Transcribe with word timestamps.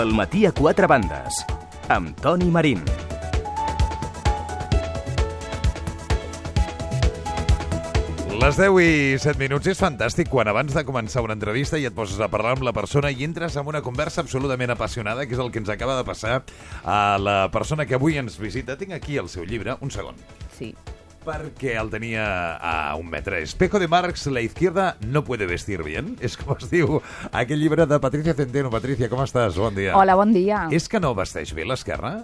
El 0.00 0.14
matí 0.16 0.46
a 0.46 0.52
quatre 0.56 0.86
bandes, 0.88 1.42
amb 1.92 2.16
Toni 2.24 2.46
Marín. 2.48 2.80
Les 8.40 8.56
10 8.56 8.78
i 8.80 9.18
7 9.20 9.36
minuts 9.42 9.68
és 9.68 9.80
fantàstic 9.82 10.30
quan 10.32 10.48
abans 10.48 10.72
de 10.72 10.84
començar 10.88 11.20
una 11.20 11.36
entrevista 11.36 11.76
i 11.76 11.84
et 11.84 11.92
poses 11.92 12.22
a 12.24 12.30
parlar 12.32 12.54
amb 12.56 12.64
la 12.64 12.72
persona 12.72 13.10
i 13.12 13.26
entres 13.26 13.58
en 13.60 13.68
una 13.68 13.82
conversa 13.84 14.22
absolutament 14.24 14.72
apassionada, 14.72 15.26
que 15.26 15.36
és 15.36 15.42
el 15.42 15.52
que 15.52 15.60
ens 15.60 15.68
acaba 15.74 15.98
de 15.98 16.06
passar 16.08 16.38
a 16.80 17.18
la 17.20 17.36
persona 17.52 17.84
que 17.84 17.98
avui 17.98 18.16
ens 18.16 18.38
visita. 18.40 18.78
Tinc 18.80 18.96
aquí 18.96 19.20
el 19.20 19.28
seu 19.28 19.44
llibre, 19.44 19.76
un 19.84 19.92
segon, 19.92 20.16
Sí. 20.56 20.72
Perquè 21.24 21.74
el 21.80 21.90
tenia 21.92 22.24
a 22.56 22.94
un 22.96 23.10
metre. 23.10 23.42
Espejo 23.42 23.78
de 23.78 23.88
Marx, 23.88 24.26
la 24.26 24.40
izquierda 24.40 24.96
no 25.06 25.24
puede 25.24 25.46
vestir 25.46 25.82
bien. 25.84 26.16
És 26.20 26.36
com 26.40 26.56
es 26.56 26.70
diu 26.70 27.00
aquell 27.32 27.60
llibre 27.60 27.86
de 27.86 28.00
Patricia 28.00 28.34
Centeno. 28.38 28.72
Patricia, 28.72 29.10
com 29.12 29.22
estàs? 29.24 29.58
Bon 29.60 29.74
dia. 29.76 29.96
Hola, 29.98 30.16
bon 30.18 30.32
dia. 30.34 30.66
És 30.72 30.88
que 30.88 31.00
no 31.02 31.14
vesteix 31.18 31.54
bé 31.56 31.68
l'esquerra? 31.68 32.20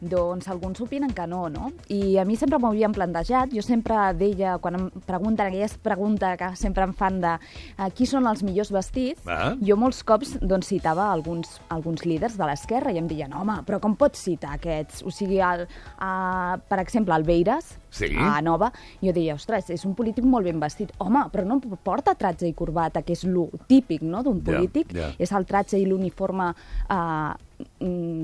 Doncs 0.00 0.48
alguns 0.48 0.80
opinen 0.80 1.12
que 1.12 1.26
no, 1.28 1.48
no? 1.52 1.70
I 1.92 2.16
a 2.18 2.24
mi 2.24 2.36
sempre 2.40 2.58
m'ho 2.58 2.70
havien 2.72 2.92
plantejat. 2.92 3.50
Jo 3.52 3.60
sempre 3.62 3.98
deia, 4.16 4.54
quan 4.58 4.78
em 4.78 4.86
pregunten, 5.06 5.46
aquelles 5.50 5.74
preguntes 5.78 6.38
que 6.40 6.48
sempre 6.56 6.84
em 6.88 6.94
fan 6.96 7.20
de 7.20 7.34
uh, 7.36 7.90
qui 7.94 8.06
són 8.08 8.26
els 8.26 8.42
millors 8.42 8.70
vestits, 8.72 9.20
Ah. 9.26 9.54
jo 9.60 9.76
molts 9.76 10.02
cops 10.04 10.38
doncs, 10.40 10.66
citava 10.72 11.10
alguns, 11.12 11.60
alguns 11.68 12.04
líders 12.06 12.36
de 12.38 12.46
l'esquerra 12.48 12.92
i 12.92 12.98
em 12.98 13.06
deien, 13.06 13.32
home, 13.36 13.58
però 13.66 13.78
com 13.80 13.94
pots 13.96 14.18
citar 14.24 14.54
aquests? 14.56 15.02
O 15.04 15.10
sigui, 15.12 15.38
el, 15.44 15.66
uh, 16.00 16.56
per 16.68 16.78
exemple, 16.80 17.14
el 17.14 17.24
Beiras, 17.24 17.76
Sí. 17.90 18.06
a 18.16 18.40
Nova, 18.40 18.72
jo 19.02 19.12
deia, 19.12 19.34
ostres, 19.34 19.68
és 19.70 19.84
un 19.84 19.94
polític 19.98 20.24
molt 20.24 20.44
ben 20.46 20.60
vestit. 20.60 20.92
Home, 20.98 21.24
però 21.32 21.44
no 21.44 21.58
porta 21.60 22.14
tratge 22.14 22.46
i 22.48 22.54
corbata, 22.54 23.02
que 23.02 23.12
és 23.12 23.24
lo 23.24 23.48
típic 23.66 24.02
no, 24.02 24.22
d'un 24.22 24.40
polític. 24.40 24.92
ja. 24.94 25.10
És 25.18 25.32
el 25.32 25.44
tratge 25.44 25.76
i 25.78 25.84
l'uniforme 25.84 26.54
uh, 26.88 27.34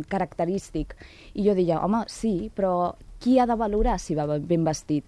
característic. 0.09 0.95
I 1.35 1.47
jo 1.49 1.55
deia, 1.57 1.81
home, 1.85 2.05
sí, 2.09 2.51
però 2.55 2.95
qui 3.23 3.39
ha 3.39 3.47
de 3.47 3.57
valorar 3.57 3.99
si 4.01 4.15
va 4.15 4.27
ben 4.39 4.65
vestit? 4.67 5.05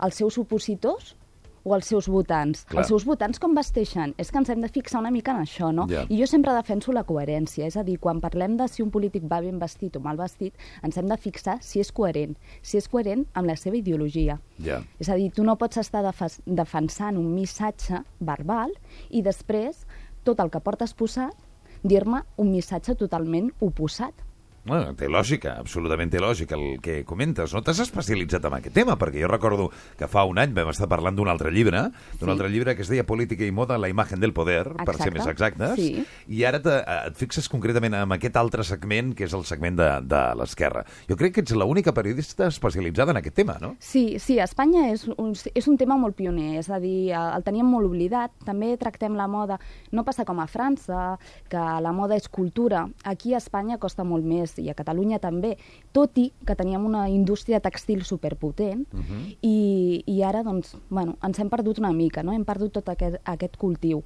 Els 0.00 0.16
seus 0.16 0.38
opositors 0.40 1.14
o 1.62 1.74
els 1.76 1.84
seus 1.90 2.06
votants? 2.08 2.62
Clar. 2.64 2.80
Els 2.80 2.88
seus 2.88 3.04
votants 3.04 3.38
com 3.38 3.52
vesteixen? 3.54 4.14
És 4.16 4.30
que 4.32 4.38
ens 4.40 4.48
hem 4.48 4.62
de 4.64 4.70
fixar 4.72 5.02
una 5.02 5.10
mica 5.12 5.34
en 5.36 5.42
això, 5.42 5.68
no? 5.76 5.84
Ja. 5.90 6.06
I 6.08 6.16
jo 6.22 6.26
sempre 6.26 6.54
defenso 6.56 6.94
la 6.96 7.02
coherència, 7.04 7.66
és 7.68 7.76
a 7.76 7.84
dir, 7.84 7.98
quan 8.00 8.22
parlem 8.22 8.56
de 8.56 8.68
si 8.68 8.80
un 8.82 8.88
polític 8.90 9.26
va 9.28 9.42
ben 9.44 9.58
vestit 9.60 9.98
o 9.98 10.00
mal 10.00 10.16
vestit, 10.16 10.56
ens 10.82 10.96
hem 10.96 11.10
de 11.10 11.18
fixar 11.20 11.58
si 11.60 11.82
és 11.84 11.92
coherent, 11.92 12.32
si 12.62 12.80
és 12.80 12.88
coherent 12.88 13.26
amb 13.34 13.50
la 13.52 13.58
seva 13.60 13.76
ideologia. 13.76 14.38
Ja. 14.64 14.80
És 14.98 15.12
a 15.12 15.18
dir, 15.20 15.28
tu 15.36 15.44
no 15.44 15.58
pots 15.60 15.76
estar 15.84 16.00
defa- 16.06 16.32
defensant 16.46 17.20
un 17.20 17.28
missatge 17.34 18.00
verbal 18.20 18.72
i 19.10 19.20
després 19.20 19.84
tot 20.24 20.40
el 20.40 20.48
que 20.48 20.60
portes 20.64 20.96
posat 20.96 21.36
dir-me 21.82 22.22
un 22.36 22.50
missatge 22.52 22.94
totalment 22.94 23.50
oposat. 23.60 24.14
Bueno, 24.62 24.92
té 24.94 25.08
lògica, 25.08 25.54
absolutament 25.58 26.10
té 26.12 26.18
lògica 26.20 26.54
el 26.54 26.80
que 26.84 26.98
comentes. 27.08 27.54
No 27.56 27.62
t'has 27.64 27.78
especialitzat 27.80 28.44
en 28.44 28.58
aquest 28.58 28.74
tema, 28.76 28.98
perquè 29.00 29.22
jo 29.22 29.28
recordo 29.30 29.70
que 29.96 30.06
fa 30.06 30.26
un 30.28 30.36
any 30.38 30.52
vam 30.52 30.68
estar 30.68 30.86
parlant 30.86 31.16
d'un 31.16 31.30
altre 31.32 31.50
llibre, 31.50 31.80
d'un 32.20 32.28
Sí. 32.28 32.30
altre 32.30 32.50
llibre 32.50 32.76
que 32.76 32.82
es 32.82 32.88
deia 32.88 33.06
Política 33.06 33.44
i 33.46 33.50
moda, 33.50 33.78
la 33.78 33.88
imagen 33.88 34.20
del 34.20 34.34
poder, 34.34 34.64
per 34.84 34.96
ser 34.96 35.08
Exacte. 35.08 35.10
més 35.16 35.26
exactes, 35.26 35.74
Sí. 35.76 36.04
i 36.28 36.44
ara 36.44 36.60
te, 36.60 36.76
et 37.06 37.16
fixes 37.16 37.48
concretament 37.48 37.94
en 37.94 38.12
aquest 38.12 38.36
altre 38.36 38.62
segment, 38.62 39.14
que 39.14 39.24
és 39.24 39.32
el 39.32 39.44
segment 39.44 39.76
de, 39.76 39.88
de 40.02 40.22
l'esquerra. 40.36 40.84
Jo 41.08 41.16
crec 41.16 41.34
que 41.34 41.40
ets 41.40 41.52
l'única 41.56 41.94
periodista 41.94 42.46
especialitzada 42.48 43.12
en 43.12 43.16
aquest 43.16 43.36
tema, 43.36 43.56
no? 43.60 43.76
Sí, 43.78 44.18
sí, 44.18 44.38
a 44.38 44.44
Espanya 44.44 44.90
és 44.92 45.08
un, 45.08 45.32
és 45.54 45.68
un 45.68 45.78
tema 45.78 45.96
molt 45.96 46.14
pioner, 46.16 46.58
és 46.58 46.68
a 46.68 46.78
dir, 46.78 47.12
el 47.12 47.42
teníem 47.42 47.64
molt 47.66 47.86
oblidat. 47.86 48.30
També 48.44 48.76
tractem 48.76 49.16
la 49.16 49.26
moda, 49.26 49.58
no 49.90 50.04
passa 50.04 50.26
com 50.26 50.38
a 50.38 50.46
França, 50.46 51.18
que 51.48 51.56
la 51.56 51.92
moda 51.92 52.14
és 52.14 52.28
cultura. 52.28 52.86
Aquí 53.04 53.32
a 53.32 53.38
Espanya 53.38 53.78
costa 53.78 54.04
molt 54.04 54.22
més, 54.24 54.49
i 54.58 54.68
a 54.70 54.74
Catalunya 54.74 55.20
també, 55.22 55.56
tot 55.92 56.18
i 56.18 56.30
que 56.46 56.56
teníem 56.56 56.84
una 56.84 57.08
indústria 57.08 57.60
textil 57.60 58.02
superpotent, 58.04 58.86
uh 58.92 59.00
-huh. 59.00 59.36
i, 59.42 60.02
i 60.06 60.22
ara, 60.22 60.42
doncs, 60.42 60.76
bueno, 60.88 61.16
ens 61.22 61.38
hem 61.38 61.48
perdut 61.48 61.78
una 61.78 61.92
mica, 61.92 62.22
no? 62.22 62.32
hem 62.32 62.44
perdut 62.44 62.72
tot 62.72 62.88
aquest, 62.88 63.16
aquest 63.24 63.56
cultiu. 63.56 63.98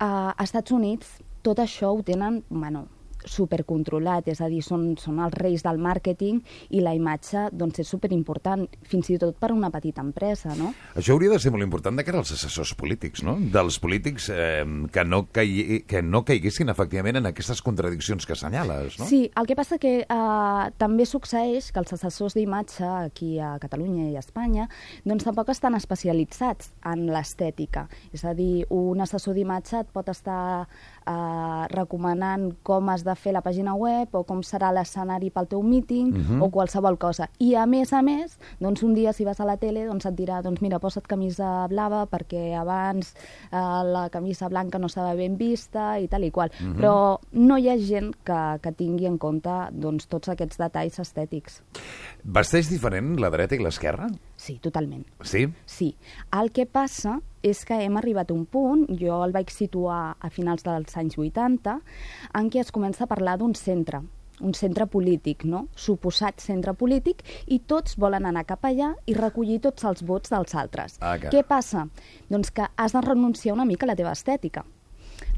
Uh, 0.00 0.32
a 0.36 0.42
Estats 0.42 0.70
Units 0.70 1.20
tot 1.42 1.58
això 1.58 1.92
ho 1.94 2.02
tenen, 2.02 2.42
bueno, 2.48 2.86
supercontrolat, 3.26 4.28
és 4.32 4.40
a 4.40 4.48
dir, 4.50 4.62
són, 4.64 4.94
són 5.00 5.20
els 5.22 5.34
reis 5.38 5.64
del 5.66 5.80
màrqueting 5.82 6.40
i 6.76 6.82
la 6.84 6.94
imatge 6.96 7.48
doncs, 7.52 7.82
és 7.82 7.90
superimportant, 7.90 8.66
fins 8.88 9.10
i 9.12 9.18
tot 9.20 9.36
per 9.40 9.50
a 9.52 9.56
una 9.56 9.70
petita 9.72 10.04
empresa, 10.04 10.54
no? 10.58 10.72
Això 10.98 11.14
hauria 11.14 11.32
de 11.34 11.40
ser 11.42 11.52
molt 11.54 11.66
important 11.66 11.96
de 11.96 12.04
cara 12.06 12.20
als 12.22 12.32
assessors 12.36 12.72
polítics, 12.78 13.24
no? 13.26 13.36
Dels 13.52 13.78
polítics 13.82 14.30
eh, 14.32 14.64
que, 14.92 15.04
no 15.04 15.24
caigui, 15.32 15.82
que 15.88 16.02
no 16.02 16.24
caiguessin 16.28 16.72
efectivament 16.72 17.20
en 17.20 17.30
aquestes 17.30 17.62
contradiccions 17.64 18.26
que 18.26 18.36
assenyales, 18.36 18.98
no? 19.00 19.08
Sí, 19.10 19.26
el 19.36 19.48
que 19.48 19.58
passa 19.58 19.80
que 19.82 19.94
eh, 20.04 20.64
també 20.80 21.06
succeeix 21.08 21.70
que 21.74 21.82
els 21.82 21.94
assessors 21.96 22.36
d'imatge 22.38 22.86
aquí 22.86 23.34
a 23.40 23.56
Catalunya 23.62 24.08
i 24.10 24.16
a 24.16 24.24
Espanya 24.24 24.68
doncs 25.04 25.26
tampoc 25.26 25.50
estan 25.52 25.76
especialitzats 25.78 26.72
en 26.88 27.06
l'estètica. 27.12 27.86
És 28.14 28.24
a 28.24 28.34
dir, 28.36 28.64
un 28.70 29.00
assessor 29.02 29.36
d'imatge 29.36 29.82
et 29.82 29.92
pot 29.92 30.08
estar 30.12 30.66
eh, 31.06 31.66
recomanant 31.70 32.50
com 32.62 32.88
has 32.88 33.04
de 33.04 33.14
fer 33.14 33.32
la 33.32 33.42
pàgina 33.42 33.74
web 33.74 34.14
o 34.14 34.22
com 34.24 34.40
serà 34.42 34.72
l'escenari 34.72 35.30
pel 35.30 35.46
teu 35.48 35.62
míting 35.62 36.12
Mhm. 36.12 36.42
o 36.42 36.50
qualsevol 36.50 36.98
cosa. 36.98 37.28
I 37.38 37.54
a 37.54 37.66
més 37.66 37.92
a 37.92 38.02
més, 38.02 38.38
doncs 38.60 38.82
un 38.82 38.94
dia 38.94 39.12
si 39.12 39.24
vas 39.24 39.40
a 39.40 39.44
la 39.44 39.56
tele 39.56 39.86
doncs 39.86 40.06
et 40.06 40.14
dirà, 40.14 40.42
doncs 40.42 40.60
mira, 40.60 40.78
posa't 40.78 41.06
camisa 41.06 41.66
blava 41.68 42.06
perquè 42.06 42.54
abans 42.58 43.14
eh, 43.52 43.56
la 43.84 44.08
camisa 44.10 44.48
blanca 44.48 44.78
no 44.78 44.86
estava 44.86 45.14
ben 45.14 45.36
vista 45.36 45.98
i 45.98 46.08
tal 46.08 46.24
i 46.24 46.30
qual. 46.30 46.50
Mhm. 46.60 46.76
Però 46.76 47.18
no 47.32 47.56
hi 47.58 47.68
ha 47.68 47.76
gent 47.78 48.14
que, 48.24 48.58
que 48.62 48.72
tingui 48.72 49.06
en 49.06 49.18
compte 49.18 49.50
doncs, 49.72 50.06
tots 50.06 50.28
aquests 50.28 50.58
detalls 50.58 50.98
estètics. 50.98 51.62
Vesteix 52.24 52.68
diferent 52.68 53.18
la 53.20 53.30
dreta 53.30 53.54
i 53.54 53.58
l'esquerra? 53.58 54.08
Sí, 54.40 54.54
totalment. 54.64 55.02
Sí? 55.28 55.42
Sí. 55.68 55.90
El 56.32 56.48
que 56.56 56.64
passa 56.64 57.18
és 57.44 57.60
que 57.68 57.76
hem 57.84 57.98
arribat 58.00 58.30
a 58.30 58.34
un 58.36 58.46
punt, 58.48 58.86
jo 59.00 59.18
el 59.24 59.34
vaig 59.36 59.50
situar 59.52 60.14
a 60.18 60.30
finals 60.32 60.64
dels 60.64 60.96
anys 60.96 61.18
80, 61.20 61.74
en 62.40 62.48
què 62.52 62.62
es 62.64 62.72
comença 62.72 63.04
a 63.04 63.10
parlar 63.10 63.36
d'un 63.40 63.52
centre, 63.54 64.00
un 64.40 64.54
centre 64.56 64.86
polític, 64.88 65.44
no? 65.44 65.66
suposat 65.76 66.40
centre 66.40 66.72
polític, 66.72 67.20
i 67.52 67.58
tots 67.60 67.98
volen 68.00 68.24
anar 68.24 68.46
cap 68.48 68.64
allà 68.64 68.94
i 69.04 69.12
recollir 69.18 69.60
tots 69.60 69.84
els 69.84 70.00
vots 70.08 70.32
dels 70.32 70.54
altres. 70.56 70.96
Ah, 71.04 71.18
que- 71.20 71.28
Què 71.28 71.42
passa? 71.44 71.86
Doncs 72.30 72.50
que 72.50 72.64
has 72.76 72.92
de 72.96 73.00
renunciar 73.04 73.52
una 73.54 73.66
mica 73.68 73.84
a 73.84 73.88
la 73.92 73.96
teva 73.96 74.12
estètica. 74.16 74.64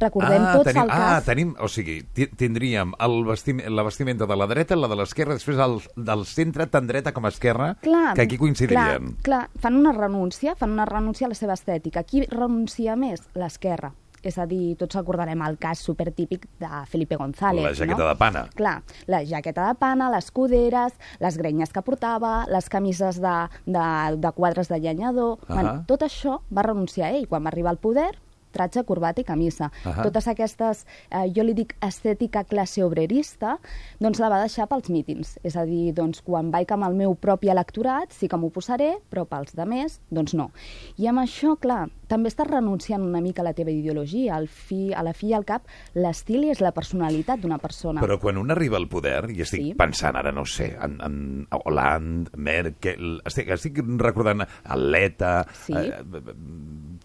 Recordem 0.00 0.44
tots 0.52 0.64
tenim, 0.70 0.82
el 0.82 0.88
cas... 0.88 1.00
ah, 1.00 1.20
tenim, 1.24 1.54
o 1.60 1.68
sigui, 1.68 2.02
ti- 2.14 2.26
tindríem 2.26 2.92
el 2.98 3.24
vestim, 3.24 3.60
la 3.68 3.82
vestimenta 3.86 4.26
de 4.26 4.36
la 4.36 4.46
dreta, 4.46 4.76
la 4.76 4.88
de 4.88 4.96
l'esquerra, 4.96 5.34
després 5.38 5.58
el 5.58 5.78
del 5.96 6.26
centre, 6.26 6.66
tant 6.66 6.86
dreta 6.86 7.12
com 7.12 7.26
esquerra, 7.26 7.76
Clar, 7.82 8.14
que 8.14 8.22
aquí 8.22 8.38
coincidirien. 8.38 9.16
Clar, 9.22 9.48
clar, 9.48 9.48
fan 9.60 9.76
una 9.76 9.92
renúncia, 9.92 10.54
fan 10.56 10.70
una 10.72 10.84
renúncia 10.86 11.26
a 11.26 11.32
la 11.32 11.34
seva 11.38 11.54
estètica. 11.54 12.02
Qui 12.04 12.24
renuncia 12.26 12.96
més? 12.96 13.22
L'esquerra. 13.34 13.92
És 14.22 14.36
a 14.38 14.44
dir, 14.46 14.76
tots 14.78 14.94
recordarem 14.94 15.40
el 15.42 15.56
cas 15.58 15.80
supertípic 15.82 16.44
de 16.62 16.68
Felipe 16.86 17.16
González, 17.18 17.64
La 17.64 17.74
jaqueta 17.74 18.04
no? 18.04 18.08
de 18.08 18.14
pana. 18.14 18.44
Clar, 18.54 18.76
la 19.10 19.24
jaqueta 19.26 19.66
de 19.66 19.74
pana, 19.74 20.10
les 20.14 20.30
coderes, 20.30 20.92
les 21.18 21.36
grenyes 21.36 21.72
que 21.74 21.82
portava, 21.82 22.46
les 22.46 22.68
camises 22.70 23.18
de, 23.20 23.34
de, 23.66 23.86
de 24.22 24.30
quadres 24.36 24.68
de 24.70 24.78
llenyador... 24.78 25.40
Uh. 25.40 25.42
-huh. 25.48 25.54
bueno, 25.54 25.84
tot 25.88 26.02
això 26.02 26.38
va 26.56 26.62
renunciar 26.62 27.10
ell. 27.12 27.26
Quan 27.26 27.42
va 27.42 27.48
arribar 27.48 27.70
al 27.70 27.78
poder, 27.82 28.21
tratge, 28.52 28.84
corbata 28.88 29.22
i 29.22 29.26
camisa. 29.28 29.70
Ahà. 29.84 30.06
Totes 30.08 30.28
aquestes, 30.32 30.84
eh, 31.10 31.26
jo 31.34 31.44
li 31.46 31.54
dic 31.56 31.74
estètica 31.82 32.44
classe 32.48 32.84
obrerista, 32.84 33.56
doncs 34.00 34.20
la 34.22 34.30
va 34.32 34.42
deixar 34.44 34.68
pels 34.70 34.90
mítings. 34.92 35.38
És 35.42 35.56
a 35.56 35.64
dir, 35.68 35.92
doncs 35.96 36.22
quan 36.22 36.50
vaig 36.52 36.70
amb 36.72 36.86
el 36.88 36.94
meu 36.98 37.14
propi 37.14 37.50
electorat 37.52 38.12
sí 38.12 38.28
que 38.28 38.36
m'ho 38.36 38.50
posaré, 38.50 38.96
però 39.10 39.26
pels 39.28 39.56
de 39.56 39.66
més, 39.66 40.00
doncs 40.10 40.34
no. 40.34 40.50
I 40.98 41.08
amb 41.10 41.24
això, 41.24 41.56
clar, 41.58 41.88
també 42.12 42.28
estàs 42.28 42.50
renunciant 42.50 43.02
una 43.06 43.22
mica 43.24 43.40
a 43.40 43.46
la 43.48 43.54
teva 43.56 43.72
ideologia. 43.72 44.36
Al 44.36 44.48
fi, 44.52 44.90
a 44.92 45.00
la 45.06 45.14
fi 45.16 45.30
i 45.32 45.36
al 45.38 45.46
cap, 45.48 45.64
l'estil 45.96 46.44
és 46.52 46.60
la 46.60 46.74
personalitat 46.76 47.40
d'una 47.40 47.56
persona. 47.62 48.02
Però 48.04 48.18
quan 48.20 48.36
un 48.40 48.52
arriba 48.52 48.76
al 48.76 48.88
poder, 48.92 49.30
i 49.32 49.40
estic 49.40 49.62
Sí. 49.62 49.74
pensant 49.78 50.16
ara, 50.18 50.32
no 50.32 50.44
sé, 50.44 50.74
en, 50.76 50.98
en 51.00 51.46
Hollande, 51.50 52.30
Merkel, 52.36 53.20
estic, 53.24 53.48
estic 53.56 53.78
recordant 53.98 54.44
Aleta, 54.64 55.46
Sí. 55.64 55.72
eh, 55.72 56.02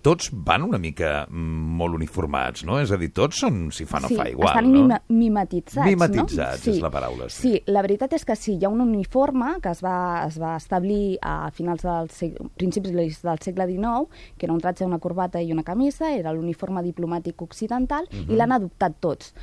tots 0.01 0.29
van 0.31 0.63
una 0.63 0.77
mica 0.81 1.25
molt 1.31 1.95
uniformats, 1.97 2.63
no? 2.67 2.79
És 2.79 2.91
a 2.91 2.97
dir, 2.99 3.09
tots 3.15 3.39
són 3.43 3.71
si 3.75 3.85
fa 3.89 3.99
no 4.03 4.07
sí, 4.11 4.15
fa 4.19 4.27
igual, 4.29 4.49
estan 4.53 4.71
no? 4.71 4.81
mima 4.81 4.99
mimetitzats, 5.09 5.87
Mimetitzats 5.87 6.67
no? 6.67 6.73
és 6.73 6.81
la 6.83 6.91
paraula, 6.93 7.29
sí. 7.29 7.41
Sí, 7.47 7.61
la 7.73 7.81
veritat 7.85 8.13
és 8.17 8.25
que 8.25 8.35
sí, 8.35 8.57
hi 8.57 8.65
ha 8.65 8.69
un 8.69 8.81
uniforme 8.83 9.55
que 9.63 9.71
es 9.73 9.81
va, 9.83 10.25
es 10.27 10.37
va 10.41 10.55
establir 10.57 11.17
a 11.21 11.49
finals 11.51 11.83
del 11.83 12.09
segle, 12.13 12.49
principis 12.57 12.93
del 12.93 13.39
segle 13.43 13.67
XIX, 13.67 14.07
que 14.37 14.45
era 14.47 14.53
un 14.53 14.61
tratge, 14.61 14.85
una 14.85 14.96
corbata 14.99 15.39
i 15.39 15.51
una 15.51 15.63
camisa, 15.63 16.13
era 16.13 16.31
l'uniforme 16.31 16.81
diplomàtic 16.83 17.41
occidental, 17.41 18.07
Mhm. 18.11 18.31
i 18.31 18.35
l'han 18.35 18.51
adoptat 18.51 18.93
tots. 18.99 19.33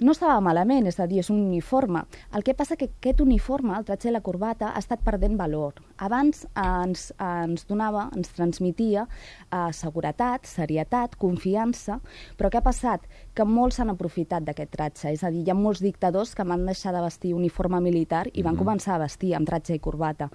No 0.00 0.12
estava 0.14 0.38
malament, 0.44 0.86
és 0.86 0.98
a 1.00 1.06
dir, 1.10 1.18
és 1.22 1.30
un 1.32 1.40
uniforme. 1.42 2.04
El 2.34 2.44
que 2.46 2.54
passa 2.54 2.76
que 2.78 2.86
aquest 2.88 3.20
uniforme, 3.24 3.74
el 3.74 3.86
tratge 3.88 4.10
i 4.10 4.14
la 4.14 4.22
corbata, 4.22 4.70
ha 4.70 4.82
estat 4.82 5.02
perdent 5.04 5.34
valor. 5.38 5.80
Abans 6.04 6.44
ens, 6.54 7.08
ens 7.18 7.66
donava, 7.66 8.08
ens 8.16 8.30
transmitia 8.36 9.06
eh, 9.08 9.68
seguretat, 9.74 10.46
serietat, 10.46 11.16
confiança, 11.18 11.98
però 12.38 12.50
què 12.52 12.60
ha 12.60 12.66
passat? 12.66 13.08
Que 13.34 13.46
molts 13.48 13.80
s'han 13.80 13.90
aprofitat 13.94 14.46
d'aquest 14.46 14.72
tratge, 14.74 15.12
és 15.14 15.24
a 15.26 15.32
dir, 15.34 15.42
hi 15.46 15.50
ha 15.50 15.58
molts 15.58 15.82
dictadors 15.82 16.34
que 16.34 16.46
van 16.46 16.64
deixar 16.68 16.94
de 16.94 17.02
vestir 17.02 17.34
uniforme 17.34 17.82
militar 17.82 18.26
i 18.32 18.42
van 18.42 18.54
mm 18.54 18.56
-hmm. 18.56 18.64
començar 18.64 18.94
a 18.94 19.02
vestir 19.02 19.34
amb 19.34 19.46
tratge 19.46 19.74
i 19.74 19.78
corbata. 19.78 20.30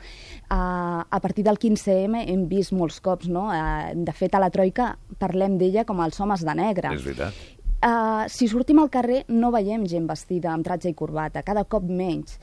Uh, 0.51 1.03
a 1.09 1.19
partir 1.21 1.43
del 1.43 1.57
15M 1.57 2.25
hem 2.27 2.47
vist 2.47 2.71
molts 2.71 2.99
cops, 2.99 3.27
no? 3.27 3.47
Uh, 3.47 3.95
de 3.95 4.11
fet, 4.11 4.35
a 4.35 4.39
la 4.39 4.49
Troika 4.49 4.97
parlem 5.17 5.57
d'ella 5.57 5.85
com 5.85 5.99
els 5.99 6.19
homes 6.19 6.43
de 6.43 6.55
negre. 6.55 6.93
És 6.93 7.03
veritat. 7.03 7.33
Uh, 7.83 8.29
si 8.31 8.47
sortim 8.47 8.79
al 8.79 8.87
carrer 8.87 9.25
no 9.27 9.49
veiem 9.51 9.83
gent 9.91 10.05
vestida 10.07 10.53
amb 10.53 10.63
tratge 10.63 10.87
i 10.87 10.95
corbata, 10.95 11.43
cada 11.43 11.65
cop 11.67 11.83
menys. 11.83 12.37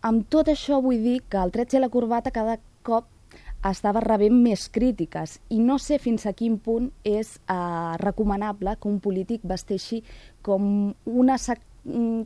Amb 0.00 0.24
tot 0.32 0.48
això 0.48 0.78
vull 0.80 1.02
dir 1.04 1.18
que 1.28 1.36
el 1.36 1.52
tratge 1.52 1.76
i 1.76 1.82
la 1.82 1.90
corbata 1.92 2.32
cada 2.32 2.56
cop 2.82 3.10
estava 3.68 4.00
rebent 4.00 4.38
més 4.40 4.68
crítiques 4.72 5.36
i 5.52 5.58
no 5.60 5.76
sé 5.76 5.98
fins 6.00 6.24
a 6.24 6.32
quin 6.32 6.56
punt 6.56 6.88
és 7.04 7.34
uh, 7.52 7.96
recomanable 8.00 8.78
que 8.80 8.88
un 8.88 8.96
polític 9.04 9.44
vesteixi 9.44 10.00
com 10.40 10.94
una 11.04 11.36
sec 11.36 11.60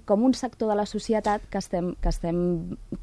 com 0.05 0.25
un 0.27 0.35
sector 0.35 0.69
de 0.71 0.75
la 0.75 0.87
societat 0.87 1.45
que 1.51 1.61
estem, 1.61 1.93
que 2.03 2.11
estem 2.11 2.39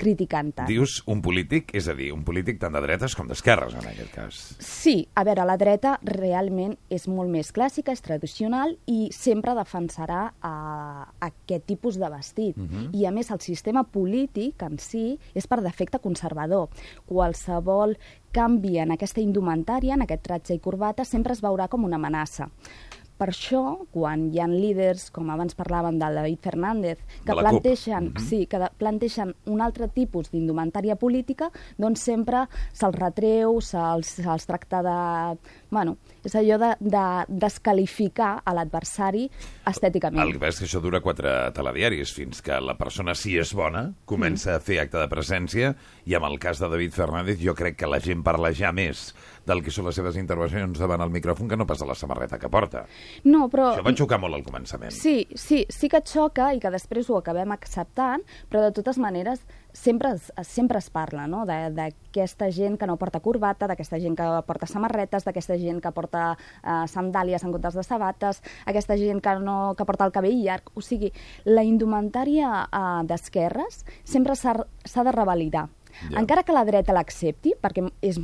criticant 0.01 0.51
tant. 0.55 0.67
Dius 0.67 0.97
un 1.11 1.21
polític, 1.23 1.71
és 1.77 1.87
a 1.87 1.95
dir, 1.95 2.11
un 2.11 2.25
polític 2.27 2.59
tant 2.59 2.75
de 2.75 2.81
dretes 2.83 3.15
com 3.15 3.29
d'esquerres, 3.29 3.77
en 3.79 3.87
aquest 3.87 4.11
cas. 4.15 4.41
Sí, 4.59 4.95
a 5.15 5.23
veure, 5.27 5.45
la 5.47 5.57
dreta 5.61 5.95
realment 6.03 6.75
és 6.91 7.07
molt 7.07 7.31
més 7.31 7.53
clàssica, 7.55 7.95
és 7.95 8.03
tradicional 8.03 8.75
i 8.91 9.09
sempre 9.15 9.55
defensarà 9.55 10.25
uh, 10.31 11.05
aquest 11.31 11.67
tipus 11.71 11.99
de 12.01 12.09
vestit. 12.11 12.57
Uh 12.57 12.67
-huh. 12.67 12.89
I 12.99 13.05
a 13.05 13.11
més, 13.11 13.31
el 13.31 13.39
sistema 13.39 13.83
polític 13.83 14.61
en 14.63 14.77
si 14.77 15.17
és 15.33 15.47
per 15.47 15.61
defecte 15.61 15.99
conservador. 15.99 16.69
Qualsevol 17.05 17.97
canvi 18.31 18.77
en 18.79 18.91
aquesta 18.91 19.21
indumentària, 19.21 19.93
en 19.93 20.01
aquest 20.01 20.23
tratge 20.23 20.53
i 20.53 20.59
corbata, 20.59 21.05
sempre 21.05 21.33
es 21.33 21.41
veurà 21.43 21.67
com 21.67 21.83
una 21.83 21.95
amenaça. 21.95 22.49
Per 23.21 23.27
això, 23.29 23.61
quan 23.93 24.23
hi 24.33 24.39
ha 24.41 24.47
líders, 24.49 25.11
com 25.13 25.27
abans 25.29 25.53
parlàvem 25.53 25.99
del 26.01 26.15
David 26.17 26.39
Fernández, 26.41 27.03
que 27.21 27.29
CUP. 27.35 27.41
planteixen, 27.43 28.07
Mhm. 28.09 28.23
sí, 28.27 28.47
que 28.47 28.57
planteixen 28.79 29.35
un 29.45 29.61
altre 29.61 29.87
tipus 29.89 30.31
d'indumentària 30.31 30.95
política, 30.95 31.51
doncs 31.77 32.01
sempre 32.01 32.47
se'ls 32.73 32.95
retreu, 32.95 33.61
se'ls 33.61 34.07
se 34.07 34.47
tracta 34.47 34.81
de... 34.81 35.37
Bueno, 35.69 35.97
és 36.23 36.33
allò 36.33 36.57
de, 36.57 36.75
de 36.79 37.25
descalificar 37.27 38.41
a 38.43 38.53
l'adversari 38.55 39.29
estèticament. 39.67 40.25
El 40.25 40.33
que 40.33 40.39
passa 40.39 40.49
és 40.49 40.59
que 40.59 40.65
això 40.65 40.81
dura 40.81 40.99
quatre 40.99 41.51
telediaris, 41.53 42.11
fins 42.11 42.41
que 42.41 42.59
la 42.59 42.75
persona, 42.75 43.13
si 43.13 43.37
és 43.37 43.53
bona, 43.53 43.93
comença 44.05 44.55
a 44.55 44.59
fer 44.59 44.79
acte 44.79 44.97
de 44.97 45.07
presència, 45.07 45.75
i 46.05 46.15
amb 46.15 46.25
el 46.25 46.39
cas 46.39 46.57
de 46.59 46.67
David 46.67 46.91
Fernández 46.97 47.37
jo 47.39 47.53
crec 47.53 47.77
que 47.77 47.87
la 47.87 47.99
gent 47.99 48.23
parla 48.23 48.51
ja 48.51 48.71
més 48.71 49.13
del 49.51 49.61
que 49.65 49.71
són 49.75 49.89
les 49.91 49.97
seves 49.99 50.17
intervencions 50.17 50.79
davant 50.79 51.03
el 51.03 51.11
micròfon 51.13 51.51
que 51.51 51.59
no 51.59 51.67
pas 51.67 51.79
de 51.83 51.87
la 51.89 51.95
samarreta 51.99 52.39
que 52.39 52.49
porta. 52.49 52.85
No, 53.27 53.45
però... 53.51 53.73
Això 53.75 53.83
va 53.85 53.93
xocar 53.97 54.19
molt 54.23 54.39
al 54.39 54.45
començament. 54.47 54.95
Sí, 54.95 55.27
sí, 55.35 55.65
sí 55.69 55.89
que 55.91 55.99
et 56.01 56.07
xoca 56.09 56.53
i 56.55 56.61
que 56.63 56.71
després 56.73 57.09
ho 57.11 57.19
acabem 57.19 57.51
acceptant, 57.53 58.23
però 58.49 58.63
de 58.63 58.71
totes 58.79 58.97
maneres 59.01 59.43
sempre 59.73 60.09
es, 60.17 60.31
sempre 60.43 60.79
es 60.81 60.89
parla 60.91 61.27
no? 61.31 61.45
De- 61.47 61.69
d'aquesta 61.71 62.49
gent 62.51 62.77
que 62.79 62.87
no 62.89 62.97
porta 62.99 63.21
corbata, 63.23 63.67
d'aquesta 63.71 63.99
gent 64.03 64.17
que 64.19 64.27
porta 64.47 64.67
samarretes, 64.67 65.23
d'aquesta 65.27 65.55
gent 65.59 65.79
que 65.83 65.91
porta 65.95 66.23
eh, 66.35 66.83
sandàlies 66.91 67.43
en 67.47 67.53
comptes 67.55 67.77
de 67.79 67.83
sabates, 67.87 68.41
aquesta 68.67 68.97
gent 68.99 69.21
que, 69.23 69.35
no, 69.39 69.73
que 69.77 69.85
porta 69.87 70.07
el 70.07 70.11
cabell 70.15 70.41
llarg. 70.43 70.71
O 70.75 70.83
sigui, 70.83 71.11
la 71.47 71.63
indumentària 71.67 72.65
eh, 72.67 73.03
d'esquerres 73.07 73.83
sempre 74.03 74.35
s'ha 74.39 75.03
de 75.03 75.11
revalidar. 75.15 75.67
Ja. 76.09 76.19
Encara 76.21 76.43
que 76.47 76.53
la 76.55 76.63
dreta 76.67 76.93
l'accepti, 76.95 77.51
perquè 77.59 77.83
és 78.01 78.19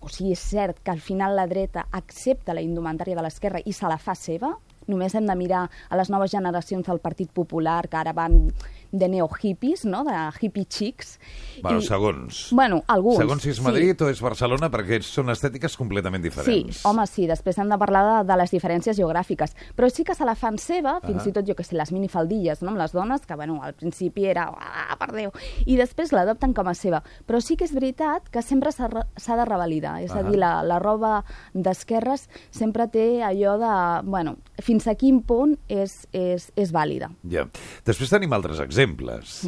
o 0.00 0.08
sigui, 0.08 0.32
és 0.32 0.42
cert 0.52 0.80
que 0.82 0.92
al 0.92 1.00
final 1.00 1.36
la 1.36 1.46
dreta 1.46 1.86
accepta 1.92 2.56
la 2.56 2.64
indumentària 2.64 3.16
de 3.16 3.24
l'esquerra 3.24 3.60
i 3.64 3.72
se 3.76 3.88
la 3.88 3.98
fa 4.00 4.16
seva, 4.16 4.54
només 4.90 5.14
hem 5.14 5.26
de 5.28 5.36
mirar 5.36 5.66
a 5.88 5.98
les 6.00 6.10
noves 6.10 6.32
generacions 6.32 6.86
del 6.86 7.02
Partit 7.04 7.30
Popular, 7.32 7.84
que 7.88 8.00
ara 8.00 8.14
van 8.16 8.48
de 8.92 9.08
neohippies, 9.08 9.84
no? 9.84 10.04
de 10.04 10.12
hippie 10.40 10.64
chics. 10.66 11.18
Bueno, 11.62 11.78
I- 11.78 11.82
segons. 11.86 12.48
Bueno, 12.52 12.82
alguns. 12.88 13.18
Segons 13.18 13.42
si 13.42 13.50
és 13.50 13.56
sí. 13.56 13.62
Madrid 13.62 14.00
o 14.02 14.08
és 14.10 14.20
Barcelona, 14.20 14.70
perquè 14.70 15.00
són 15.02 15.28
estètiques 15.30 15.76
completament 15.76 16.22
Sí, 16.24 16.28
diferents. 16.28 16.84
home, 16.86 17.06
sí, 17.06 17.26
després 17.26 17.58
hem 17.58 17.68
de 17.68 17.78
parlar 17.78 18.02
de, 18.24 18.32
de 18.32 18.36
les 18.40 18.50
diferències 18.50 18.96
geogràfiques, 18.96 19.54
però 19.76 19.90
sí 19.90 20.04
que 20.04 20.14
se 20.14 20.24
la 20.24 20.34
fan 20.34 20.58
seva, 20.58 21.00
fins 21.04 21.24
Ah. 21.24 21.28
i 21.28 21.32
tot, 21.32 21.46
jo 21.46 21.54
que 21.54 21.64
sé, 21.64 21.76
les 21.76 21.92
minifaldilles, 21.92 22.62
no?, 22.62 22.70
amb 22.70 22.78
les 22.78 22.92
dones, 22.92 23.20
que, 23.26 23.34
bueno, 23.34 23.60
al 23.62 23.74
principi 23.74 24.26
era, 24.26 24.48
ah, 24.58 24.96
per 24.98 25.12
Déu, 25.12 25.30
i 25.66 25.76
després 25.76 26.12
l'adopten 26.12 26.52
com 26.54 26.66
a 26.68 26.74
seva. 26.74 27.02
Però 27.26 27.40
sí 27.40 27.56
que 27.56 27.64
és 27.64 27.72
veritat 27.74 28.28
que 28.30 28.42
sempre 28.42 28.72
s'ha 28.72 28.88
re- 28.88 29.06
s'ha 29.16 29.36
de 29.36 29.44
revalidar, 29.44 30.00
és 30.02 30.10
Ah. 30.12 30.18
a 30.18 30.22
dir, 30.22 30.38
la, 30.38 30.62
la 30.62 30.78
roba 30.78 31.24
d'esquerres 31.54 32.28
sempre 32.50 32.86
té 32.88 33.22
allò 33.22 33.56
de, 33.58 34.08
bueno, 34.08 34.36
fins 34.58 34.86
a 34.88 34.94
quin 34.94 35.22
punt 35.22 35.56
és, 35.68 36.06
és, 36.12 36.50
és 36.56 36.72
vàlida. 36.72 37.10
Ja. 37.30 37.46
Després 37.84 38.10
tenim 38.10 38.32
altres 38.32 38.56
exemples. 38.58 38.79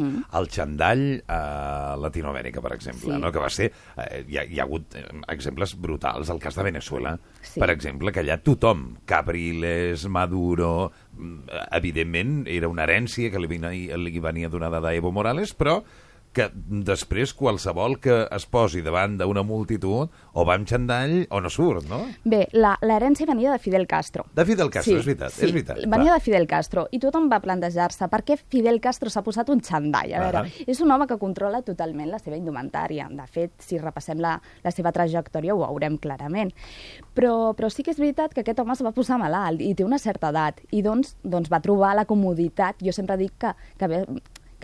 Mm. 0.01 0.23
El 0.39 0.47
xandall 0.49 1.03
a 1.27 1.95
Latinoamèrica, 1.99 2.61
per 2.61 2.73
exemple, 2.73 3.13
Sí. 3.13 3.19
no? 3.21 3.31
que 3.31 3.39
va 3.39 3.49
ser... 3.49 3.71
Eh, 3.97 4.23
hi, 4.27 4.37
ha, 4.37 4.43
hi 4.45 4.59
ha 4.59 4.63
hagut 4.63 4.95
eh, 4.95 5.03
exemples 5.33 5.75
brutals. 5.79 6.29
El 6.29 6.39
cas 6.39 6.55
de 6.55 6.63
Venezuela, 6.63 7.17
Sí. 7.41 7.59
per 7.59 7.69
exemple, 7.71 8.11
que 8.11 8.21
allà 8.21 8.39
tothom, 8.43 8.97
Capriles, 9.05 10.07
Maduro... 10.07 10.91
mm, 11.17 11.49
Evidentment, 11.71 12.47
era 12.47 12.67
una 12.69 12.83
herència 12.85 13.31
que 13.31 13.39
li 13.39 13.47
venia, 13.47 13.97
li 13.97 14.19
venia 14.19 14.49
donada 14.49 14.79
d'Evo 14.81 15.11
Morales, 15.11 15.53
però 15.57 15.81
que 16.33 16.49
després 16.53 17.33
qualsevol 17.37 17.99
que 18.01 18.23
es 18.33 18.45
posi 18.49 18.81
davant 18.81 19.19
d'una 19.19 19.43
multitud 19.45 20.09
o 20.33 20.45
va 20.47 20.55
amb 20.57 20.67
xandall 20.67 21.27
o 21.29 21.39
no 21.45 21.49
surt, 21.53 21.85
no? 21.89 22.01
Bé, 22.25 22.47
la- 22.53 22.77
l'herència 22.81 23.27
venia 23.29 23.51
de 23.53 23.59
Fidel 23.61 23.85
Castro. 23.87 24.25
De 24.33 24.45
Fidel 24.45 24.71
Castro, 24.73 24.97
és 24.97 25.05
veritat, 25.05 25.31
sí. 25.31 25.45
és 25.45 25.53
veritat. 25.53 25.77
Venia 25.85 26.11
Va. 26.11 26.17
de 26.17 26.23
Fidel 26.25 26.47
Castro 26.49 26.87
i 26.91 26.99
tothom 26.99 27.29
va 27.31 27.39
plantejar-se 27.43 28.07
per 28.09 28.23
què 28.25 28.37
Fidel 28.49 28.81
Castro 28.81 29.09
s'ha 29.13 29.21
posat 29.23 29.49
un 29.53 29.61
xandall. 29.61 30.13
A 30.13 30.23
veure, 30.25 30.43
Ahà. 30.43 30.65
és 30.67 30.81
un 30.81 30.91
home 30.91 31.07
que 31.07 31.17
controla 31.21 31.61
totalment 31.61 32.09
la 32.09 32.19
seva 32.19 32.35
indumentària. 32.35 33.07
De 33.13 33.27
fet, 33.29 33.53
si 33.61 33.77
repassem 33.77 34.19
la, 34.19 34.39
la 34.63 34.71
seva 34.71 34.91
trajectòria 34.91 35.53
ho 35.53 35.61
veurem 35.61 35.97
clarament. 36.01 36.51
Però, 37.13 37.53
però 37.53 37.69
sí 37.69 37.83
que 37.85 37.91
és 37.93 37.99
veritat 38.01 38.33
que 38.33 38.41
aquest 38.41 38.59
home 38.59 38.73
es 38.73 38.81
va 38.83 38.91
posar 38.91 39.19
malalt 39.21 39.61
i 39.61 39.73
té 39.77 39.85
una 39.85 39.99
certa 40.01 40.31
edat 40.33 40.61
i 40.71 40.81
doncs, 40.81 41.15
doncs 41.23 41.51
va 41.53 41.61
trobar 41.61 41.93
la 41.95 42.05
comoditat. 42.09 42.81
Jo 42.81 42.91
sempre 42.91 43.17
dic 43.21 43.37
que, 43.37 43.53
que 43.77 43.87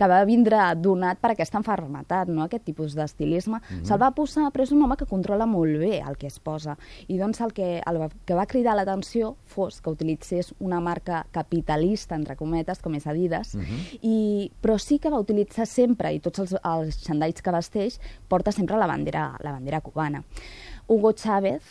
que 0.00 0.08
va 0.08 0.22
vindre 0.24 0.58
donat 0.80 1.18
per 1.20 1.34
aquesta 1.34 1.58
enfermetat, 1.60 2.30
no? 2.32 2.46
aquest 2.46 2.64
tipus 2.64 2.94
d'estilisme. 2.96 3.58
Mm 3.58 3.62
-hmm. 3.62 3.84
Se'l 3.84 4.00
va 4.00 4.10
posar, 4.16 4.50
però 4.52 4.62
és 4.62 4.72
un 4.72 4.82
home 4.82 4.96
que 4.96 5.06
controla 5.06 5.46
molt 5.46 5.78
bé 5.78 6.00
el 6.00 6.16
que 6.16 6.26
es 6.26 6.38
posa. 6.40 6.78
I 7.08 7.18
doncs 7.18 7.40
el 7.40 7.52
que, 7.52 7.82
el 7.86 8.08
que 8.24 8.34
va 8.34 8.46
cridar 8.46 8.76
l'atenció 8.76 9.36
fos 9.44 9.80
que 9.80 9.90
utilitzés 9.90 10.54
una 10.58 10.80
marca 10.80 11.26
capitalista, 11.30 12.14
entre 12.14 12.36
cometes, 12.36 12.80
com 12.80 12.94
és 12.94 13.06
Adidas, 13.06 13.54
mm 13.54 13.60
-hmm. 13.60 13.98
i, 14.02 14.52
però 14.62 14.78
sí 14.78 14.98
que 14.98 15.10
va 15.10 15.18
utilitzar 15.18 15.66
sempre, 15.66 16.14
i 16.14 16.20
tots 16.20 16.38
els, 16.38 16.56
els 16.64 17.04
xandalls 17.06 17.42
que 17.42 17.50
vesteix, 17.50 18.00
porta 18.28 18.52
sempre 18.52 18.76
la 18.76 18.86
bandera, 18.86 19.36
la 19.40 19.52
bandera 19.52 19.80
cubana. 19.80 20.24
Hugo 20.86 21.12
Chávez, 21.12 21.62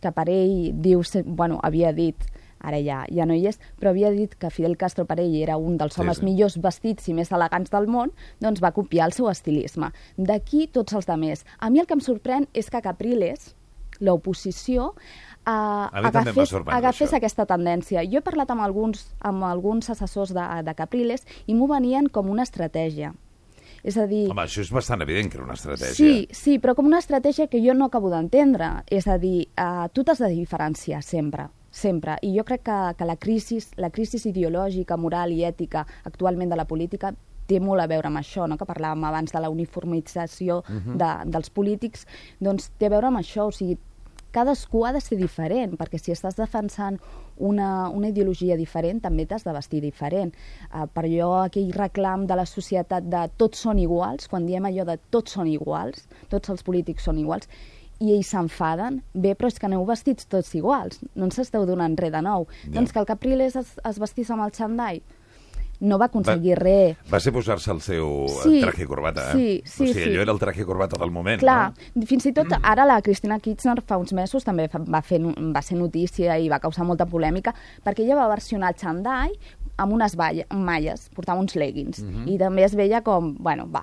que 0.00 0.12
per 0.12 0.28
ell 0.28 0.72
diu, 0.80 1.02
bueno, 1.24 1.60
havia 1.62 1.92
dit 1.92 2.16
ara 2.64 2.80
ja, 2.82 3.02
ja 3.12 3.26
no 3.28 3.34
hi 3.36 3.46
és, 3.50 3.58
però 3.80 3.92
havia 3.92 4.10
dit 4.14 4.34
que 4.40 4.50
Fidel 4.50 4.76
Castro 4.80 5.04
per 5.08 5.18
ell 5.22 5.34
era 5.42 5.56
un 5.60 5.76
dels 5.80 5.94
Sí, 5.94 6.00
homes 6.02 6.18
sí. 6.22 6.24
millors 6.26 6.56
vestits 6.60 7.08
i 7.08 7.14
més 7.14 7.30
elegants 7.32 7.70
del 7.70 7.86
món, 7.90 8.12
doncs 8.40 8.62
va 8.64 8.72
copiar 8.72 9.10
el 9.10 9.12
seu 9.16 9.28
estilisme. 9.30 9.92
D'aquí 10.16 10.66
tots 10.72 10.94
els 10.96 11.06
demés. 11.06 11.44
A 11.58 11.70
mi 11.70 11.80
el 11.82 11.86
que 11.86 11.94
em 11.98 12.02
sorprèn 12.04 12.48
és 12.54 12.70
que 12.70 12.80
Capriles, 12.82 13.52
l'oposició, 14.00 14.92
eh, 15.46 15.50
agafés, 15.50 16.52
agafés 16.54 17.10
això. 17.12 17.16
aquesta 17.16 17.46
tendència. 17.46 18.02
Jo 18.10 18.18
he 18.18 18.24
parlat 18.26 18.50
amb 18.50 18.64
alguns, 18.64 19.06
amb 19.20 19.44
alguns 19.44 19.90
assessors 19.90 20.32
de, 20.34 20.46
de 20.66 20.74
Capriles 20.74 21.26
i 21.46 21.54
m'ho 21.54 21.68
venien 21.70 22.08
com 22.08 22.30
una 22.30 22.42
estratègia. 22.42 23.12
És 23.84 23.98
a 24.00 24.06
dir... 24.08 24.30
Home, 24.32 24.46
això 24.46 24.62
és 24.64 24.70
bastant 24.72 25.02
evident 25.04 25.28
que 25.28 25.36
era 25.36 25.44
una 25.44 25.58
estratègia. 25.58 25.94
Sí, 25.94 26.28
sí, 26.32 26.58
però 26.58 26.72
com 26.74 26.86
una 26.88 27.02
estratègia 27.02 27.50
que 27.52 27.60
jo 27.60 27.74
no 27.76 27.90
acabo 27.90 28.08
d'entendre. 28.08 28.70
És 28.88 29.04
a 29.06 29.18
dir, 29.20 29.50
uh, 29.60 29.90
tu 29.92 30.04
t'has 30.08 30.22
de 30.24 30.30
diferenciar 30.32 31.02
sempre 31.04 31.50
sempre. 31.74 32.16
I 32.22 32.32
jo 32.36 32.44
crec 32.46 32.62
que, 32.68 32.78
que 32.98 33.08
la, 33.08 33.16
crisi, 33.20 33.58
la 33.82 33.90
crisi 33.90 34.20
ideològica, 34.30 34.96
moral 34.96 35.34
i 35.34 35.42
ètica 35.44 35.84
actualment 36.04 36.52
de 36.52 36.58
la 36.60 36.68
política 36.70 37.12
té 37.48 37.58
molt 37.60 37.82
a 37.82 37.88
veure 37.90 38.08
amb 38.08 38.20
això, 38.20 38.46
no? 38.48 38.56
que 38.56 38.68
parlàvem 38.68 39.04
abans 39.04 39.34
de 39.34 39.40
la 39.42 39.50
uniformització 39.52 40.62
uh 40.62 40.76
-huh. 40.76 40.96
de, 40.96 41.10
dels 41.30 41.50
polítics, 41.50 42.06
doncs 42.40 42.70
té 42.78 42.86
a 42.86 42.94
veure 42.94 43.06
amb 43.08 43.18
això, 43.18 43.48
o 43.48 43.52
sigui, 43.52 43.76
cadascú 44.34 44.84
ha 44.84 44.92
de 44.92 45.00
ser 45.00 45.16
diferent, 45.16 45.76
perquè 45.78 45.98
si 45.98 46.12
estàs 46.12 46.34
defensant 46.34 46.98
una, 47.36 47.88
una 47.88 48.08
ideologia 48.08 48.56
diferent, 48.56 49.00
també 49.02 49.26
t'has 49.26 49.44
de 49.44 49.52
vestir 49.52 49.80
diferent. 49.80 50.34
Uh, 50.72 50.86
per 50.86 51.04
allò, 51.04 51.44
aquell 51.44 51.70
reclam 51.72 52.26
de 52.26 52.34
la 52.34 52.46
societat 52.46 53.04
de 53.04 53.28
tots 53.36 53.62
són 53.66 53.78
iguals, 53.78 54.26
quan 54.28 54.46
diem 54.46 54.64
allò 54.64 54.84
de 54.84 54.98
tots 55.10 55.32
són 55.38 55.46
iguals, 55.46 56.08
tots 56.28 56.50
els 56.50 56.66
polítics 56.66 57.04
són 57.04 57.18
iguals, 57.18 57.48
i 58.04 58.12
ells 58.18 58.30
s'enfaden, 58.34 59.00
bé, 59.14 59.32
però 59.38 59.48
és 59.48 59.58
que 59.58 59.66
aneu 59.70 59.84
vestits 59.88 60.28
tots 60.28 60.52
iguals, 60.58 61.00
no 61.16 61.28
ens 61.30 61.38
esteu 61.40 61.64
donant 61.68 61.96
res 62.00 62.12
de 62.12 62.20
nou. 62.26 62.46
Ja. 62.66 62.74
Doncs 62.78 62.92
que 62.92 63.00
el 63.02 63.06
Capriles 63.08 63.56
es, 63.56 63.74
es 63.84 64.00
vestís 64.02 64.30
amb 64.34 64.44
el 64.44 64.52
xandall, 64.56 65.00
no 65.84 65.98
va 65.98 66.06
aconseguir 66.06 66.54
res. 66.60 66.96
Va 67.12 67.18
ser 67.20 67.32
posar-se 67.34 67.72
el 67.74 67.80
seu 67.84 68.06
Sí, 68.42 68.60
traje 68.62 68.84
i 68.84 68.86
corbata, 68.88 69.24
eh? 69.32 69.34
sí, 69.34 69.48
sí, 69.66 69.82
O 69.82 69.86
sigui, 69.88 70.04
sí. 70.04 70.10
allò 70.12 70.22
era 70.22 70.32
el 70.32 70.38
traje 70.40 70.62
i 70.62 70.68
corbata 70.68 70.96
del 71.00 71.10
moment, 71.12 71.40
Clar, 71.42 71.72
no? 71.94 72.06
fins 72.08 72.28
i 72.30 72.32
tot 72.36 72.54
ara 72.62 72.86
la 72.86 73.00
Cristina 73.02 73.40
Kirchner 73.42 73.82
fa 73.84 73.98
uns 74.00 74.14
mesos 74.16 74.46
també 74.46 74.68
va, 74.72 75.02
fer, 75.02 75.18
va 75.20 75.62
ser 75.66 75.76
notícia 75.80 76.38
i 76.38 76.48
va 76.48 76.60
causar 76.62 76.86
molta 76.88 77.04
polèmica 77.10 77.52
perquè 77.84 78.06
ella 78.06 78.20
va 78.22 78.30
versionar 78.32 78.70
el 78.72 78.78
xandall 78.80 79.34
amb 79.76 79.92
unes 79.96 80.14
malles, 80.54 81.08
portava 81.12 81.40
uns 81.42 81.56
leggings 81.58 81.98
Mhm. 82.04 82.28
i 82.30 82.38
també 82.38 82.62
es 82.64 82.76
veia 82.78 83.02
com, 83.02 83.34
bueno, 83.42 83.66
va, 83.68 83.82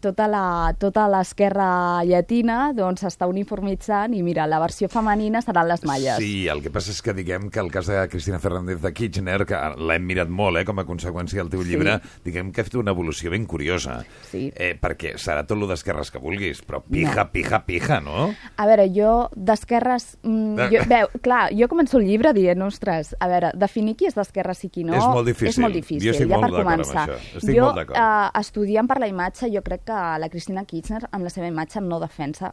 tota 0.00 0.26
la- 0.28 0.74
tota 0.78 1.06
l'esquerra 1.08 2.02
llatina 2.04 2.72
doncs 2.76 3.02
està 3.04 3.26
uniformitzant 3.28 4.14
i 4.14 4.22
mira, 4.22 4.46
la 4.46 4.58
versió 4.58 4.88
femenina 4.88 5.42
seran 5.42 5.68
les 5.68 5.84
malles. 5.84 6.16
Sí, 6.18 6.46
el 6.48 6.62
que 6.62 6.70
passa 6.70 6.90
és 6.90 7.00
que 7.02 7.12
diguem 7.14 7.50
que 7.50 7.60
el 7.60 7.70
cas 7.70 7.86
de 7.86 8.08
Cristina 8.08 8.38
Fernández 8.40 8.80
de 8.82 8.92
Kirchner, 8.92 9.44
que 9.46 9.56
l'hem 9.78 10.06
mirat 10.06 10.28
molt, 10.28 10.58
eh, 10.58 10.64
com 10.64 10.78
a 10.78 10.84
conseqüència 10.86 11.42
del 11.42 11.50
teu 11.50 11.62
Sí. 11.62 11.70
llibre, 11.70 12.00
diguem 12.24 12.52
que 12.52 12.60
ha 12.60 12.64
fet 12.64 12.74
una 12.76 12.90
evolució 12.92 13.30
ben 13.30 13.46
curiosa. 13.46 14.04
Sí. 14.30 14.52
Eh, 14.56 14.76
perquè 14.80 15.14
serà 15.16 15.46
tot 15.46 15.58
lo 15.58 15.66
d'esquerres 15.66 16.10
que 16.10 16.18
vulguis, 16.18 16.62
però 16.66 16.82
pija, 16.82 17.24
No. 17.24 17.30
pija, 17.32 17.64
pija, 17.66 18.00
no? 18.00 18.34
A 18.56 18.66
veure, 18.66 18.88
jo 18.94 19.28
d'esquerres... 19.36 20.18
Mm, 20.22 20.54
De- 20.56 20.68
jo, 20.70 20.84
veu, 20.88 21.08
clar, 21.22 21.50
jo 21.52 21.68
començo 21.68 21.98
el 21.98 22.06
llibre 22.06 22.32
dient, 22.32 22.60
ostres, 22.62 23.14
a 23.20 23.28
veure, 23.28 23.52
definir 23.54 23.96
qui 23.96 24.06
és 24.06 24.14
d'esquerres 24.14 24.64
i 24.64 24.70
qui 24.70 24.84
no... 24.84 24.94
És 24.94 25.04
molt 25.04 25.26
difícil. 25.26 25.48
És 25.48 25.58
molt 25.58 25.74
Jo 25.74 25.80
difícil, 25.80 26.10
estic 26.10 26.28
ja 26.30 26.38
molt 26.38 26.54
per 26.54 26.64
començar. 26.64 27.06
Estic 27.36 27.56
jo, 27.56 27.64
molt 27.72 27.90
eh, 27.90 28.40
estudiant 28.40 28.88
per 28.88 28.98
la 29.00 29.08
imatge, 29.10 29.50
jo 29.52 29.62
crec 29.62 29.84
que 29.84 29.89
la 30.18 30.28
Cristina 30.32 30.64
Kirchner, 30.64 31.06
amb 31.10 31.24
la 31.24 31.30
seva 31.30 31.46
imatge, 31.50 31.80
no 31.80 31.98
defensa 32.00 32.52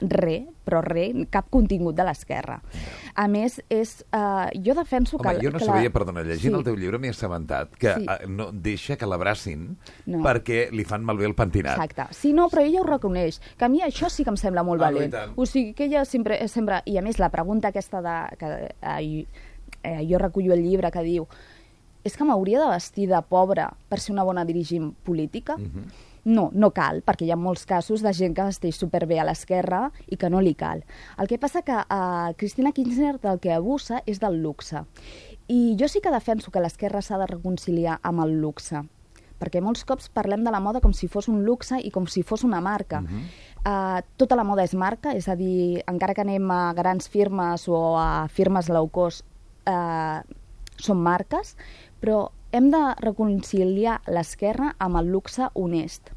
res, 0.00 0.44
però 0.62 0.78
res, 0.84 1.10
cap 1.26 1.48
contingut 1.50 1.96
de 1.98 2.04
l'esquerra. 2.06 2.60
A 3.18 3.24
més, 3.26 3.56
és, 3.68 4.04
eh, 4.14 4.60
jo 4.62 4.76
defenso 4.78 5.16
Home, 5.18 5.32
que... 5.34 5.42
jo 5.42 5.50
no 5.50 5.58
que 5.58 5.64
sabia, 5.64 5.90
perdona, 5.90 6.22
llegint 6.22 6.52
Sí. 6.54 6.58
el 6.58 6.62
teu 6.62 6.76
llibre 6.78 7.00
m'he 7.02 7.10
assabentat 7.10 7.74
que 7.74 7.94
Sí. 7.96 8.06
eh, 8.06 8.28
no 8.28 8.52
deixa 8.52 8.96
que 8.96 9.06
l'abracin 9.10 9.76
No. 10.06 10.20
perquè 10.22 10.70
li 10.70 10.84
fan 10.84 11.02
malbé 11.02 11.26
el 11.26 11.34
pentinat. 11.34 11.74
Exacte. 11.82 12.14
Sí, 12.14 12.32
no, 12.32 12.46
però 12.48 12.62
ella 12.62 12.80
ho 12.80 12.86
reconeix. 12.86 13.40
Que 13.58 13.64
a 13.64 13.68
mi 13.68 13.80
això 13.82 14.08
sí 14.08 14.22
que 14.22 14.30
em 14.30 14.36
sembla 14.36 14.62
molt 14.62 14.80
Ah, 14.82 14.92
valent. 14.92 15.14
o 15.34 15.46
sigui, 15.46 15.74
que 15.74 15.86
ella 15.86 16.04
sempre, 16.04 16.46
sempre... 16.46 16.80
I 16.86 16.98
a 16.98 17.02
més, 17.02 17.18
la 17.18 17.30
pregunta 17.30 17.68
aquesta 17.74 18.00
de... 18.00 18.36
Que, 18.38 18.74
eh, 18.80 19.26
eh, 19.82 20.06
jo 20.08 20.18
recullo 20.18 20.54
el 20.54 20.62
llibre 20.62 20.92
que 20.92 21.02
diu 21.02 21.26
és 22.04 22.16
que 22.16 22.24
m'hauria 22.24 22.60
de 22.60 22.68
vestir 22.70 23.08
de 23.08 23.20
pobra 23.28 23.72
per 23.88 23.98
ser 24.00 24.12
una 24.14 24.22
bona 24.22 24.44
dirigent 24.44 24.94
política? 25.04 25.56
Mhm. 25.58 25.84
No, 26.24 26.48
no 26.52 26.70
cal, 26.74 27.02
perquè 27.06 27.26
hi 27.26 27.32
ha 27.32 27.38
molts 27.38 27.64
casos 27.66 28.02
de 28.02 28.12
gent 28.12 28.34
que 28.36 28.46
vesteix 28.48 28.76
superbé 28.76 29.20
a 29.20 29.26
l'esquerra 29.28 29.88
i 30.06 30.16
que 30.16 30.30
no 30.30 30.42
li 30.44 30.54
cal. 30.58 30.84
El 31.18 31.30
que 31.30 31.38
passa 31.38 31.62
que 31.62 31.76
uh, 31.76 32.34
Cristina 32.36 32.72
Kirchner 32.72 33.18
del 33.22 33.40
que 33.40 33.52
abusa 33.54 34.02
és 34.06 34.20
del 34.20 34.42
luxe. 34.42 34.84
I 35.48 35.76
jo 35.80 35.88
sí 35.88 36.02
que 36.04 36.12
defenso 36.12 36.50
que 36.50 36.60
l'esquerra 36.60 37.02
s'ha 37.02 37.18
de 37.18 37.26
reconciliar 37.30 37.98
amb 38.02 38.26
el 38.26 38.38
luxe 38.42 38.84
perquè 39.38 39.60
molts 39.62 39.84
cops 39.86 40.08
parlem 40.10 40.42
de 40.42 40.50
la 40.50 40.58
moda 40.58 40.80
com 40.82 40.90
si 40.90 41.06
fos 41.06 41.28
un 41.30 41.44
luxe 41.46 41.78
i 41.78 41.92
com 41.94 42.08
si 42.10 42.24
fos 42.26 42.42
una 42.44 42.60
marca. 42.60 43.00
Uh 43.00 43.06
-huh. 43.06 43.22
uh, 43.70 44.00
tota 44.16 44.34
la 44.34 44.44
moda 44.44 44.64
és 44.64 44.74
marca, 44.74 45.12
és 45.14 45.28
a 45.28 45.36
dir, 45.36 45.82
encara 45.86 46.14
que 46.14 46.22
anem 46.22 46.50
a 46.50 46.72
grans 46.74 47.08
firmes 47.08 47.68
o 47.68 47.96
a 47.96 48.26
firmes 48.28 48.68
low 48.68 48.88
cost, 48.88 49.24
uh, 49.66 50.20
són 50.76 50.98
marques, 51.02 51.56
però 52.00 52.30
hem 52.52 52.70
de 52.72 52.82
reconciliar 53.02 54.00
l'esquerra 54.06 54.74
amb 54.78 54.96
el 55.02 55.10
luxe 55.12 55.48
honest. 55.54 56.10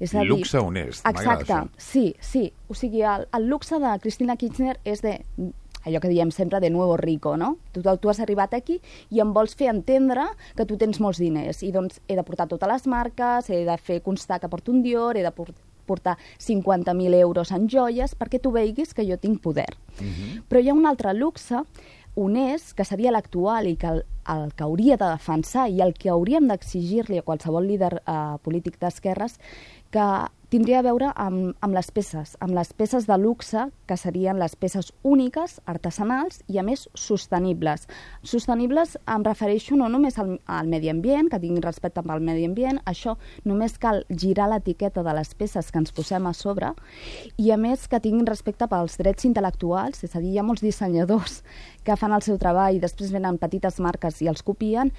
És 0.00 0.12
a 0.14 0.20
dir, 0.20 0.28
Luxe 0.28 0.58
honest, 0.58 1.06
Exacte, 1.06 1.52
sí, 1.78 2.16
sí. 2.20 2.52
O 2.68 2.74
sigui, 2.74 3.02
el, 3.06 3.28
el 3.32 3.46
luxe 3.48 3.78
de 3.78 3.92
Cristina 4.02 4.36
Kirchner 4.36 4.78
és 4.84 5.00
de 5.02 5.20
allò 5.84 6.00
que 6.00 6.08
diem 6.08 6.30
sempre 6.32 6.58
de 6.60 6.70
nuevo 6.70 6.96
rico, 6.96 7.36
no? 7.36 7.58
Tu, 7.72 7.82
tu 7.82 8.08
has 8.10 8.18
arribat 8.20 8.54
aquí 8.56 8.80
i 9.10 9.20
em 9.20 9.32
vols 9.36 9.54
fer 9.54 9.68
entendre 9.70 10.24
que 10.56 10.64
tu 10.66 10.76
tens 10.80 10.98
molts 11.00 11.20
diners 11.20 11.62
i 11.62 11.70
doncs 11.72 12.00
he 12.08 12.16
de 12.16 12.24
portar 12.24 12.48
totes 12.48 12.68
les 12.68 12.86
marques, 12.90 13.50
he 13.50 13.62
de 13.68 13.76
fer 13.78 14.00
constar 14.02 14.40
que 14.40 14.48
porto 14.48 14.72
un 14.72 14.82
Dior, 14.82 15.16
he 15.16 15.22
de 15.22 15.30
por- 15.30 15.54
portar 15.86 16.16
50.000 16.40 17.14
euros 17.20 17.52
en 17.52 17.68
joies 17.68 18.14
perquè 18.16 18.40
tu 18.40 18.50
veiguis 18.50 18.94
que 18.96 19.04
jo 19.04 19.18
tinc 19.20 19.40
poder. 19.44 19.68
Però 20.48 20.60
hi 20.60 20.70
ha 20.70 20.74
un 20.74 20.86
altre 20.88 21.12
luxe 21.14 21.60
honest, 22.14 22.74
que 22.76 22.86
seria 22.86 23.12
l'actual 23.14 23.68
i 23.70 23.76
que 23.80 23.90
el, 23.90 24.04
el 24.30 24.52
que 24.56 24.64
hauria 24.64 24.96
de 24.96 25.08
defensar 25.08 25.68
i 25.70 25.82
el 25.84 25.94
que 25.98 26.12
hauríem 26.12 26.48
d'exigir-li 26.48 27.20
a 27.20 27.26
qualsevol 27.26 27.66
líder 27.68 27.98
eh, 28.00 28.16
polític 28.44 28.80
d'esquerres, 28.80 29.38
que 29.94 30.06
tindria 30.54 30.80
a 30.80 30.84
veure 30.86 31.08
amb, 31.18 31.54
amb 31.66 31.74
les 31.74 31.88
peces, 31.90 32.36
amb 32.44 32.54
les 32.54 32.68
peces 32.78 33.08
de 33.08 33.16
luxe, 33.18 33.64
que 33.90 33.96
serien 33.98 34.38
les 34.38 34.54
peces 34.54 34.92
úniques, 35.02 35.56
artesanals 35.70 36.42
i, 36.46 36.60
a 36.60 36.64
més, 36.66 36.84
sostenibles. 36.94 37.88
Sostenibles 38.22 38.94
em 39.10 39.26
refereixo 39.26 39.74
no 39.78 39.88
només 39.90 40.18
al, 40.22 40.36
al 40.46 40.70
medi 40.70 40.92
ambient, 40.92 41.30
que 41.32 41.40
tinguin 41.42 41.62
respecte 41.64 42.02
amb 42.02 42.14
el 42.14 42.22
medi 42.22 42.46
ambient, 42.46 42.78
això 42.90 43.16
només 43.42 43.74
cal 43.82 44.04
girar 44.10 44.46
l'etiqueta 44.52 45.02
de 45.02 45.16
les 45.18 45.34
peces 45.34 45.72
que 45.72 45.82
ens 45.82 45.94
posem 45.94 46.30
a 46.30 46.34
sobre, 46.38 46.70
i 47.34 47.50
a 47.50 47.58
més 47.58 47.88
que 47.90 48.02
tinguin 48.02 48.30
respecte 48.30 48.70
pels 48.70 48.98
drets 49.02 49.26
intel·lectuals, 49.26 50.04
és 50.06 50.14
a 50.14 50.22
dir, 50.22 50.36
hi 50.36 50.38
ha 50.42 50.46
molts 50.46 50.62
dissenyadors 50.62 51.40
que 51.84 51.96
fan 52.00 52.12
el 52.16 52.22
seu 52.24 52.38
treball 52.40 52.76
i 52.76 52.80
després 52.82 53.12
venen 53.12 53.36
petites 53.38 53.78
marques 53.84 54.20
i 54.24 54.28
els 54.30 54.42
copien, 54.42 54.90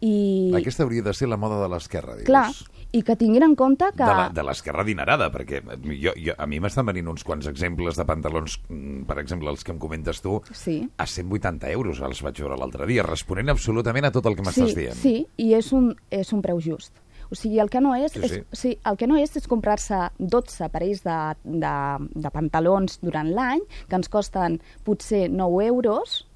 i... 0.00 0.50
Aquesta 0.58 0.82
hauria 0.84 1.02
de 1.06 1.14
ser 1.14 1.28
la 1.30 1.36
moda 1.40 1.60
de 1.62 1.68
l'esquerra, 1.72 2.16
dius. 2.18 2.26
Clar, 2.26 2.48
i 2.92 3.02
que 3.06 3.16
tinguin 3.16 3.44
en 3.46 3.54
compte 3.56 3.86
que... 3.96 4.02
De 4.04 4.16
la- 4.18 4.28
de 4.34 4.42
l'esquerra 4.44 4.82
adinerada, 4.82 5.30
perquè 5.32 5.62
jo, 6.02 6.12
jo, 6.18 6.34
a 6.36 6.46
mi 6.50 6.58
m'estan 6.60 6.86
venint 6.88 7.08
uns 7.12 7.24
quants 7.24 7.46
exemples 7.50 7.96
de 7.96 8.04
pantalons, 8.08 8.58
mm, 8.68 9.04
per 9.08 9.18
exemple, 9.22 9.50
els 9.54 9.62
que 9.64 9.72
em 9.72 9.78
comentes 9.82 10.20
tu, 10.24 10.40
Sí. 10.52 10.80
a 10.98 11.06
180 11.06 11.70
euros 11.70 12.00
els 12.02 12.22
vaig 12.22 12.42
veure 12.42 12.58
l'altre 12.58 12.86
dia, 12.90 13.02
responent 13.06 13.48
absolutament 13.54 14.04
a 14.04 14.12
tot 14.12 14.26
el 14.26 14.36
que 14.36 14.42
m'estàs 14.42 14.74
sí, 14.74 14.78
dient. 14.82 14.98
Sí, 14.98 15.16
i 15.38 15.54
és 15.54 15.72
un, 15.72 15.94
és 16.10 16.32
un 16.32 16.42
preu 16.42 16.60
just. 16.60 16.92
O 17.32 17.34
sigui, 17.38 17.56
el 17.62 17.70
que 17.72 17.80
no 17.80 17.94
és, 17.96 18.12
Sí, 18.12 18.20
és, 18.26 18.30
sí. 18.34 18.40
sí, 18.52 18.70
el 18.84 18.98
que 19.00 19.06
no 19.08 19.16
és, 19.16 19.30
és 19.40 19.46
comprar-se 19.48 19.96
12 20.18 20.68
parells 20.68 21.00
de, 21.06 21.14
de, 21.44 21.70
de 22.12 22.30
pantalons 22.34 22.98
durant 23.00 23.30
l'any, 23.32 23.62
que 23.88 23.96
ens 23.96 24.10
costen 24.12 24.58
potser 24.84 25.30
9 25.32 25.64
euros, 25.64 26.26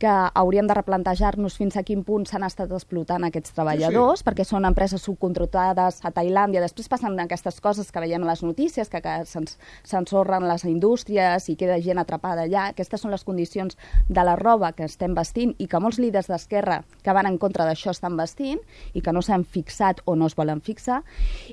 que 0.00 0.08
hauríem 0.08 0.66
de 0.66 0.74
replantejar-nos 0.74 1.58
fins 1.60 1.76
a 1.76 1.82
quin 1.84 2.00
punt 2.08 2.24
s'han 2.26 2.46
estat 2.46 2.70
explotant 2.72 3.26
aquests 3.26 3.52
treballadors, 3.52 4.22
perquè 4.24 4.46
són 4.48 4.64
empreses 4.64 5.04
subcontractades 5.04 6.00
a 6.00 6.12
Tailàndia. 6.16 6.62
Després 6.64 6.88
passen 6.88 7.18
aquestes 7.20 7.60
coses 7.60 7.92
que 7.92 8.00
veiem 8.00 8.24
a 8.24 8.30
les 8.30 8.42
notícies, 8.42 8.88
que, 8.88 9.02
que 9.04 9.16
se'ns 9.28 9.58
s'ensorren 9.84 10.46
les 10.48 10.64
indústries 10.64 11.50
i 11.52 11.56
queda 11.60 11.76
gent 11.84 12.00
atrapada 12.00 12.46
allà. 12.48 12.70
Aquestes 12.72 13.04
són 13.04 13.12
les 13.12 13.26
condicions 13.28 13.76
de 14.08 14.24
la 14.24 14.38
roba 14.40 14.72
que 14.72 14.88
estem 14.88 15.12
vestint 15.14 15.52
i 15.58 15.68
que 15.68 15.82
molts 15.84 16.00
líders 16.00 16.30
d'esquerra 16.32 16.80
que 17.04 17.14
van 17.16 17.28
en 17.28 17.36
contra 17.42 17.68
d'això 17.68 17.92
estan 17.92 18.16
vestint 18.16 18.62
i 18.96 19.04
que 19.04 19.12
no 19.12 19.20
s'han 19.20 19.44
fixat 19.44 20.00
o 20.06 20.16
no 20.16 20.30
es 20.30 20.36
volen 20.38 20.64
fixar. 20.64 21.02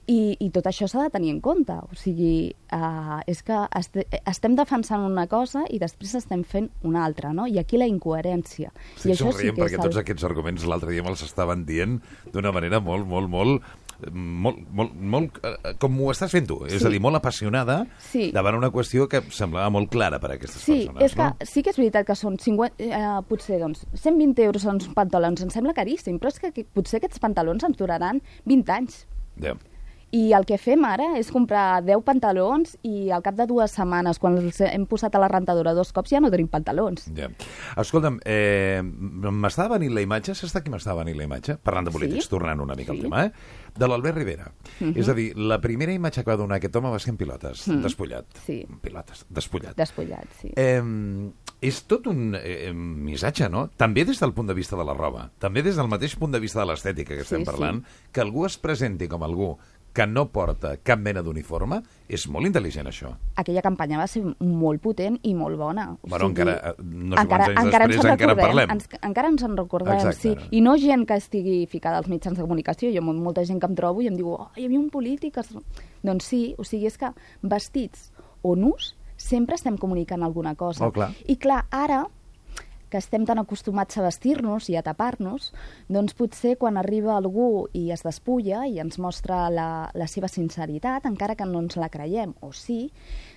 I, 0.08 0.38
i 0.40 0.50
tot 0.56 0.72
això 0.72 0.88
s'ha 0.88 1.04
de 1.04 1.12
tenir 1.18 1.36
en 1.36 1.44
compte. 1.44 1.76
O 1.76 2.00
sigui, 2.00 2.56
uh, 2.72 3.20
és 3.28 3.44
que 3.44 3.60
este, 3.76 4.08
estem 4.24 4.56
defensant 4.56 5.04
una 5.04 5.28
cosa 5.28 5.66
i 5.68 5.84
després 5.84 6.16
estem 6.16 6.48
fent 6.48 6.72
una 6.88 7.04
altra, 7.04 7.36
no? 7.36 7.48
I 7.48 7.60
aquí 7.60 7.76
la 7.76 7.92
incoherència. 7.92 8.37
Estic 8.46 9.06
I 9.12 9.16
això 9.16 9.32
somrient 9.32 9.56
que 9.56 9.62
perquè 9.64 9.78
és 9.80 9.82
tots 9.88 9.98
aquests 9.98 10.24
arguments 10.24 10.66
l'altre 10.66 10.92
dia 10.92 11.04
me'ls 11.04 11.24
estaven 11.24 11.66
dient 11.66 12.02
d'una 12.34 12.52
manera 12.52 12.80
molt, 12.80 13.08
molt, 13.08 13.30
molt 13.30 13.64
molt, 14.14 14.60
molt, 14.72 14.94
molt 14.94 15.40
eh, 15.42 15.74
com 15.82 15.96
ho 16.02 16.12
estàs 16.12 16.30
fent 16.30 16.46
tu, 16.46 16.60
és 16.68 16.76
Sí. 16.82 16.86
a 16.86 16.90
dir, 16.94 17.00
molt 17.02 17.16
apassionada 17.18 17.88
Sí. 17.98 18.32
davant 18.32 18.54
una 18.56 18.70
qüestió 18.70 19.08
que 19.10 19.24
semblava 19.32 19.72
molt 19.72 19.90
clara 19.90 20.20
per 20.20 20.30
a 20.30 20.34
aquestes 20.36 20.62
Sí, 20.62 20.86
persones, 20.86 21.04
és 21.04 21.16
que 21.16 21.24
no? 21.24 21.36
sí 21.42 21.64
que 21.64 21.72
és 21.72 21.78
veritat 21.78 22.06
que 22.06 22.14
són 22.14 22.38
50, 22.38 22.76
eh, 22.78 23.22
potser 23.28 23.58
doncs, 23.60 23.88
120 23.96 24.44
euros 24.44 24.66
en 24.66 24.76
uns 24.76 24.88
pantalons, 24.94 25.42
em 25.42 25.50
sembla 25.50 25.74
caríssim, 25.74 26.20
però 26.20 26.28
és 26.28 26.38
que, 26.40 26.52
que 26.52 26.64
potser 26.66 26.98
aquests 27.02 27.18
pantalons 27.18 27.64
ens 27.64 27.76
duraran 27.76 28.22
20 28.46 28.70
anys. 28.70 29.08
Ja. 29.42 29.56
I 30.18 30.32
el 30.34 30.46
que 30.50 30.58
fem 30.58 30.82
ara 30.88 31.12
és 31.20 31.28
comprar 31.34 31.82
10 31.86 32.02
pantalons 32.08 32.74
i 32.88 33.10
al 33.14 33.22
cap 33.26 33.36
de 33.38 33.46
dues 33.50 33.74
setmanes, 33.76 34.18
quan 34.24 34.38
els 34.40 34.60
hem 34.66 34.86
posat 34.90 35.14
a 35.14 35.22
la 35.22 35.28
rentadora 35.30 35.76
dos 35.78 35.92
cops, 35.94 36.14
ja 36.16 36.22
no 36.24 36.32
tenim 36.34 36.48
pantalons. 36.50 37.10
Ja. 37.18 37.28
Escolta'm, 37.78 38.18
eh, 38.26 38.82
m'estava 38.82 39.76
venint 39.78 39.94
la 39.94 40.02
imatge, 40.06 40.34
saps 40.36 40.56
de 40.56 40.64
qui 40.64 40.74
m'estava 40.74 41.04
venint 41.04 41.20
la 41.20 41.28
imatge? 41.28 41.58
Parlant 41.62 41.86
de 41.90 41.94
polítics, 41.94 42.26
Sí? 42.26 42.30
tornant 42.32 42.60
una 42.64 42.76
mica 42.76 42.92
al 42.94 42.98
Sí. 42.98 43.04
tema, 43.04 43.26
eh? 43.26 43.32
De 43.78 43.88
l'Albert 43.88 44.18
Rivera. 44.18 44.52
És 44.96 45.08
a 45.10 45.14
dir, 45.14 45.36
la 45.38 45.60
primera 45.62 45.94
imatge 45.94 46.24
que 46.24 46.32
va 46.32 46.38
donar 46.38 46.58
aquest 46.58 46.76
home 46.76 46.90
va 46.90 47.00
ser 47.00 47.12
en 47.12 47.18
pilotes, 47.18 47.66
despullat. 47.84 48.26
Sí. 48.46 48.66
En 48.68 48.80
pilotes, 48.80 49.26
despullat. 49.30 49.76
Despullat, 49.78 50.26
sí. 50.42 50.52
Eh, 50.56 50.82
és 51.62 51.84
tot 51.86 52.08
un 52.08 52.34
eh, 52.36 52.72
missatge, 52.74 53.50
no? 53.50 53.68
També 53.78 54.04
des 54.06 54.20
del 54.20 54.34
punt 54.34 54.48
de 54.48 54.54
vista 54.56 54.76
de 54.76 54.84
la 54.86 54.94
roba, 54.94 55.30
també 55.38 55.62
des 55.62 55.76
del 55.76 55.88
mateix 55.88 56.16
punt 56.16 56.32
de 56.32 56.40
vista 56.40 56.60
de 56.62 56.66
l'estètica 56.72 57.14
que 57.16 57.22
estem 57.22 57.42
Sí, 57.42 57.46
sí. 57.46 57.52
parlant, 57.52 57.84
que 58.12 58.22
algú 58.22 58.46
es 58.46 58.58
presenti 58.58 59.08
com 59.08 59.22
algú 59.24 59.58
que 59.98 60.06
no 60.06 60.28
porta 60.30 60.76
cap 60.86 61.00
mena 61.02 61.24
d'uniforme, 61.26 61.80
és 62.08 62.28
molt 62.30 62.46
intel·ligent, 62.46 62.86
això. 62.92 63.10
Aquella 63.42 63.64
campanya 63.66 63.98
va 63.98 64.06
ser 64.08 64.22
molt 64.40 64.84
potent 64.84 65.18
i 65.26 65.34
molt 65.34 65.58
bona. 65.58 65.88
O 66.04 66.08
Bueno, 66.12 66.28
encara, 66.30 66.54
eh, 66.70 66.74
no 66.84 67.18
sé 67.18 67.26
quants 67.26 67.48
anys 67.48 67.58
ens 67.64 67.72
després, 67.74 68.06
en 68.06 68.12
encara 68.12 68.14
recordem, 68.36 68.46
parlem. 68.46 68.76
Ens, 68.78 68.88
encara 69.02 69.32
ens 69.34 69.44
en 69.48 69.58
recordem, 69.58 69.94
Exacte. 69.96 70.22
sí. 70.22 70.36
I 70.52 70.62
no 70.62 70.76
gent 70.78 71.08
que 71.10 71.18
estigui 71.18 71.58
ficada 71.66 71.98
als 71.98 72.08
mitjans 72.08 72.38
de 72.38 72.44
comunicació. 72.46 72.92
Jo, 72.94 73.02
mol- 73.02 73.18
molta 73.20 73.44
gent 73.44 73.60
que 73.60 73.66
em 73.66 73.76
trobo 73.76 74.02
i 74.06 74.08
em 74.12 74.16
diu, 74.16 74.30
oh, 74.38 74.52
hi 74.56 74.66
havia 74.70 74.80
un 74.80 74.90
polític... 74.94 75.34
que 75.34 75.40
es-" 75.42 75.58
Doncs 76.04 76.24
sí, 76.30 76.54
o 76.60 76.64
sigui, 76.64 76.86
és 76.86 76.98
que 77.02 77.10
vestits 77.42 78.12
o 78.44 78.56
nus 78.56 78.94
sempre 79.18 79.56
estem 79.58 79.78
comunicant 79.82 80.22
alguna 80.24 80.54
cosa. 80.56 80.86
Oh, 80.86 80.92
clar. 80.94 81.10
I 81.26 81.36
clar, 81.42 81.66
ara 81.72 82.04
que 82.90 83.00
estem 83.02 83.26
tan 83.28 83.42
acostumats 83.42 83.98
a 83.98 84.06
vestir-nos 84.06 84.70
i 84.72 84.78
a 84.78 84.84
tapar-nos, 84.86 85.52
doncs 85.90 86.16
potser 86.18 86.56
quan 86.60 86.78
arriba 86.78 87.16
algú 87.18 87.68
i 87.78 87.90
es 87.96 88.06
despulla 88.06 88.66
i 88.68 88.80
ens 88.84 89.00
mostra 89.00 89.48
la, 89.54 89.70
la 89.94 90.08
seva 90.08 90.30
sinceritat, 90.32 91.06
encara 91.10 91.36
que 91.36 91.48
no 91.48 91.64
ens 91.64 91.78
la 91.80 91.92
creiem, 91.94 92.36
o 92.42 92.54
sí, 92.56 92.88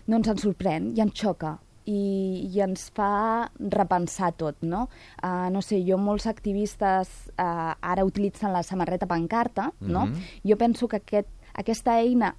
doncs 0.07 0.31
ens 0.35 0.47
sorprèn 0.47 0.93
i 0.97 1.03
ens 1.05 1.17
xoca 1.17 1.57
i, 1.91 2.49
i 2.53 2.61
ens 2.63 2.89
fa 2.95 3.49
repensar 3.73 4.33
tot, 4.39 4.61
no? 4.63 4.87
Uh, 5.23 5.49
no 5.53 5.63
sé, 5.65 5.81
jo 5.87 5.99
molts 6.01 6.29
activistes 6.31 7.11
uh, 7.35 7.73
ara 7.81 8.05
utilitzen 8.07 8.53
la 8.55 8.63
samarreta 8.67 9.09
pancarta, 9.11 9.71
no? 9.81 10.07
Mhm. 10.07 10.31
Jo 10.47 10.59
penso 10.61 10.89
que 10.89 11.01
aquest, 11.01 11.33
aquesta 11.55 11.99
eina 11.99 12.35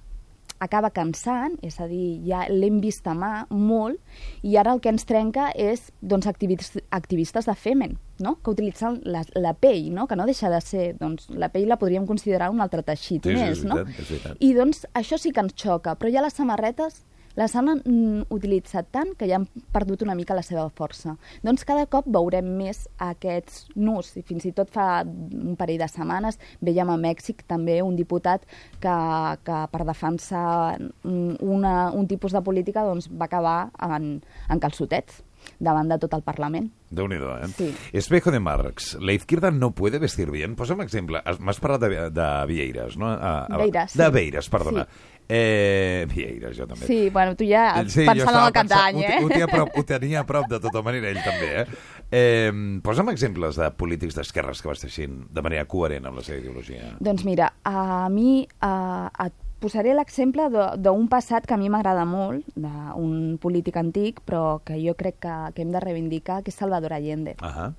acaba 0.62 0.92
cansant, 0.94 1.56
és 1.66 1.78
a 1.82 1.88
dir, 1.90 2.20
ja 2.26 2.44
l'hem 2.50 2.78
vist 2.82 3.06
a 3.10 3.14
mà 3.18 3.32
molt, 3.50 3.98
i 4.46 4.56
ara 4.60 4.74
el 4.76 4.82
que 4.82 4.92
ens 4.92 5.06
trenca 5.08 5.50
és 5.58 5.88
doncs, 6.00 6.28
activistes, 6.30 6.82
activistes 6.94 7.48
de 7.50 7.56
Femen, 7.58 7.96
no? 8.22 8.36
que 8.42 8.54
utilitzen 8.54 9.00
la, 9.04 9.24
la 9.34 9.54
pell, 9.58 9.90
no? 9.94 10.06
que 10.06 10.18
no 10.18 10.26
deixa 10.28 10.50
de 10.52 10.60
ser, 10.62 10.92
doncs, 11.00 11.28
la 11.34 11.50
pell 11.52 11.66
la 11.70 11.80
podríem 11.80 12.06
considerar 12.06 12.52
un 12.54 12.62
altre 12.62 12.84
teixit 12.86 13.26
Sí, 13.26 13.34
sí, 13.34 13.38
més, 13.38 13.58
és 13.58 13.64
no? 13.66 13.80
veritat, 13.82 14.04
és 14.04 14.12
veritat. 14.14 14.38
I 14.40 14.52
doncs 14.56 14.84
això 14.98 15.18
sí 15.18 15.34
que 15.34 15.42
ens 15.42 15.56
xoca, 15.58 15.96
però 15.98 16.12
ja 16.14 16.24
les 16.24 16.38
samarretes 16.38 17.02
les 17.36 17.54
han 17.56 17.70
mm, 17.78 18.26
utilitzat 18.34 18.90
tant 18.92 19.14
que 19.18 19.26
ja 19.30 19.36
han 19.40 19.46
perdut 19.72 20.02
una 20.02 20.14
mica 20.18 20.34
la 20.36 20.42
seva 20.44 20.66
força. 20.70 21.16
Doncs 21.42 21.64
cada 21.68 21.86
cop 21.86 22.06
veurem 22.06 22.44
més 22.58 22.84
aquests 22.98 23.68
nus, 23.76 24.12
i 24.16 24.22
fins 24.26 24.44
i 24.48 24.52
tot 24.52 24.70
fa 24.72 25.02
un 25.06 25.56
parell 25.56 25.80
de 25.80 25.88
setmanes 25.88 26.38
veiem 26.60 26.90
a 26.92 26.98
Mèxic 27.00 27.44
també 27.48 27.80
un 27.82 27.96
diputat 27.96 28.44
que, 28.80 28.96
que 29.44 29.58
per 29.72 29.84
defensar 29.88 30.78
mm, 30.78 31.36
una, 31.40 31.90
un 31.92 32.06
tipus 32.08 32.32
de 32.32 32.42
política 32.44 32.84
doncs, 32.84 33.08
va 33.10 33.26
acabar 33.30 33.58
en, 33.88 34.16
en 34.48 34.60
calçotets 34.60 35.22
davant 35.58 35.88
de 35.90 35.96
tot 35.98 36.12
el 36.14 36.22
Parlament. 36.22 36.68
déu 36.92 37.08
nhi 37.08 37.16
eh? 37.16 37.48
Sí. 37.56 37.70
Espejo 37.92 38.30
de 38.30 38.38
Marx. 38.38 38.96
La 39.00 39.12
izquierda 39.12 39.50
no 39.50 39.72
puede 39.72 39.98
vestir 39.98 40.30
bien. 40.30 40.54
Posa'm 40.54 40.80
exemple. 40.82 41.18
Has- 41.24 41.40
M'has 41.40 41.58
parlat 41.58 41.80
de, 41.80 42.10
de 42.14 42.26
Vieiras, 42.46 42.96
no? 42.96 43.08
A, 43.08 43.46
a, 43.46 43.56
Beiras, 43.58 43.96
De 43.96 44.04
sí. 44.06 44.12
Beiras, 44.12 44.48
perdona. 44.48 44.84
Sí. 44.84 45.11
Eh, 45.28 46.06
Vieiras, 46.12 46.56
jo 46.56 46.66
també. 46.66 46.84
Sí, 46.86 47.08
bueno, 47.10 47.34
tu 47.36 47.44
ja 47.48 47.80
Eh, 47.80 47.88
Sí, 47.88 48.04
pensant 48.04 48.36
en 48.36 48.44
el 48.46 48.52
cap 48.52 48.66
d'any, 48.68 48.96
ho, 48.96 49.00
eh? 49.00 49.06
te- 49.06 49.24
ho, 49.24 49.28
tenia 49.28 49.46
prop, 49.48 49.70
ho 49.78 49.84
tenia 49.84 50.20
a 50.20 50.26
prop 50.26 50.48
de 50.50 50.58
tota 50.60 50.82
manera, 50.82 51.08
ell 51.08 51.22
també, 51.24 51.62
eh? 51.62 51.66
eh 52.10 52.52
posa'm 52.82 53.08
exemples 53.10 53.56
de 53.56 53.70
polítics 53.70 54.14
d'esquerres 54.18 54.60
que 54.60 54.68
vesteixin 54.68 55.22
de 55.30 55.42
manera 55.42 55.64
coherent 55.64 56.06
amb 56.06 56.18
la 56.20 56.22
seva 56.26 56.38
ideologia. 56.42 56.96
Doncs 57.00 57.24
mira, 57.24 57.52
a 57.64 58.08
mi 58.10 58.46
a, 58.60 59.10
et 59.24 59.32
posaré 59.62 59.94
l'exemple 59.94 60.48
de- 60.50 60.76
d'un 60.82 61.06
passat 61.08 61.46
que 61.46 61.54
a 61.54 61.56
mi 61.56 61.68
m'agrada 61.70 62.04
molt, 62.04 62.44
d'un 62.56 63.38
polític 63.40 63.76
antic, 63.78 64.20
però 64.26 64.60
que 64.66 64.74
jo 64.82 64.94
crec 64.98 65.20
que, 65.22 65.36
que 65.54 65.62
hem 65.62 65.70
de 65.70 65.80
reivindicar, 65.80 66.42
que 66.42 66.50
és 66.50 66.56
Salvador 66.58 66.92
Allende. 66.92 67.36
Ahà. 67.40 67.72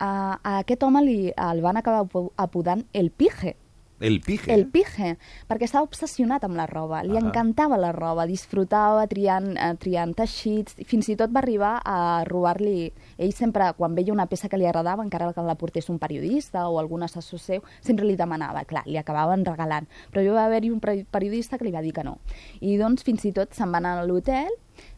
A, 0.00 0.40
a 0.42 0.58
aquest 0.60 0.82
home 0.82 1.02
li, 1.04 1.18
el 1.36 1.60
van 1.60 1.76
acabar 1.76 2.00
apo- 2.06 2.32
apodant 2.40 2.86
el 2.94 3.10
pije, 3.10 3.54
El 4.00 4.20
pije. 4.24 4.50
el 4.54 4.66
pije, 4.66 5.18
perquè 5.46 5.66
estava 5.68 5.84
obsessionat 5.84 6.42
amb 6.46 6.56
la 6.56 6.64
roba, 6.66 7.02
li 7.04 7.16
Ahà. 7.18 7.20
encantava 7.26 7.76
la 7.76 7.92
roba, 7.92 8.24
disfrutava 8.26 9.06
triant, 9.06 9.50
eh, 9.58 9.74
triant 9.78 10.14
teixits, 10.16 10.74
fins 10.88 11.08
i 11.12 11.16
tot 11.16 11.30
va 11.30 11.40
arribar 11.42 11.82
a 11.84 12.24
robar-li... 12.24 12.92
Ell 13.20 13.34
sempre, 13.36 13.74
quan 13.76 13.94
veia 13.94 14.12
una 14.14 14.24
peça 14.26 14.48
que 14.48 14.56
li 14.56 14.64
agradava, 14.64 15.04
encara 15.04 15.32
que 15.36 15.42
la 15.44 15.54
portés 15.60 15.90
un 15.92 15.98
periodista 15.98 16.66
o 16.70 16.78
algun 16.80 17.02
assessor 17.02 17.38
seu, 17.38 17.62
sempre 17.82 18.06
li 18.08 18.16
demanava, 18.16 18.64
clar, 18.64 18.86
li 18.86 18.96
acabaven 18.96 19.44
regalant. 19.44 19.86
Però 20.10 20.24
hi 20.24 20.28
va 20.32 20.46
haver-hi 20.46 20.70
un 20.70 20.80
peri- 20.80 21.04
periodista 21.04 21.58
que 21.58 21.64
li 21.68 21.70
va 21.76 21.82
dir 21.84 21.92
que 21.92 22.02
no. 22.02 22.16
I 22.60 22.78
doncs 22.80 23.04
fins 23.04 23.24
i 23.28 23.32
tot 23.36 23.52
se'n 23.52 23.70
va 23.70 23.78
anar 23.84 23.98
a 24.00 24.06
l'hotel, 24.08 24.48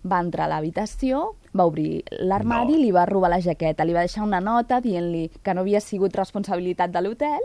va 0.06 0.21
entrar 0.23 0.44
a 0.47 0.49
l'habitació, 0.54 1.35
va 1.59 1.64
obrir 1.66 2.04
l'armari, 2.21 2.76
No. 2.76 2.78
li 2.78 2.92
va 2.94 3.04
robar 3.04 3.30
la 3.30 3.40
jaqueta, 3.40 3.85
li 3.85 3.92
va 3.92 4.06
deixar 4.06 4.23
una 4.23 4.38
nota 4.40 4.80
dient-li 4.80 5.28
que 5.42 5.54
no 5.54 5.62
havia 5.62 5.80
sigut 5.80 6.14
responsabilitat 6.14 6.92
de 6.94 7.02
l'hotel, 7.02 7.40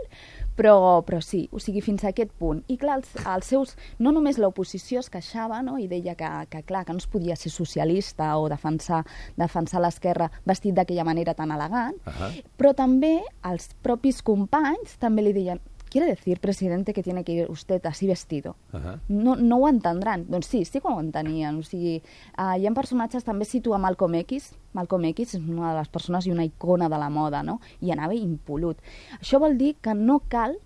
però, 0.58 0.74
però 1.06 1.20
sí, 1.22 1.44
o 1.54 1.60
sigui, 1.62 1.80
fins 1.84 2.02
a 2.02 2.10
aquest 2.10 2.32
punt. 2.40 2.64
I 2.66 2.76
clar, 2.80 2.98
els, 2.98 3.14
els 3.22 3.50
seus, 3.52 3.76
no 4.02 4.10
només 4.14 4.40
l'oposició 4.42 5.02
es 5.04 5.10
queixava 5.12 5.60
no? 5.62 5.78
i 5.78 5.86
deia 5.90 6.16
que, 6.18 6.28
que, 6.50 6.64
clar, 6.66 6.84
que 6.88 6.96
no 6.96 7.02
es 7.02 7.06
podia 7.10 7.38
ser 7.38 7.52
socialista 7.54 8.32
o 8.42 8.48
defensar, 8.50 9.04
defensar 9.38 9.82
l'esquerra 9.84 10.30
vestit 10.48 10.74
d'aquella 10.74 11.06
manera 11.06 11.36
tan 11.38 11.54
elegant, 11.54 11.96
Ahà. 12.10 12.32
però 12.58 12.74
també 12.74 13.20
els 13.46 13.70
propis 13.86 14.18
companys 14.26 14.98
també 14.98 15.28
li 15.28 15.36
deien 15.36 15.62
¿Quiere 15.88 16.06
decir, 16.06 16.40
presidente, 16.40 16.92
que 16.92 17.02
tiene 17.02 17.24
que 17.24 17.32
ir 17.32 17.50
usted 17.50 17.84
así 17.86 18.06
vestido? 18.06 18.56
Ahà. 18.72 19.00
no, 19.08 19.36
no 19.36 19.56
ho 19.56 19.68
entendran. 19.68 20.26
Doncs 20.28 20.46
sí, 20.46 20.64
sí 20.64 20.80
que 20.80 20.88
ho 20.88 21.00
entenien. 21.00 21.58
O 21.58 21.62
sigui, 21.62 22.02
uh, 22.36 22.56
hi 22.58 22.66
ha 22.66 22.74
personatges, 22.76 23.24
també 23.24 23.48
situa 23.48 23.78
Malcolm 23.78 24.18
X. 24.20 24.52
Malcolm 24.76 25.08
X 25.14 25.34
és 25.38 25.42
una 25.42 25.72
de 25.72 25.78
les 25.78 25.88
persones 25.88 26.26
i 26.26 26.32
una 26.34 26.44
icona 26.44 26.88
de 26.92 27.00
la 27.00 27.08
moda, 27.08 27.42
no? 27.42 27.60
I 27.80 27.92
anava 27.96 28.14
impolut. 28.14 28.80
Això 29.20 29.40
vol 29.40 29.56
dir 29.56 29.76
que 29.80 29.94
no 29.96 30.20
cal 30.28 30.58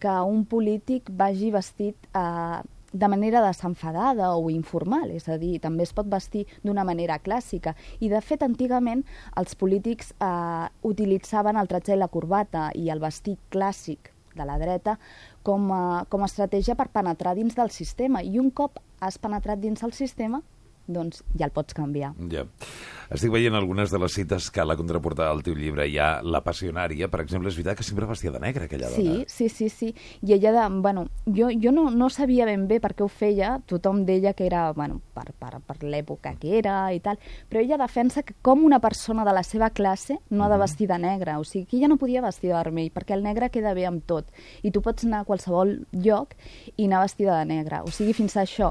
que 0.00 0.12
un 0.24 0.46
polític 0.48 1.10
vagi 1.12 1.50
vestit 1.52 2.08
uh, 2.16 2.64
de 2.92 3.08
manera 3.08 3.42
desenfadada 3.44 4.32
o 4.34 4.48
informal, 4.50 5.10
és 5.14 5.28
a 5.28 5.36
dir, 5.38 5.58
també 5.62 5.84
es 5.84 5.92
pot 5.94 6.08
vestir 6.10 6.46
d'una 6.64 6.84
manera 6.84 7.20
clàssica. 7.22 7.76
I, 8.00 8.08
de 8.08 8.20
fet, 8.24 8.42
antigament 8.42 9.04
els 9.38 9.54
polítics 9.54 10.14
eh, 10.18 10.66
utilitzaven 10.82 11.60
el 11.60 11.70
tratge 11.70 11.94
i 11.94 12.00
la 12.00 12.10
corbata 12.10 12.70
i 12.74 12.90
el 12.90 12.98
vestit 12.98 13.38
clàssic 13.52 14.10
de 14.36 14.46
la 14.46 14.58
dreta 14.60 14.96
com 15.46 15.70
a, 15.74 16.04
com 16.08 16.22
a 16.22 16.30
estratègia 16.30 16.76
per 16.78 16.90
penetrar 16.94 17.34
dins 17.38 17.56
del 17.58 17.70
sistema. 17.74 18.22
I 18.22 18.38
un 18.42 18.50
cop 18.50 18.78
has 19.00 19.18
penetrat 19.18 19.60
dins 19.60 19.82
el 19.86 19.94
sistema, 19.96 20.42
doncs 20.92 21.22
ja 21.38 21.46
el 21.46 21.52
pots 21.54 21.74
canviar. 21.74 22.12
Ja. 22.30 22.44
Estic 23.10 23.32
veient 23.34 23.56
algunes 23.58 23.90
de 23.90 23.98
les 23.98 24.12
cites 24.14 24.50
que 24.54 24.60
a 24.62 24.64
la 24.64 24.76
contraportada 24.78 25.32
del 25.34 25.42
teu 25.42 25.56
llibre 25.58 25.88
hi 25.90 25.96
ha 25.98 26.20
la 26.22 26.44
passionària, 26.46 27.08
per 27.10 27.20
exemple, 27.24 27.50
és 27.50 27.56
veritat 27.58 27.78
que 27.80 27.82
sempre 27.82 28.06
vestia 28.06 28.30
de 28.30 28.38
negre 28.38 28.68
aquella 28.68 28.86
Sí, 28.92 29.02
dona. 29.08 29.24
sí, 29.26 29.48
sí, 29.48 29.68
sí. 29.68 29.88
I 30.22 30.34
ella, 30.36 30.52
de, 30.54 30.80
bueno, 30.80 31.08
jo, 31.26 31.48
jo 31.60 31.72
no, 31.72 31.88
no 31.90 32.08
sabia 32.08 32.46
ben 32.46 32.68
bé 32.68 32.78
per 32.80 32.92
què 32.94 33.02
ho 33.02 33.08
feia, 33.08 33.56
tothom 33.66 34.04
deia 34.06 34.32
que 34.38 34.46
era, 34.46 34.68
bueno, 34.78 35.00
per, 35.12 35.32
per, 35.32 35.58
per 35.66 35.76
l'època 35.82 36.36
que 36.38 36.54
era 36.60 36.92
i 36.94 37.00
tal, 37.00 37.18
però 37.48 37.60
ella 37.64 37.80
defensa 37.82 38.22
que 38.22 38.34
com 38.42 38.62
una 38.64 38.78
persona 38.78 39.24
de 39.26 39.34
la 39.34 39.42
seva 39.42 39.70
classe 39.70 40.20
no 40.30 40.44
ha 40.44 40.48
de 40.48 40.58
vestir 40.62 40.86
de 40.86 40.98
negre, 41.02 41.34
o 41.36 41.42
sigui, 41.44 41.66
que 41.66 41.76
ella 41.78 41.88
no 41.90 41.98
podia 41.98 42.22
vestir 42.22 42.50
de 42.52 42.56
vermell, 42.60 42.92
perquè 42.94 43.14
el 43.18 43.24
negre 43.26 43.50
queda 43.50 43.74
bé 43.74 43.86
amb 43.90 44.06
tot, 44.06 44.30
i 44.62 44.70
tu 44.70 44.82
pots 44.86 45.04
anar 45.04 45.24
a 45.24 45.26
qualsevol 45.26 45.80
lloc 45.92 46.36
i 46.76 46.86
anar 46.86 47.02
vestida 47.02 47.40
de 47.40 47.44
negre, 47.56 47.82
o 47.82 47.90
sigui, 47.90 48.14
fins 48.14 48.36
a 48.36 48.44
això. 48.46 48.70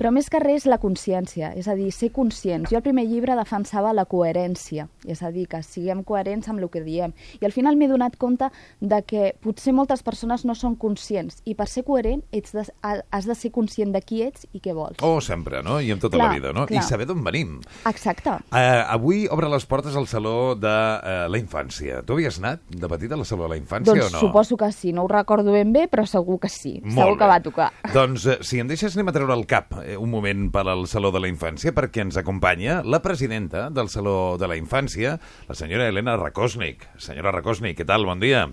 Però 0.00 0.08
més 0.16 0.30
que 0.32 0.38
res 0.40 0.64
la 0.64 0.78
consciència, 0.80 1.50
és 1.60 1.66
a 1.68 1.74
dir, 1.76 1.90
ser 1.92 2.08
conscients. 2.16 2.70
Jo 2.72 2.78
al 2.78 2.84
primer 2.86 3.02
llibre 3.04 3.34
defensava 3.36 3.90
la 3.92 4.06
coherència, 4.08 4.86
és 5.04 5.20
a 5.22 5.28
dir, 5.30 5.44
que 5.50 5.60
siguem 5.62 6.00
coherents 6.08 6.48
amb 6.48 6.62
el 6.62 6.70
que 6.72 6.80
diem. 6.80 7.12
I 7.40 7.44
al 7.44 7.52
final 7.52 7.76
m'he 7.76 7.88
donat 7.90 8.16
compte 8.16 8.48
de 8.80 9.02
que 9.04 9.34
potser 9.44 9.74
moltes 9.76 10.00
persones 10.02 10.46
no 10.48 10.54
són 10.56 10.78
conscients 10.80 11.42
i 11.44 11.52
per 11.58 11.66
ser 11.68 11.84
coherent 11.84 12.22
ets 12.32 12.54
de, 12.56 12.64
ha- 12.80 13.02
has 13.12 13.28
de 13.28 13.36
ser 13.36 13.50
conscient 13.52 13.92
de 13.92 14.00
qui 14.00 14.22
ets 14.24 14.46
i 14.56 14.60
què 14.64 14.72
vols. 14.72 14.96
Oh, 15.04 15.20
sempre, 15.20 15.60
no? 15.62 15.76
I 15.84 15.92
en 15.92 16.00
tota 16.00 16.16
Clar, 16.16 16.30
la 16.30 16.34
vida, 16.38 16.54
no? 16.56 16.64
clar. 16.70 16.80
I 16.80 16.88
saber 16.88 17.04
d'on 17.10 17.20
venim. 17.26 17.58
Exacte. 17.90 18.38
Uh, 18.48 18.80
avui 18.88 19.26
obre 19.28 19.52
les 19.52 19.66
portes 19.68 19.96
al 20.00 20.08
Saló 20.08 20.54
de 20.56 20.72
uh, 20.72 21.28
la 21.28 21.38
Infància. 21.42 22.00
Tu 22.08 22.16
havies 22.16 22.40
anat 22.40 22.64
de 22.72 22.88
petita 22.88 23.18
al 23.20 23.26
Saló 23.28 23.44
de 23.44 23.52
la 23.52 23.60
Infància 23.60 23.92
Doncs 23.92 24.08
o 24.08 24.16
no? 24.16 24.24
suposo 24.24 24.56
que 24.56 24.72
sí, 24.72 24.94
no 24.96 25.04
ho 25.04 25.12
recordo 25.12 25.52
ben 25.52 25.74
bé, 25.76 25.86
però 25.92 26.06
segur 26.08 26.40
que 26.40 26.48
sí. 26.48 26.78
Molt 26.84 26.96
segur 27.04 27.18
que 27.20 27.24
bé. 27.28 27.30
va 27.34 27.40
tocar. 27.44 27.70
Doncs, 27.92 28.26
eh, 28.32 28.38
si 28.40 28.60
em 28.64 28.68
deixes, 28.70 28.96
anem 28.96 29.12
a 29.12 29.16
treure 29.20 29.36
el 29.36 29.44
cap 29.50 29.76
un 29.98 30.10
moment 30.12 30.48
per 30.52 30.66
al 30.68 30.86
Saló 30.90 31.10
de 31.14 31.22
la 31.22 31.30
Infància, 31.30 31.72
perquè 31.76 32.04
ens 32.04 32.18
acompanya 32.20 32.80
la 32.84 33.00
presidenta 33.02 33.68
del 33.74 33.88
Saló 33.88 34.36
de 34.40 34.48
la 34.50 34.58
Infància, 34.60 35.16
la 35.48 35.56
senyora 35.58 35.88
Helena 35.88 36.18
Rakosnik. 36.20 36.86
Senyora 37.00 37.32
Rakosnik, 37.34 37.78
què 37.78 37.86
tal? 37.88 38.06
Bon 38.06 38.20
dia. 38.22 38.44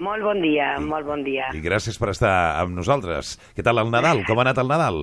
Molt 0.00 0.24
bon 0.24 0.40
dia, 0.40 0.74
molt 0.80 1.04
bon 1.04 1.24
dia. 1.26 1.50
I 1.52 1.60
gràcies 1.60 1.98
per 2.00 2.14
estar 2.14 2.34
amb 2.60 2.72
nosaltres. 2.78 3.34
Què 3.56 3.64
tal 3.66 3.82
el 3.82 3.90
Nadal? 3.92 4.24
Com 4.28 4.40
ha 4.40 4.46
anat 4.46 4.62
el 4.62 4.70
Nadal? 4.70 5.02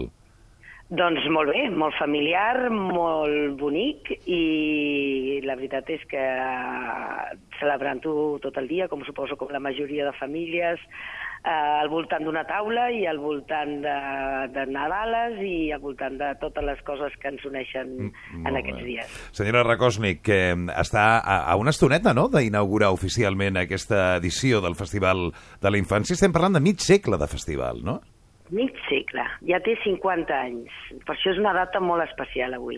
Doncs 0.88 1.25
molt 1.36 1.51
bé, 1.51 1.65
molt 1.75 1.97
familiar, 1.99 2.69
molt 2.71 3.58
bonic 3.60 4.08
i 4.23 5.41
la 5.43 5.58
veritat 5.60 5.89
és 5.91 6.06
que 6.08 6.23
celebrant-ho 7.60 8.13
tot 8.39 8.56
el 8.62 8.69
dia, 8.71 8.88
com 8.88 9.03
suposo 9.03 9.36
com 9.36 9.51
la 9.51 9.60
majoria 9.60 10.08
de 10.08 10.15
famílies, 10.15 10.80
eh, 11.48 11.80
al 11.82 11.88
voltant 11.90 12.26
d'una 12.28 12.44
taula 12.50 12.90
i 12.92 13.06
al 13.08 13.22
voltant 13.24 13.78
de, 13.86 13.94
de 14.52 14.66
Nadales 14.74 15.40
i 15.48 15.72
al 15.72 15.80
voltant 15.84 16.18
de 16.20 16.34
totes 16.42 16.66
les 16.68 16.82
coses 16.88 17.16
que 17.22 17.32
ens 17.32 17.46
uneixen 17.48 17.94
Mm, 17.98 18.44
en 18.48 18.58
aquests 18.60 18.82
bé. 18.82 18.86
dies. 18.92 19.16
Senyora 19.32 19.64
Rakosnik, 19.64 20.22
que 20.28 20.42
està 20.76 21.06
a, 21.22 21.40
a 21.48 21.56
una 21.56 21.72
estoneta, 21.72 22.14
no?, 22.14 22.28
d'inaugurar 22.34 22.92
oficialment 22.92 23.58
aquesta 23.58 24.18
edició 24.20 24.60
del 24.62 24.76
Festival 24.76 25.32
de 25.62 25.72
la 25.72 25.80
Infància. 25.80 26.14
Estem 26.20 26.36
parlant 26.36 26.60
de 26.60 26.64
mig 26.64 26.84
segle 26.84 27.18
de 27.18 27.28
festival, 27.32 27.80
no? 27.84 28.02
Mig 28.52 28.72
segle, 28.88 29.26
ja 29.50 29.58
té 29.60 29.74
50 29.84 30.32
anys. 30.32 30.72
Per 31.06 31.16
això 31.16 31.34
és 31.34 31.40
una 31.42 31.52
data 31.56 31.82
molt 31.84 32.04
especial 32.06 32.54
avui. 32.56 32.78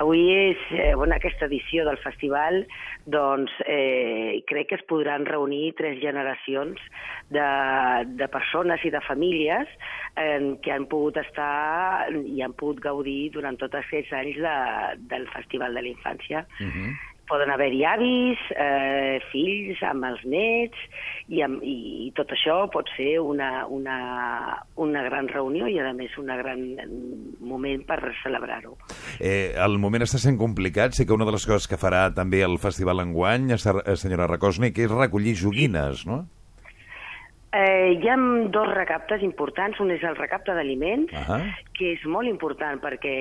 Avui 0.00 0.22
és 0.32 0.60
eh, 0.72 0.94
bueno, 0.96 1.12
aquesta 1.12 1.44
edició 1.44 1.84
del 1.84 1.98
festival, 2.00 2.62
doncs 3.04 3.52
eh, 3.68 4.40
crec 4.48 4.70
que 4.70 4.78
es 4.78 4.84
podran 4.88 5.26
reunir 5.28 5.74
tres 5.76 5.98
generacions 6.00 6.80
de, 7.28 7.44
de 8.16 8.28
persones 8.32 8.80
i 8.88 8.92
de 8.94 9.02
famílies 9.04 9.68
eh, 10.16 10.56
que 10.64 10.72
han 10.72 10.88
pogut 10.88 11.20
estar 11.20 12.08
i 12.16 12.40
han 12.40 12.56
pogut 12.56 12.80
gaudir 12.80 13.28
durant 13.36 13.60
tots 13.60 13.76
aquests 13.82 14.16
anys 14.22 14.40
de, 14.40 14.56
del 15.12 15.28
Festival 15.36 15.76
de 15.76 15.84
la 15.84 15.92
Infància. 15.92 16.46
Uh 16.56 16.72
-huh. 16.72 16.90
Poden 17.30 17.52
haver-hi 17.54 17.84
avis, 17.86 18.40
eh, 18.58 19.20
fills 19.30 19.80
amb 19.86 20.08
els 20.10 20.24
nets, 20.26 20.80
i, 21.30 21.40
amb, 21.46 21.62
i, 21.62 21.76
i 22.06 22.10
tot 22.18 22.32
això 22.34 22.64
pot 22.74 22.90
ser 22.96 23.20
una, 23.22 23.66
una, 23.70 23.98
una 24.82 25.04
gran 25.06 25.30
reunió 25.30 25.68
i, 25.70 25.78
a 25.78 25.94
més, 25.96 26.16
un 26.18 26.32
gran 26.42 26.64
moment 27.40 27.86
per 27.86 28.00
celebrar-ho. 28.24 28.74
Eh, 29.20 29.54
el 29.54 29.78
moment 29.82 30.06
està 30.06 30.18
sent 30.22 30.40
complicat. 30.40 30.96
Sí 30.96 31.06
que 31.06 31.14
una 31.16 31.28
de 31.28 31.36
les 31.36 31.46
coses 31.46 31.70
que 31.70 31.80
farà 31.80 32.08
també 32.14 32.42
el 32.46 32.58
festival 32.62 33.04
enguany, 33.06 33.52
eh, 33.54 33.60
senyora 33.96 34.28
Rakosnik, 34.30 34.82
és 34.82 34.92
recollir 34.92 35.38
joguines, 35.38 36.04
no? 36.10 36.24
Eh, 37.52 37.98
hi 37.98 38.08
ha 38.08 38.14
dos 38.54 38.68
recaptes 38.70 39.24
importants. 39.26 39.80
Un 39.82 39.90
és 39.90 40.02
el 40.06 40.14
recapte 40.14 40.54
d'aliments, 40.54 41.12
uh 41.12 41.18
-huh. 41.26 41.54
que 41.74 41.92
és 41.94 42.04
molt 42.06 42.28
important 42.28 42.80
perquè 42.80 43.14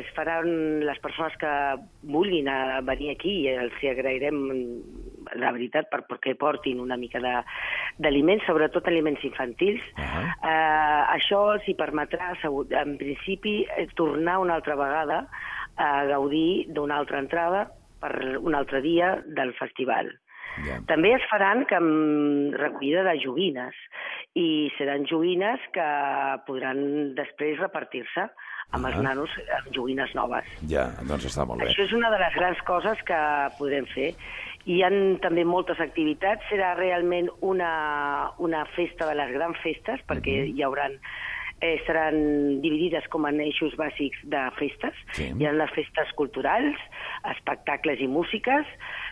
es 0.00 0.06
faran 0.14 0.84
les 0.84 0.98
persones 0.98 1.34
que 1.38 1.52
vulguin 2.02 2.48
a 2.48 2.80
venir 2.82 3.10
aquí 3.10 3.40
i 3.40 3.48
els 3.48 3.72
agrairem 3.80 4.36
la 5.34 5.52
veritat 5.52 5.88
per, 5.88 6.04
perquè 6.06 6.36
portin 6.36 6.80
una 6.80 6.96
mica 6.96 7.20
d'aliments, 7.96 8.44
sobretot 8.44 8.86
aliments 8.86 9.24
infantils. 9.24 9.80
Uh 9.96 10.04
-huh. 10.04 10.26
eh, 10.44 11.16
això 11.16 11.54
els 11.54 11.66
hi 11.66 11.74
permetrà, 11.74 12.36
en 12.82 12.98
principi, 12.98 13.66
eh, 13.76 13.86
tornar 13.94 14.38
una 14.38 14.54
altra 14.54 14.76
vegada 14.76 15.26
a 15.76 16.04
gaudir 16.04 16.66
d'una 16.68 16.96
altra 16.96 17.18
entrada 17.18 17.70
per 17.98 18.38
un 18.38 18.54
altre 18.54 18.82
dia 18.82 19.22
del 19.26 19.54
festival. 19.54 20.19
Yeah. 20.64 20.82
També 20.90 21.14
es 21.14 21.24
faran 21.30 21.64
que 21.70 21.78
amb 21.78 22.56
recollida 22.58 23.04
de 23.06 23.16
joguines 23.22 23.76
i 24.38 24.70
seran 24.76 25.06
joguines 25.10 25.62
que 25.74 25.88
podran 26.46 27.14
després 27.18 27.58
repartir-se 27.62 28.28
amb 28.70 28.84
uh 28.84 28.90
-huh. 28.90 28.94
els 28.94 29.02
nanos 29.02 29.30
amb 29.58 29.72
joguines 29.74 30.14
noves. 30.14 30.44
Ja, 30.68 30.90
doncs 31.08 31.26
està 31.26 31.46
molt 31.46 31.60
bé. 31.60 31.68
Això 31.68 31.84
és 31.84 31.92
una 31.92 32.10
de 32.10 32.18
les 32.18 32.34
grans 32.34 32.60
coses 32.62 32.98
que 33.02 33.20
podem 33.58 33.86
fer. 33.86 34.14
Hi 34.66 34.82
han 34.82 35.18
també 35.20 35.44
moltes 35.44 35.80
activitats. 35.80 36.42
Serà 36.50 36.74
realment 36.74 37.30
una, 37.40 38.30
una 38.38 38.64
festa 38.76 39.06
de 39.06 39.14
les 39.14 39.32
grans 39.32 39.56
festes, 39.58 40.00
perquè 40.06 40.34
uh 40.42 40.46
-huh. 40.46 40.56
hi 40.56 40.62
hauran 40.62 40.92
eh, 41.60 41.80
seran 41.86 42.60
dividides 42.60 43.06
com 43.12 43.26
en 43.26 43.40
eixos 43.40 43.76
bàsics 43.76 44.18
de 44.32 44.42
festes. 44.58 44.96
Sí. 45.12 45.32
Hi 45.38 45.46
ha 45.46 45.52
les 45.52 45.70
festes 45.76 46.12
culturals, 46.18 46.76
espectacles 47.34 48.00
i 48.00 48.08
músiques, 48.08 48.66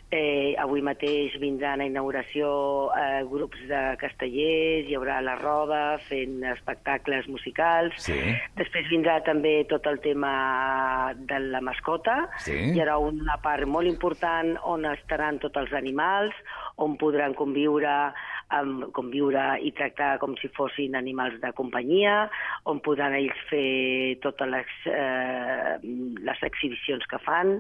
Eh, 0.09 0.55
avui 0.57 0.81
mateix 0.81 1.35
vindran 1.37 1.83
a 1.83 1.87
inauguració 1.88 2.49
eh, 2.97 3.25
grups 3.29 3.61
de 3.68 3.81
castellers, 4.01 4.87
hi 4.88 4.97
haurà 4.97 5.18
la 5.21 5.35
roda 5.37 5.81
fent 6.07 6.38
espectacles 6.49 7.29
musicals. 7.29 7.99
Sí. 8.07 8.16
Després 8.57 8.88
vindrà 8.88 9.18
també 9.27 9.66
tot 9.68 9.85
el 9.90 10.01
tema 10.01 11.12
de 11.29 11.42
la 11.51 11.61
mascota. 11.61 12.23
Sí. 12.40 12.57
Hi 12.73 12.81
haurà 12.81 12.97
una 13.05 13.37
part 13.44 13.68
molt 13.68 13.90
important 13.90 14.55
on 14.64 14.88
estaran 14.88 15.42
tots 15.44 15.61
els 15.61 15.77
animals, 15.77 16.33
on 16.81 16.97
podran 16.97 17.37
conviure 17.37 17.92
amb, 18.54 18.88
conviure 18.96 19.44
i 19.64 19.72
tractar 19.76 20.16
com 20.22 20.37
si 20.40 20.50
fossin 20.56 20.96
animals 20.98 21.38
de 21.42 21.52
companyia, 21.58 22.28
on 22.70 22.80
podran 22.84 23.16
ells 23.18 23.46
fer 23.50 24.18
totes 24.24 24.48
les, 24.48 24.74
eh, 24.92 25.78
les 26.28 26.44
exhibicions 26.50 27.04
que 27.11 27.20
fan. 27.24 27.58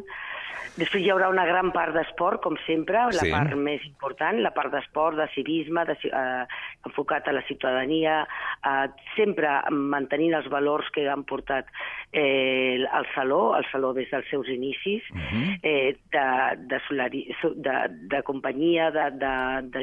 Després 0.78 1.02
hi 1.02 1.10
haurà 1.10 1.26
una 1.32 1.44
gran 1.46 1.72
part 1.74 1.94
d'esport, 1.96 2.38
com 2.44 2.54
sempre, 2.64 3.00
la 3.10 3.24
sí. 3.24 3.30
part 3.32 3.54
més 3.58 3.82
important, 3.86 4.38
la 4.42 4.52
part 4.54 4.70
d'esport, 4.70 5.16
de 5.18 5.26
civisme, 5.34 5.82
de, 5.88 5.96
eh, 6.06 6.44
enfocat 6.86 7.26
a 7.26 7.34
la 7.34 7.42
ciutadania, 7.48 8.20
eh, 8.62 8.86
sempre 9.16 9.58
mantenint 9.74 10.36
els 10.38 10.46
valors 10.52 10.86
que 10.94 11.08
han 11.10 11.24
portat 11.26 11.66
eh, 12.12 12.86
al 12.94 13.08
Saló, 13.14 13.56
el 13.58 13.66
Saló 13.72 13.92
des 13.96 14.10
dels 14.12 14.30
seus 14.30 14.48
inicis, 14.48 15.02
uh 15.10 15.16
mhm. 15.16 15.42
-huh. 15.42 15.58
eh, 15.62 15.96
de, 16.12 16.28
de, 16.70 16.80
solari, 16.86 17.26
de, 17.42 17.76
de 18.14 18.22
companyia, 18.22 18.90
de, 18.90 19.10
de, 19.10 19.34
de, 19.74 19.82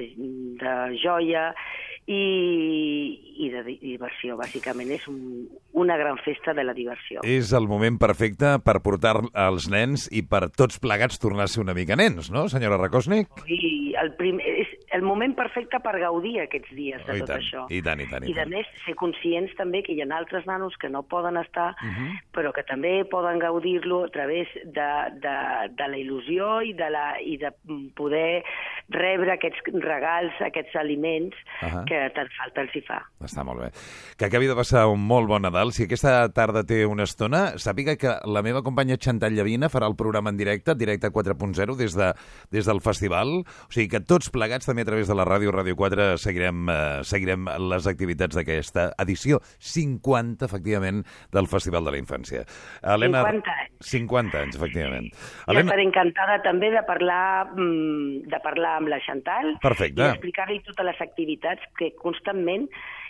de 0.64 0.95
joia, 1.02 1.52
i, 2.06 3.18
i 3.42 3.50
de 3.50 3.64
diversió, 3.82 4.38
bàsicament. 4.38 4.92
És 4.94 5.08
un, 5.10 5.20
una 5.74 5.98
gran 5.98 6.20
festa 6.22 6.54
de 6.54 6.66
la 6.66 6.76
diversió. 6.78 7.24
És 7.26 7.52
el 7.58 7.68
moment 7.70 7.98
perfecte 8.02 8.56
per 8.66 8.78
portar 8.86 9.16
els 9.48 9.70
nens 9.72 10.08
i 10.14 10.22
per 10.22 10.46
tots 10.54 10.80
plegats 10.82 11.22
tornar 11.22 11.48
a 11.48 11.52
ser 11.52 11.64
una 11.66 11.78
mica 11.78 11.98
nens, 11.98 12.30
no, 12.34 12.48
senyora 12.52 12.80
Rakosnik? 12.82 13.46
Sí, 13.50 13.94
el 14.02 14.14
prim... 14.20 14.40
és 14.40 14.75
el 14.96 15.04
moment 15.04 15.36
perfecte 15.36 15.82
per 15.84 15.98
gaudir 16.00 16.38
aquests 16.46 16.72
dies 16.76 17.04
de 17.06 17.14
oh, 17.14 17.20
tot 17.24 17.34
tant, 17.34 17.44
això. 17.44 17.66
I 17.70 17.82
tant, 17.86 18.02
i 18.02 18.08
tant, 18.12 18.26
i, 18.26 18.32
I 18.32 18.38
de 18.38 18.46
més, 18.52 18.70
ser 18.86 18.96
conscients 19.00 19.52
també 19.60 19.84
que 19.86 19.96
hi 19.96 20.02
ha 20.04 20.08
altres 20.16 20.48
nanos 20.48 20.78
que 20.82 20.90
no 20.92 21.04
poden 21.04 21.38
estar, 21.42 21.74
uh 21.76 21.86
mhm. 21.86 21.96
-huh. 21.96 22.22
però 22.32 22.54
que 22.54 22.64
també 22.64 23.04
poden 23.06 23.40
gaudir-lo 23.40 24.06
a 24.06 24.10
través 24.10 24.48
de, 24.64 24.90
de, 25.26 25.36
de 25.80 25.88
la 25.92 25.98
il·lusió 25.98 26.64
i 26.64 26.74
de, 26.74 26.90
la, 26.90 27.20
i 27.22 27.38
de 27.38 27.52
poder 27.96 28.44
rebre 28.90 29.34
aquests 29.34 29.60
regals, 29.82 30.34
aquests 30.40 30.76
aliments 30.76 31.36
uh 31.62 31.68
-huh. 31.68 31.86
que 31.86 32.10
tant 32.16 32.30
falta 32.38 32.62
els 32.62 32.76
hi 32.76 32.82
fa. 32.82 33.02
Està 33.20 33.44
molt 33.44 33.60
bé. 33.62 33.70
Que 34.18 34.26
acabi 34.26 34.48
de 34.48 34.56
passar 34.56 34.88
un 34.88 35.02
molt 35.02 35.28
bon 35.28 35.42
Nadal. 35.42 35.72
Si 35.74 35.84
aquesta 35.84 36.32
tarda 36.34 36.64
té 36.64 36.86
una 36.86 37.04
estona, 37.04 37.58
sàpiga 37.58 37.98
que 37.98 38.16
la 38.26 38.42
meva 38.42 38.64
companya 38.64 38.98
Chantal 38.98 39.34
Llavina 39.34 39.70
farà 39.70 39.88
el 39.88 39.96
programa 39.96 40.30
en 40.30 40.38
directe, 40.38 40.76
directe 40.76 41.12
4.0, 41.12 41.76
des, 41.76 41.96
de, 41.96 42.14
des 42.52 42.66
del 42.66 42.82
festival. 42.82 43.44
O 43.68 43.72
sigui 43.72 43.90
que 43.90 44.00
tots 44.00 44.30
plegats, 44.30 44.66
també 44.66 44.85
a 44.86 44.92
través 44.92 45.08
de 45.10 45.16
la 45.18 45.26
ràdio, 45.26 45.50
Ràdio 45.50 45.74
4, 45.76 46.06
seguirem, 46.22 46.68
eh, 46.70 47.04
seguirem 47.04 47.48
les 47.72 47.88
activitats 47.90 48.38
d'aquesta 48.38 48.92
edició 49.02 49.40
50, 49.58 50.46
efectivament, 50.46 51.02
del 51.34 51.50
Festival 51.50 51.88
de 51.90 51.96
la 51.96 52.02
Infància. 52.02 52.44
Helena... 52.84 53.24
50 53.26 53.56
anys. 53.56 53.90
50 53.90 54.44
anys, 54.44 54.60
efectivament. 54.60 55.10
Ja 55.16 55.50
Helena... 55.54 55.72
estaré 55.72 55.88
encantada 55.88 56.38
també 56.46 56.70
de 56.76 56.84
parlar, 56.86 57.50
mm, 57.56 58.30
de 58.30 58.42
parlar 58.46 58.76
amb 58.84 58.94
la 58.94 59.02
Chantal 59.02 59.56
Perfecte. 59.64 60.06
i 60.06 60.14
explicar-li 60.14 60.62
totes 60.70 60.86
les 60.92 61.02
activitats 61.02 61.66
que 61.80 61.90
constantment 61.98 62.70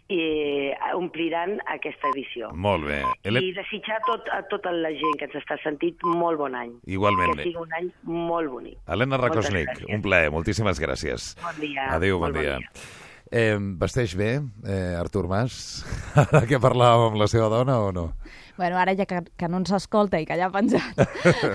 eh, 0.10 0.74
ompliran 0.96 1.58
aquesta 1.72 2.10
edició. 2.14 2.52
Molt 2.54 2.86
bé. 2.88 3.02
Ele... 3.26 3.42
I 3.42 3.54
desitjar 3.56 4.02
tot, 4.08 4.30
a 4.34 4.42
tota 4.52 4.74
la 4.76 4.92
gent 4.94 5.18
que 5.20 5.30
ens 5.30 5.40
està 5.42 5.58
sentint 5.64 6.06
molt 6.06 6.40
bon 6.42 6.58
any. 6.58 6.76
Igualment. 6.88 7.36
Que 7.40 7.50
sigui 7.50 7.64
un 7.64 7.74
any 7.80 7.90
molt 8.06 8.52
bonic. 8.54 8.78
Helena 8.92 9.20
Rakosnik, 9.22 9.86
un 9.90 10.06
plaer. 10.06 10.32
Moltíssimes 10.36 10.82
gràcies. 10.82 11.34
Bon 11.42 11.60
dia. 11.62 11.90
Adéu, 11.98 12.20
bon, 12.20 12.32
bon 12.32 12.42
dia. 12.42 12.60
dia. 12.62 13.04
Eh, 13.36 13.58
vesteix 13.82 14.14
bé, 14.16 14.36
eh, 14.70 14.94
Artur 15.00 15.26
Mas, 15.28 15.84
ara 16.28 16.46
que 16.46 16.62
parlàvem 16.62 17.10
amb 17.10 17.22
la 17.24 17.28
seva 17.32 17.50
dona 17.50 17.80
o 17.82 17.90
no? 17.96 18.12
Bueno, 18.58 18.78
ara 18.80 18.96
ja 18.96 19.06
que, 19.06 19.22
que 19.36 19.50
no 19.52 19.60
ens 19.62 19.72
escolta 19.76 20.20
i 20.22 20.26
que 20.28 20.38
ja 20.40 20.48
ha 20.48 20.54
penjat. 20.54 21.02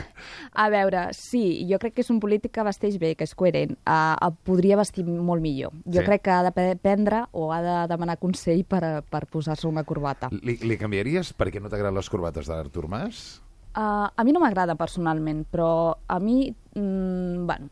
a 0.64 0.68
veure, 0.72 1.06
sí, 1.16 1.64
jo 1.70 1.80
crec 1.80 1.96
que 1.96 2.04
és 2.04 2.10
un 2.12 2.20
polític 2.20 2.52
que 2.56 2.64
vesteix 2.66 2.98
bé, 3.00 3.14
que 3.16 3.24
és 3.28 3.34
coherent. 3.34 3.76
Uh, 3.88 4.32
podria 4.46 4.78
vestir 4.80 5.06
molt 5.08 5.42
millor. 5.44 5.74
Jo 5.86 6.02
sí. 6.02 6.06
crec 6.08 6.26
que 6.28 6.34
ha 6.34 6.42
de 6.46 6.74
prendre 6.82 7.24
o 7.32 7.50
ha 7.54 7.60
de 7.64 7.76
demanar 7.92 8.18
consell 8.20 8.64
per, 8.68 9.02
per 9.08 9.24
posar-se 9.32 9.68
una 9.70 9.84
corbata. 9.88 10.32
Li, 10.42 10.58
li 10.60 10.80
canviaries 10.80 11.32
perquè 11.36 11.62
no 11.62 11.72
t'agraden 11.72 11.96
les 11.96 12.12
corbates 12.12 12.50
d'Artur 12.50 12.88
Mas? 12.90 13.40
Uh, 13.70 14.10
a 14.10 14.26
mi 14.26 14.34
no 14.34 14.42
m'agrada 14.42 14.74
personalment, 14.74 15.44
però 15.46 15.94
a 16.10 16.18
mi, 16.18 16.48
mm, 16.74 17.46
bueno, 17.46 17.70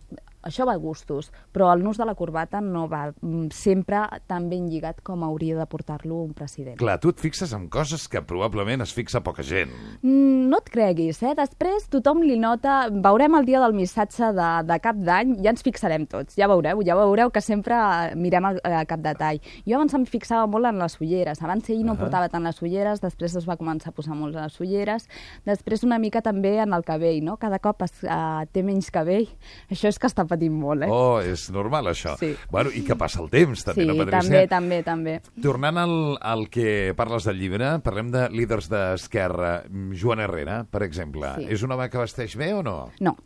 això 0.49 0.67
va 0.69 0.75
a 0.75 0.83
gustos, 0.83 1.31
però 1.53 1.71
el 1.73 1.85
nus 1.85 1.99
de 1.99 2.07
la 2.09 2.17
corbata 2.19 2.61
no 2.65 2.87
va 2.89 3.09
mm, 3.13 3.51
sempre 3.55 4.03
tan 4.27 4.49
ben 4.51 4.69
lligat 4.69 5.03
com 5.05 5.25
hauria 5.25 5.59
de 5.59 5.67
portar-lo 5.69 6.23
un 6.25 6.35
president. 6.37 6.77
Clar, 6.81 6.99
tu 7.03 7.13
et 7.13 7.21
fixes 7.21 7.53
en 7.57 7.69
coses 7.73 8.09
que 8.09 8.23
probablement 8.25 8.83
es 8.85 8.93
fixa 8.97 9.23
poca 9.25 9.45
gent. 9.47 9.73
Mm, 10.03 10.49
no 10.51 10.61
et 10.63 10.71
creguis, 10.73 11.23
eh? 11.23 11.35
Després 11.39 11.89
tothom 11.93 12.23
li 12.25 12.39
nota... 12.41 12.87
Veurem 13.09 13.37
el 13.39 13.47
dia 13.47 13.61
del 13.63 13.77
missatge 13.77 14.33
de, 14.37 14.49
de 14.69 14.79
cap 14.83 14.99
d'any, 14.99 15.37
ja 15.45 15.53
ens 15.53 15.65
fixarem 15.65 16.07
tots, 16.11 16.37
ja 16.39 16.49
veureu, 16.51 16.83
ja 16.87 16.97
veureu 16.99 17.33
que 17.35 17.43
sempre 17.45 17.77
mirem 18.19 18.49
a, 18.49 18.55
a 18.81 18.85
cap 18.89 19.03
detall. 19.05 19.41
Jo 19.69 19.79
abans 19.79 19.95
em 19.95 20.07
fixava 20.09 20.49
molt 20.51 20.69
en 20.71 20.81
les 20.83 20.99
ulleres, 21.01 21.43
abans 21.45 21.69
ell 21.71 21.85
no 21.85 21.93
uh 21.93 21.97
-huh. 21.97 22.01
portava 22.03 22.29
tant 22.29 22.45
les 22.45 22.63
ulleres, 22.63 23.01
després 23.01 23.37
es 23.37 23.49
va 23.49 23.57
començar 23.57 23.91
a 23.91 23.97
posar 23.97 24.15
molt 24.15 24.35
les 24.35 24.61
ulleres, 24.61 25.09
després 25.45 25.85
una 25.85 25.99
mica 25.99 26.23
també 26.23 26.59
en 26.59 26.73
el 26.73 26.85
cabell, 26.85 27.23
no? 27.25 27.37
Cada 27.37 27.59
cop 27.59 27.83
es, 27.83 27.93
uh, 28.05 28.45
té 28.53 28.63
menys 28.63 28.91
cabell, 28.91 29.29
això 29.71 29.89
és 29.89 29.99
que 29.99 30.07
està 30.07 30.27
patint 30.27 30.38
molt, 30.47 30.87
eh? 30.87 30.91
Oh, 30.95 31.19
és 31.19 31.49
normal, 31.51 31.91
això. 31.91 32.15
Sí. 32.21 32.31
Bueno, 32.53 32.71
i 32.71 32.85
que 32.87 32.95
passa 33.01 33.19
el 33.25 33.27
temps, 33.33 33.67
també, 33.67 33.83
sí, 33.83 33.89
no, 33.91 33.97
Patricia? 33.99 34.45
també, 34.47 34.47
també, 34.47 34.83
també. 34.87 35.43
Tornant 35.43 35.83
al, 35.83 35.97
al 36.23 36.47
que 36.55 36.95
parles 36.99 37.27
del 37.27 37.43
llibre, 37.43 37.75
parlem 37.83 38.15
de 38.15 38.29
líders 38.31 38.71
d'Esquerra. 38.71 39.57
Joan 39.99 40.23
Herrera, 40.23 40.63
per 40.71 40.85
exemple. 40.87 41.35
Sí. 41.41 41.51
És 41.59 41.67
un 41.67 41.75
home 41.75 41.91
que 41.91 42.07
vesteix 42.07 42.39
bé 42.39 42.53
o 42.55 42.63
no? 42.63 42.79
No, 43.03 43.17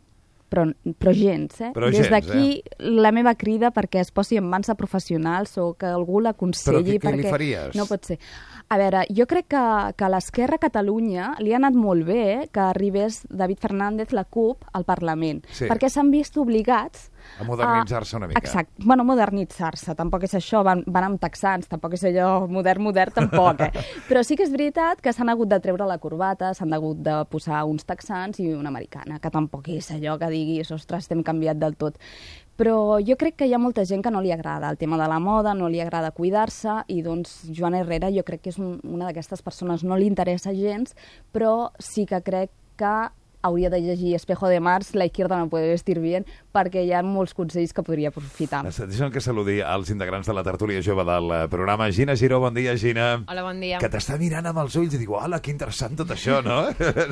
però, 0.53 0.67
però 1.01 1.13
gens, 1.17 1.61
eh? 1.61 1.71
Però 1.73 1.89
Des 1.93 2.09
d'aquí 2.11 2.61
eh? 2.61 2.75
la 2.93 3.11
meva 3.15 3.33
crida 3.39 3.71
perquè 3.73 4.03
es 4.03 4.11
posi 4.13 4.37
en 4.37 4.45
mans 4.49 4.69
de 4.69 4.75
professionals 4.77 5.57
o 5.57 5.71
que 5.79 5.89
algú 5.89 6.21
l'aconselli. 6.21 6.99
Però 7.01 7.09
què, 7.09 7.17
què 7.17 7.23
li 7.23 7.31
faries? 7.31 7.77
No 7.79 7.87
pot 7.89 8.11
ser. 8.11 8.19
A 8.73 8.77
veure, 8.79 9.03
jo 9.13 9.27
crec 9.29 9.51
que, 9.53 9.63
que 9.93 10.05
a 10.07 10.09
l'Esquerra 10.09 10.57
Catalunya 10.57 11.35
li 11.45 11.53
ha 11.53 11.59
anat 11.59 11.75
molt 11.77 12.07
bé 12.07 12.23
que 12.49 12.63
arribés 12.63 13.19
David 13.29 13.61
Fernández, 13.61 14.15
la 14.17 14.23
CUP, 14.25 14.65
al 14.73 14.87
Parlament, 14.87 15.43
sí. 15.53 15.67
perquè 15.69 15.91
s'han 15.93 16.09
vist 16.13 16.39
obligats 16.41 17.11
A 17.39 17.43
modernitzar-se 17.43 18.17
una 18.17 18.27
mica. 18.27 18.39
Exacte. 18.39 18.83
Bueno, 18.85 19.03
modernitzar-se, 19.07 19.95
tampoc 19.97 20.25
és 20.27 20.35
això, 20.37 20.61
van, 20.65 20.83
van 20.85 21.07
amb 21.07 21.21
texans, 21.21 21.69
tampoc 21.71 21.95
és 21.97 22.03
allò 22.09 22.45
modern, 22.49 22.83
modern, 22.85 23.15
tampoc, 23.15 23.63
eh? 23.65 23.85
Però 24.09 24.21
sí 24.25 24.37
que 24.37 24.45
és 24.45 24.53
veritat 24.53 25.01
que 25.01 25.13
s'han 25.15 25.31
hagut 25.33 25.49
de 25.49 25.59
treure 25.63 25.87
la 25.89 25.97
corbata, 26.03 26.53
s'han 26.53 26.75
hagut 26.77 27.01
de 27.05 27.15
posar 27.31 27.63
uns 27.69 27.87
texans 27.89 28.41
i 28.43 28.51
una 28.53 28.69
americana, 28.73 29.19
que 29.23 29.33
tampoc 29.33 29.71
és 29.73 29.89
allò 29.95 30.17
que 30.21 30.29
diguis, 30.33 30.71
ostres, 30.75 31.07
estem 31.07 31.23
canviat 31.25 31.59
del 31.61 31.77
tot. 31.79 31.97
Però 32.59 32.99
jo 33.01 33.17
crec 33.17 33.39
que 33.39 33.47
hi 33.49 33.55
ha 33.55 33.61
molta 33.61 33.85
gent 33.89 34.03
que 34.05 34.11
no 34.13 34.21
li 34.21 34.31
agrada 34.31 34.69
el 34.69 34.77
tema 34.77 34.99
de 35.01 35.07
la 35.09 35.17
moda, 35.19 35.55
no 35.57 35.71
li 35.73 35.81
agrada 35.81 36.13
cuidar-se, 36.13 36.83
i 36.87 37.01
doncs 37.01 37.41
Joana 37.49 37.81
Herrera 37.81 38.11
jo 38.13 38.21
crec 38.27 38.45
que 38.45 38.53
és 38.53 38.61
un, 38.61 38.77
una 38.83 39.09
d'aquestes 39.09 39.41
persones, 39.41 39.83
no 39.83 39.97
li 39.97 40.05
interessa 40.05 40.53
gens, 40.53 40.93
però 41.33 41.71
sí 41.81 42.05
que 42.05 42.21
crec 42.21 42.53
que 42.77 42.93
hauria 43.43 43.69
de 43.69 43.81
llegir 43.81 44.15
Espejo 44.15 44.47
de 44.47 44.59
Mars, 44.59 44.95
La 44.95 45.05
izquierda 45.05 45.37
no 45.37 45.49
puede 45.49 45.67
vestir 45.67 45.99
bien, 45.99 46.25
perquè 46.55 46.85
hi 46.85 46.93
ha 46.95 47.03
molts 47.03 47.33
consells 47.35 47.73
que 47.75 47.83
podria 47.83 48.09
aprofitar. 48.13 48.63
Deixa'm 48.63 49.11
que 49.11 49.21
saludi 49.21 49.59
als 49.61 49.91
integrants 49.91 50.29
de 50.29 50.37
la 50.37 50.45
tertúlia 50.47 50.81
jove 50.81 51.03
del 51.09 51.29
eh, 51.35 51.43
programa. 51.51 51.91
Gina 51.91 52.15
Giró, 52.15 52.39
bon 52.39 52.55
dia, 52.55 52.77
Gina. 52.77 53.25
Hola, 53.27 53.43
bon 53.43 53.59
dia. 53.59 53.81
Que 53.83 53.91
t'està 53.91 54.17
mirant 54.17 54.47
amb 54.47 54.63
els 54.63 54.77
ulls 54.79 54.95
i 54.95 55.01
diu, 55.01 55.17
hola, 55.19 55.41
que 55.43 55.51
interessant 55.51 55.99
tot 55.99 56.15
això, 56.15 56.39
no? 56.45 56.63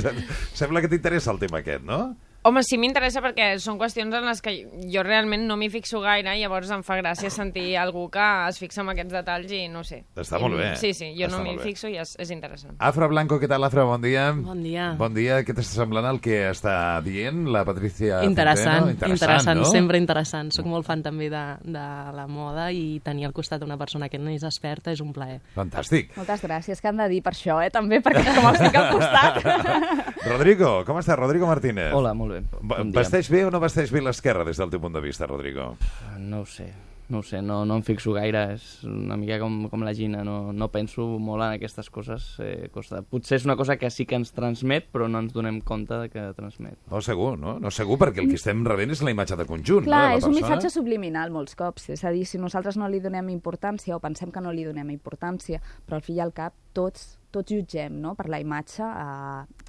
Sembla 0.62 0.82
que 0.82 0.94
t'interessa 0.94 1.36
el 1.36 1.44
tema 1.44 1.60
aquest, 1.66 1.84
no? 1.84 2.16
Home, 2.44 2.64
sí 2.66 2.78
m'interessa 2.82 3.22
perquè 3.22 3.52
són 3.62 3.78
qüestions 3.78 4.16
en 4.18 4.26
les 4.26 4.40
que 4.42 4.52
jo 4.90 5.02
realment 5.06 5.44
no 5.46 5.54
m'hi 5.62 5.68
fixo 5.70 6.00
gaire 6.02 6.32
i 6.34 6.40
llavors 6.42 6.72
em 6.74 6.82
fa 6.82 6.96
gràcia 6.98 7.30
sentir 7.30 7.76
algú 7.78 8.08
que 8.10 8.24
es 8.48 8.58
fixa 8.58 8.82
en 8.82 8.90
aquests 8.96 9.14
detalls 9.14 9.52
i 9.54 9.60
no 9.70 9.84
sé. 9.86 10.00
Està 10.18 10.40
I, 10.40 10.42
molt 10.42 10.58
bé. 10.58 10.72
Sí, 10.82 10.90
sí, 10.98 11.12
jo 11.20 11.28
Està 11.28 11.38
no 11.38 11.44
m'hi 11.46 11.54
fixo 11.62 11.92
i 11.92 12.00
és, 12.02 12.16
és 12.18 12.32
interessant. 12.34 12.74
Afra 12.82 13.06
Blanco, 13.12 13.38
què 13.38 13.46
tal, 13.52 13.62
Afra? 13.68 13.86
Bon 13.86 14.02
dia. 14.02 14.32
Bon 14.34 14.64
dia. 14.66 14.88
Bon 14.98 15.14
dia. 15.14 15.38
Què 15.46 15.54
t'està 15.54 15.84
semblant 15.84 16.08
el 16.10 16.18
que 16.24 16.40
està 16.50 16.74
dient 17.06 17.44
la 17.54 17.62
Patricia 17.68 18.24
Interessant, 18.26 18.90
Centeno? 18.90 19.14
interessant, 19.14 19.62
no? 19.62 19.70
sempre 19.70 20.02
interessant. 20.02 20.50
Soc 20.58 20.66
molt 20.66 20.90
fan 20.90 21.06
també 21.06 21.30
de, 21.30 21.44
de 21.62 21.86
la 22.18 22.26
moda 22.26 22.72
i 22.74 22.98
tenir 23.06 23.30
al 23.30 23.38
costat 23.38 23.62
una 23.68 23.78
persona 23.78 24.10
que 24.10 24.18
no 24.18 24.34
és 24.34 24.42
experta 24.50 24.90
és 24.90 25.06
un 25.06 25.14
plaer. 25.14 25.44
Fantàstic. 25.54 26.18
Moltes 26.18 26.42
gràcies, 26.50 26.82
que 26.82 26.90
han 26.90 27.06
de 27.06 27.10
dir 27.14 27.22
per 27.22 27.36
això, 27.36 27.62
eh, 27.62 27.70
també, 27.70 28.02
perquè 28.02 28.34
com 28.34 28.50
estic 28.56 28.82
al 28.82 28.92
costat... 28.98 29.42
Rodrigo, 30.32 30.82
com 30.90 30.98
estàs? 30.98 31.18
Rodrigo 31.22 31.46
Martínez. 31.50 31.94
Hola, 31.98 32.14
molt 32.18 32.31
bé. 32.32 32.44
Va-. 32.62 32.84
Vesteix 33.02 33.30
bé 33.32 33.44
o 33.48 33.52
no 33.54 33.60
vesteix 33.64 33.92
bé 33.94 34.02
l'esquerra 34.04 34.48
des 34.48 34.58
del 34.62 34.72
teu 34.74 34.82
punt 34.84 34.96
de 34.96 35.04
vista, 35.04 35.28
Rodrigo? 35.30 35.76
No 36.20 36.42
ho 36.42 36.46
sé, 36.50 36.70
no 37.12 37.20
ho 37.20 37.24
sé, 37.28 37.42
no, 37.44 37.66
no 37.68 37.76
em 37.76 37.82
fixo 37.84 38.14
gaire, 38.16 38.54
és 38.56 38.66
una 38.88 39.18
mica 39.20 39.36
com, 39.42 39.66
com 39.70 39.82
la 39.84 39.92
Gina, 39.98 40.22
no, 40.24 40.54
no 40.56 40.70
penso 40.72 41.04
molt 41.20 41.44
en 41.44 41.58
aquestes 41.58 41.90
coses. 41.92 42.28
Eh, 42.40 42.70
costa. 42.72 43.02
Potser 43.04 43.36
és 43.42 43.46
una 43.48 43.58
cosa 43.60 43.76
que 43.76 43.90
sí 43.92 44.06
que 44.08 44.16
ens 44.16 44.32
transmet, 44.32 44.88
però 44.94 45.10
no 45.12 45.20
ens 45.20 45.34
donem 45.36 45.60
compte 45.62 45.98
de 46.06 46.08
que 46.14 46.24
transmet. 46.38 46.78
No, 46.90 47.02
segur, 47.04 47.34
no? 47.40 47.58
No 47.60 47.72
segur, 47.76 47.98
perquè 48.00 48.24
el 48.24 48.30
que 48.32 48.40
estem 48.40 48.64
rebent 48.68 48.96
és 48.96 49.04
la 49.04 49.12
imatge 49.12 49.36
de 49.36 49.46
conjunt, 49.50 49.84
Clar, 49.90 50.00
no? 50.00 50.06
de 50.08 50.14
la 50.14 50.22
és 50.22 50.24
un 50.24 50.32
persona. 50.38 50.56
missatge 50.56 50.72
subliminal 50.72 51.36
molts 51.36 51.58
cops. 51.60 51.90
És 51.92 52.06
a 52.08 52.14
dir, 52.16 52.24
si 52.30 52.40
nosaltres 52.40 52.80
no 52.80 52.88
li 52.88 53.04
donem 53.04 53.28
importància 53.36 53.98
o 53.98 54.00
pensem 54.00 54.32
que 54.32 54.40
no 54.44 54.56
li 54.56 54.64
donem 54.70 54.90
importància, 54.96 55.60
però 55.86 56.00
al 56.00 56.06
fi 56.08 56.16
i 56.16 56.24
al 56.24 56.32
cap 56.32 56.56
tots, 56.72 57.18
tots 57.32 57.52
jutgem 57.52 58.00
no? 58.00 58.16
per 58.16 58.30
la 58.32 58.40
imatge. 58.40 58.88
Eh, 58.88 59.68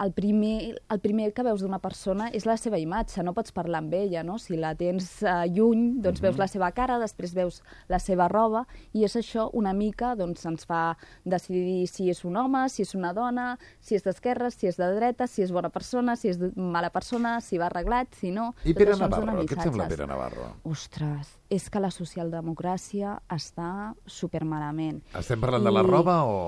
el 0.00 0.12
primer, 0.12 0.80
el 0.88 1.00
primer 1.00 1.32
que 1.34 1.42
veus 1.42 1.62
d'una 1.64 1.80
persona 1.82 2.28
és 2.34 2.46
la 2.46 2.56
seva 2.60 2.78
imatge, 2.78 3.22
no 3.26 3.34
pots 3.36 3.52
parlar 3.54 3.82
amb 3.82 3.94
ella, 3.98 4.22
no? 4.26 4.38
Si 4.38 4.56
la 4.58 4.74
tens 4.78 5.08
uh, 5.24 5.42
lluny, 5.50 5.98
doncs 6.04 6.22
veus 6.22 6.38
la 6.38 6.46
seva 6.50 6.70
cara, 6.76 6.98
després 7.02 7.34
veus 7.34 7.60
la 7.90 7.98
seva 8.02 8.28
roba, 8.30 8.64
i 8.94 9.04
és 9.06 9.16
això 9.18 9.48
una 9.58 9.74
mica, 9.74 10.14
doncs 10.18 10.46
ens 10.48 10.68
fa 10.68 10.82
decidir 11.24 11.88
si 11.90 12.08
és 12.12 12.22
un 12.28 12.38
home, 12.38 12.66
si 12.70 12.84
és 12.86 12.94
una 12.98 13.12
dona, 13.16 13.48
si 13.80 13.98
és 13.98 14.06
d'esquerra, 14.06 14.52
si 14.54 14.70
és 14.70 14.78
de 14.78 14.88
dreta, 14.94 15.26
si 15.26 15.42
és 15.42 15.52
bona 15.54 15.72
persona, 15.74 16.16
si 16.16 16.30
és 16.32 16.38
mala 16.54 16.92
persona, 16.94 17.38
si 17.44 17.58
va 17.58 17.66
arreglat, 17.68 18.14
si 18.20 18.30
no... 18.34 18.52
I 18.64 18.76
Pere 18.78 18.96
Navarro, 18.98 19.42
què 19.42 19.58
et 19.58 19.66
sembla. 19.66 19.88
Pere 19.90 20.06
Navarro? 20.06 20.52
Ostres, 20.68 21.34
és 21.50 21.68
que 21.72 21.80
la 21.82 21.90
socialdemocràcia 21.92 23.16
està 23.34 23.94
supermalament. 24.06 25.00
Estem 25.18 25.40
parlant 25.42 25.64
de 25.64 25.72
la 25.74 25.82
roba 25.86 26.20
o... 26.28 26.38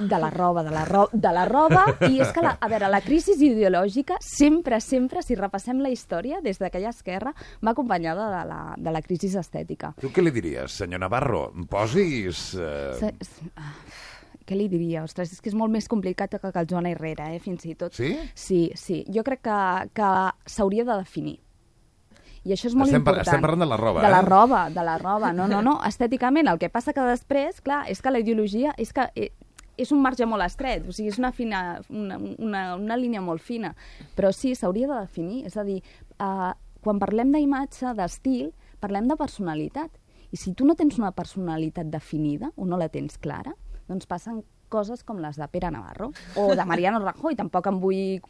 De 0.00 0.18
la 0.20 0.30
roba, 0.32 0.64
de 0.66 0.72
la, 0.74 0.84
ro 0.88 1.06
de 1.12 1.32
la 1.32 1.44
roba, 1.48 1.84
i 2.08 2.20
és 2.20 2.32
que, 2.34 2.42
la, 2.44 2.56
a 2.58 2.70
veure, 2.72 2.88
la 2.90 2.95
crisi 3.04 3.32
ideològica 3.38 4.16
sempre, 4.20 4.80
sempre, 4.80 5.22
si 5.22 5.34
repassem 5.34 5.80
la 5.82 5.90
història, 5.90 6.40
des 6.44 6.58
d'aquella 6.58 6.90
esquerra, 6.90 7.32
va 7.64 7.70
acompanyada 7.72 8.28
de 8.32 8.42
la, 8.48 8.60
de 8.76 8.90
la 8.92 9.02
crisi 9.02 9.30
estètica. 9.36 9.94
Tu 10.00 10.10
què 10.14 10.22
li 10.22 10.30
diries, 10.30 10.72
senyor 10.82 11.00
Navarro? 11.00 11.52
Posis... 11.70 12.54
Eh... 12.54 12.92
Se, 13.00 13.12
s- 13.20 13.48
ah, 13.56 13.72
què 14.46 14.54
li 14.54 14.68
diria? 14.70 15.02
Ostres, 15.02 15.32
és 15.32 15.40
que 15.42 15.50
és 15.50 15.56
molt 15.58 15.72
més 15.74 15.88
complicat 15.90 16.36
que, 16.38 16.52
el 16.52 16.66
Joan 16.70 16.86
Herrera, 16.86 17.32
eh, 17.34 17.40
fins 17.42 17.64
i 17.66 17.74
tot. 17.74 17.92
Sí? 17.98 18.12
Sí, 18.34 18.70
sí. 18.78 19.04
Jo 19.12 19.24
crec 19.26 19.42
que, 19.42 19.56
que 19.96 20.10
s'hauria 20.46 20.84
de 20.86 20.96
definir. 21.02 21.40
I 22.46 22.52
això 22.54 22.68
és 22.70 22.76
molt 22.78 22.86
Estem 22.86 23.00
important. 23.02 23.26
estem 23.26 23.42
parlant 23.42 23.64
de 23.64 23.66
la 23.66 23.76
roba, 23.76 24.02
De 24.04 24.10
la 24.12 24.20
eh? 24.20 24.24
roba, 24.28 24.60
de 24.70 24.82
la 24.86 24.98
roba. 25.02 25.32
No, 25.34 25.48
no, 25.50 25.58
no. 25.66 25.80
Estèticament, 25.88 26.46
el 26.46 26.60
que 26.62 26.68
passa 26.70 26.92
que 26.94 27.02
després, 27.02 27.58
clar, 27.60 27.80
és 27.90 27.98
que 28.00 28.12
la 28.14 28.20
ideologia 28.22 28.70
és 28.78 28.92
que 28.94 29.08
eh, 29.18 29.32
és 29.76 29.92
un 29.92 30.00
marge 30.02 30.26
molt 30.28 30.44
estret, 30.46 30.86
o 30.88 30.94
sigui, 30.94 31.10
és 31.12 31.18
una, 31.20 31.32
fina, 31.36 31.60
una, 31.90 32.18
una, 32.18 32.62
una 32.76 32.96
línia 32.96 33.22
molt 33.24 33.44
fina. 33.44 33.74
Però 34.16 34.32
sí, 34.32 34.54
s'hauria 34.56 34.88
de 34.90 34.98
definir. 34.98 35.44
És 35.48 35.56
a 35.56 35.64
dir, 35.66 35.82
eh, 36.16 36.52
quan 36.84 37.00
parlem 37.02 37.32
d'imatge, 37.34 37.92
d'estil, 37.98 38.50
parlem 38.80 39.08
de 39.10 39.18
personalitat. 39.20 40.00
I 40.32 40.40
si 40.40 40.52
tu 40.58 40.66
no 40.66 40.74
tens 40.74 40.98
una 40.98 41.12
personalitat 41.14 41.88
definida 41.92 42.50
o 42.56 42.66
no 42.66 42.78
la 42.80 42.88
tens 42.92 43.18
clara, 43.22 43.54
doncs 43.86 44.08
passen 44.10 44.42
coses 44.72 45.04
com 45.06 45.20
les 45.22 45.38
de 45.40 45.48
Pere 45.52 45.70
Navarro 45.70 46.12
o 46.36 46.48
de 46.54 46.64
Mariano 46.64 47.02
Rajoy. 47.04 47.36
Tampoc 47.38 47.68
em 47.70 47.80
vull, 47.82 48.22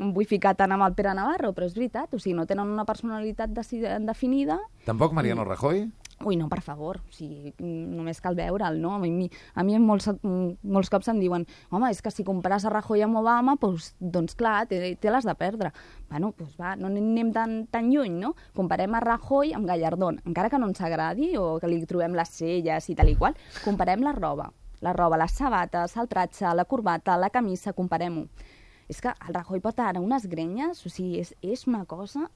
em 0.00 0.14
vull 0.14 0.28
ficar 0.28 0.54
tant 0.58 0.72
amb 0.74 0.86
el 0.86 0.96
Pere 0.98 1.14
Navarro, 1.16 1.52
però 1.56 1.68
és 1.68 1.76
veritat, 1.76 2.14
o 2.14 2.22
sigui, 2.22 2.36
no 2.38 2.48
tenen 2.50 2.70
una 2.70 2.86
personalitat 2.88 3.52
definida 3.54 4.58
Tampoc 4.84 5.12
Mariano 5.12 5.44
Rajoy? 5.44 5.86
Ui, 6.22 6.36
no, 6.36 6.46
per 6.48 6.60
favor, 6.62 7.00
o 7.02 7.12
sigui, 7.12 7.50
només 7.58 8.20
cal 8.22 8.36
veure'l, 8.38 8.78
no? 8.80 8.94
A 8.94 9.00
mi, 9.02 9.26
a 9.58 9.64
mi 9.66 9.74
molts, 9.82 10.06
molts 10.22 10.90
cops 10.92 11.10
em 11.10 11.18
diuen 11.20 11.44
home, 11.74 11.90
és 11.90 12.00
que 12.00 12.12
si 12.14 12.24
compares 12.24 12.64
a 12.64 12.72
Rajoy 12.72 13.02
amb 13.04 13.18
Obama, 13.18 13.56
doncs, 13.60 13.90
doncs 13.98 14.38
clar, 14.38 14.68
té, 14.70 14.94
té 15.00 15.12
les 15.12 15.26
de 15.26 15.34
perdre. 15.36 15.74
Bueno, 16.08 16.32
doncs 16.38 16.54
va, 16.60 16.76
no 16.80 16.88
anem 16.88 17.34
tan, 17.34 17.56
tan 17.66 17.90
lluny, 17.90 18.14
no? 18.22 18.34
Comparem 18.56 18.94
a 18.94 19.02
Rajoy 19.04 19.56
amb 19.58 19.68
Gallardón, 19.68 20.22
encara 20.24 20.52
que 20.52 20.62
no 20.62 20.70
ens 20.70 20.80
agradi 20.86 21.34
o 21.36 21.58
que 21.60 21.68
li 21.68 21.82
trobem 21.84 22.14
les 22.16 22.36
celles 22.38 22.88
i 22.88 22.96
tal 22.96 23.10
i 23.10 23.18
qual, 23.18 23.34
comparem 23.66 24.06
la 24.06 24.14
roba, 24.14 24.52
la 24.80 24.92
roba, 24.92 25.16
les 25.18 25.32
sabates, 25.32 25.96
el 25.96 26.08
tratge, 26.08 26.46
la 26.54 26.64
corbata, 26.64 27.16
la 27.16 27.30
camisa, 27.30 27.72
comparem-ho. 27.72 28.26
És 28.88 29.00
que 29.00 29.08
el 29.08 29.34
Rajoy 29.34 29.60
pot 29.60 29.78
ara 29.80 30.00
unes 30.00 30.26
grenyes, 30.28 30.84
o 30.86 30.90
sigui, 30.90 31.20
és, 31.20 31.34
és 31.42 31.66
una 31.66 31.84
cosa 31.86 32.28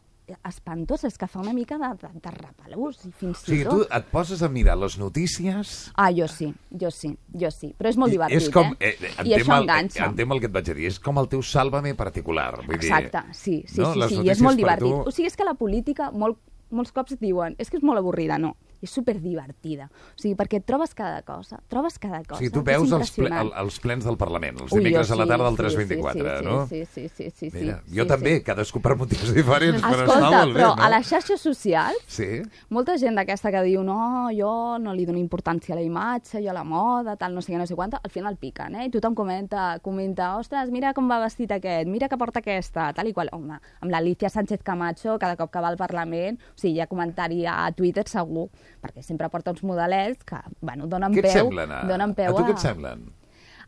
espantosa, 0.44 1.06
és 1.08 1.16
que 1.16 1.26
fa 1.26 1.40
una 1.40 1.54
mica 1.56 1.78
de, 1.80 1.88
de, 2.02 2.08
de 2.20 2.30
repelús, 2.34 2.98
i 3.06 3.10
fins 3.16 3.38
O 3.42 3.46
sigui, 3.46 3.62
i 3.62 3.64
tu 3.64 3.78
tot. 3.82 3.92
et 3.96 4.08
poses 4.12 4.42
a 4.44 4.48
mirar 4.52 4.76
les 4.76 4.98
notícies... 5.00 5.90
Ah, 5.96 6.10
jo 6.12 6.26
sí, 6.28 6.50
jo 6.80 6.90
sí, 6.92 7.14
jo 7.32 7.48
sí. 7.50 7.70
Però 7.78 7.88
és 7.88 7.96
molt 7.96 8.12
i 8.12 8.16
divertit, 8.18 8.42
és 8.42 8.50
com, 8.52 8.74
eh? 8.78 8.90
eh, 9.00 9.12
I 9.24 9.34
això 9.38 9.54
el, 9.56 9.62
enganxa. 9.64 10.04
entenc 10.10 10.34
el 10.36 10.40
que 10.42 10.50
et 10.50 10.52
vaig 10.58 10.68
dir. 10.68 10.86
És 10.90 10.98
com 11.00 11.16
el 11.22 11.28
teu 11.32 11.40
sàlvame 11.40 11.94
particular. 11.96 12.58
Vull 12.66 12.76
Exacte, 12.76 13.22
dir, 13.30 13.34
sí, 13.40 13.56
sí, 13.68 13.80
no? 13.80 13.92
sí, 13.94 13.98
Les 14.04 14.12
sí, 14.12 14.20
i 14.20 14.30
és 14.34 14.42
molt 14.44 14.60
divertit. 14.60 14.88
tu- 14.92 15.08
O 15.08 15.14
sigui, 15.16 15.28
és 15.32 15.36
que 15.40 15.48
la 15.48 15.54
política, 15.56 16.10
molt, 16.12 16.36
molts 16.70 16.92
cops 16.92 17.16
diuen, 17.18 17.56
és 17.58 17.70
que 17.70 17.78
és 17.80 17.82
molt 17.82 17.98
avorrida, 17.98 18.36
no. 18.38 18.54
És 18.82 18.92
superdivertida. 18.94 19.88
O 19.90 20.20
sigui, 20.20 20.34
perquè 20.38 20.60
trobes 20.64 20.94
cada 20.94 21.22
cosa, 21.26 21.58
trobes 21.68 21.98
cada 21.98 22.20
O 22.20 22.24
cosa. 22.28 22.38
sigui, 22.38 22.52
tu 22.54 22.62
veus 22.62 22.92
els, 22.92 23.10
ple, 23.16 23.30
el, 23.32 23.50
els 23.58 23.78
plens 23.82 24.04
del 24.06 24.16
Parlament, 24.20 24.60
els 24.62 24.72
Ui, 24.72 24.78
dimecres 24.82 25.08
jo 25.10 25.16
a 25.16 25.18
la 25.18 25.26
tarda 25.26 25.48
del 25.48 25.56
sí, 25.56 25.62
324, 25.62 26.22
sí, 26.22 26.38
sí, 26.38 26.44
no? 26.46 26.66
Sí, 26.68 26.84
sí, 26.84 27.08
sí, 27.08 27.30
sí, 27.30 27.50
sí, 27.50 27.56
Mira, 27.56 27.80
sí, 27.84 27.96
jo 27.96 28.04
sí, 28.04 28.08
també, 28.08 28.36
sí. 28.38 28.44
cadascú 28.46 28.80
per 28.84 28.94
motius 29.00 29.32
diferents, 29.34 29.82
però 29.82 30.04
Escolta, 30.06 30.28
està 30.28 30.30
molt 30.44 30.54
bé, 30.54 30.60
però 30.62 30.68
no? 30.76 30.82
a 30.84 30.90
les 30.94 31.08
xarxes 31.10 31.40
socials 31.42 32.04
Sí? 32.06 32.28
molta 32.70 32.96
gent 33.00 33.18
d'aquesta 33.18 33.50
que 33.54 33.62
diu 33.66 33.82
no, 33.86 34.28
jo 34.34 34.52
no 34.78 34.94
li 34.94 35.06
dono 35.08 35.18
importància 35.18 35.74
a 35.74 35.78
la 35.78 35.82
imatge, 35.84 36.42
jo 36.44 36.50
a 36.50 36.56
la 36.56 36.64
moda, 36.64 37.16
tal, 37.18 37.34
no 37.34 37.42
sé 37.42 37.52
què, 37.52 37.58
no 37.58 37.66
sé 37.66 37.74
quanta, 37.78 38.00
al 38.02 38.10
final 38.14 38.36
piquen, 38.38 38.76
eh? 38.78 38.86
I 38.86 38.90
tothom 38.94 39.14
comenta, 39.18 39.78
comenta, 39.82 40.36
ostres, 40.38 40.70
mira 40.70 40.94
com 40.94 41.10
va 41.10 41.18
vestit 41.24 41.50
aquest, 41.52 41.88
mira 41.90 42.08
que 42.08 42.16
porta 42.20 42.38
aquesta, 42.42 42.92
tal 42.94 43.08
i 43.10 43.12
qual. 43.12 43.28
Home, 43.32 43.58
amb 43.82 43.90
l'Alicia 43.92 44.30
Sánchez 44.32 44.62
Camacho, 44.64 45.18
cada 45.18 45.36
cop 45.36 45.50
que 45.52 45.60
va 45.60 45.68
al 45.68 45.76
Parlament, 45.76 46.38
o 46.38 46.56
sigui, 46.60 46.76
hi 46.78 46.80
ha 46.80 46.86
comentari 46.88 47.42
a 47.46 47.70
Twitter 47.76 48.06
segur, 48.08 48.46
perquè 48.82 49.04
sempre 49.04 49.28
porta 49.32 49.54
uns 49.54 49.62
modelets 49.66 50.26
que, 50.28 50.40
bueno, 50.60 50.88
donen 50.90 51.14
Què 51.16 51.24
et 51.24 51.30
peu, 51.30 51.38
semblen? 51.44 51.74
A, 51.74 51.84
donen 51.88 52.14
peu 52.18 52.32
a 52.32 52.36
tu 52.36 52.46
què 52.46 52.56
et 52.56 52.64
semblen? 52.64 53.06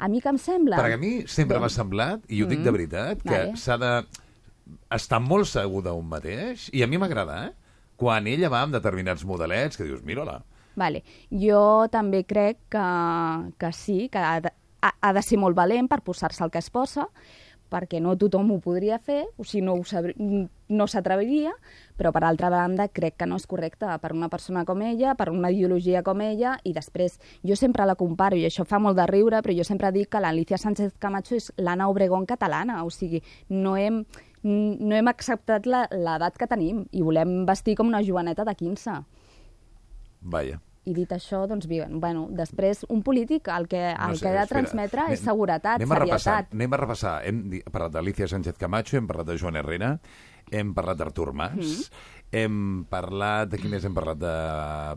A 0.01 0.09
mi 0.09 0.23
què 0.25 0.33
em 0.33 0.39
sembla? 0.41 0.79
Perquè 0.81 0.97
a 0.97 1.01
mi 1.01 1.13
sempre 1.29 1.61
m'ha 1.61 1.69
semblat, 1.73 2.23
i 2.33 2.41
ho 2.43 2.49
dic 2.49 2.63
de 2.65 2.73
veritat, 2.73 3.21
que 3.21 3.37
Vale. 3.37 3.59
s'ha 3.61 3.77
de 3.81 3.91
estar 4.97 5.21
molt 5.21 5.51
segur 5.51 5.83
d'un 5.85 6.07
mateix, 6.09 6.71
i 6.73 6.85
a 6.85 6.89
mi 6.89 7.01
m'agrada, 7.01 7.43
eh? 7.51 7.83
Quan 8.01 8.31
ella 8.31 8.49
va 8.49 8.63
amb 8.65 8.73
determinats 8.73 9.27
modelets, 9.29 9.77
que 9.77 9.85
dius, 9.85 10.01
mira-la, 10.09 10.39
Vale. 10.81 11.03
Jo 11.31 11.89
també 11.93 12.25
crec 12.25 12.61
que, 12.73 12.87
que 13.59 13.73
sí, 13.77 14.09
que 14.13 14.19
ha 14.23 14.39
de, 14.41 14.53
ha, 14.81 14.93
ha 15.01 15.13
de 15.17 15.23
ser 15.25 15.39
molt 15.41 15.59
valent 15.59 15.89
per 15.91 16.01
posar-se 16.07 16.45
el 16.47 16.53
que 16.53 16.63
es 16.63 16.71
posa, 16.71 17.09
perquè 17.71 18.01
no 18.03 18.17
tothom 18.19 18.51
ho 18.53 18.59
podria 18.63 18.99
fer, 18.99 19.23
o 19.39 19.47
sigui, 19.47 19.63
no, 19.65 19.77
no 20.71 20.87
s'atreviria, 20.91 21.53
però 21.97 22.13
per 22.13 22.25
altra 22.27 22.51
banda 22.53 22.89
crec 22.89 23.19
que 23.21 23.29
no 23.31 23.39
és 23.41 23.47
correcte 23.51 23.91
per 24.03 24.13
una 24.17 24.31
persona 24.33 24.65
com 24.69 24.83
ella, 24.87 25.15
per 25.19 25.31
una 25.31 25.51
ideologia 25.51 26.03
com 26.07 26.23
ella, 26.25 26.57
i 26.65 26.75
després 26.77 27.19
jo 27.47 27.57
sempre 27.59 27.87
la 27.87 27.97
comparo, 27.99 28.39
i 28.39 28.47
això 28.49 28.67
fa 28.69 28.81
molt 28.83 28.99
de 28.99 29.07
riure, 29.11 29.43
però 29.43 29.57
jo 29.57 29.67
sempre 29.67 29.93
dic 29.95 30.11
que 30.13 30.23
l'Alicia 30.23 30.59
Sánchez 30.59 30.97
Camacho 30.99 31.37
és 31.39 31.51
l'Anna 31.59 31.91
Obregón 31.91 32.27
catalana, 32.27 32.83
o 32.85 32.91
sigui, 32.95 33.23
no 33.49 33.77
hem, 33.77 34.03
no 34.43 34.97
hem 34.97 35.13
acceptat 35.13 35.67
l'edat 35.67 36.39
que 36.39 36.51
tenim 36.51 36.87
i 36.93 37.05
volem 37.07 37.45
vestir 37.49 37.77
com 37.79 37.91
una 37.91 38.03
joveneta 38.03 38.47
de 38.49 38.57
15. 38.57 38.99
Vaja. 40.21 40.61
I 40.85 40.95
dit 40.95 41.11
això, 41.13 41.47
doncs, 41.47 41.67
bueno, 41.69 42.29
després 42.31 42.87
un 42.89 43.03
polític 43.03 43.49
el 43.49 43.67
que, 43.69 43.91
el 43.93 44.17
sé, 44.17 44.23
que 44.23 44.29
ha 44.29 44.33
de 44.33 44.39
espera. 44.45 44.47
transmetre 44.47 45.01
és 45.13 45.21
Anem- 45.21 45.25
seguretat, 45.25 45.75
anem 45.77 45.93
a 45.93 45.99
repassar, 45.99 46.35
serietat. 46.39 46.55
anem 46.55 46.73
a 46.73 46.77
repassar. 46.77 47.15
Hem 47.27 47.43
parlat 47.71 47.93
d'Alicia 47.93 48.29
Sánchez 48.29 48.57
Camacho, 48.57 48.97
hem 48.97 49.07
parlat 49.07 49.27
de 49.27 49.37
Joan 49.39 49.57
Herrera, 49.57 49.99
hem 50.51 50.73
parlat 50.75 50.97
d'Artur 50.97 51.33
Mas, 51.35 51.55
Mm. 51.55 52.20
Hem 52.33 52.85
parlat... 52.91 53.49
De 53.51 53.59
qui 53.59 53.69
més 53.71 53.85
hem 53.85 53.95
parlat? 53.95 54.19
De, 54.21 54.33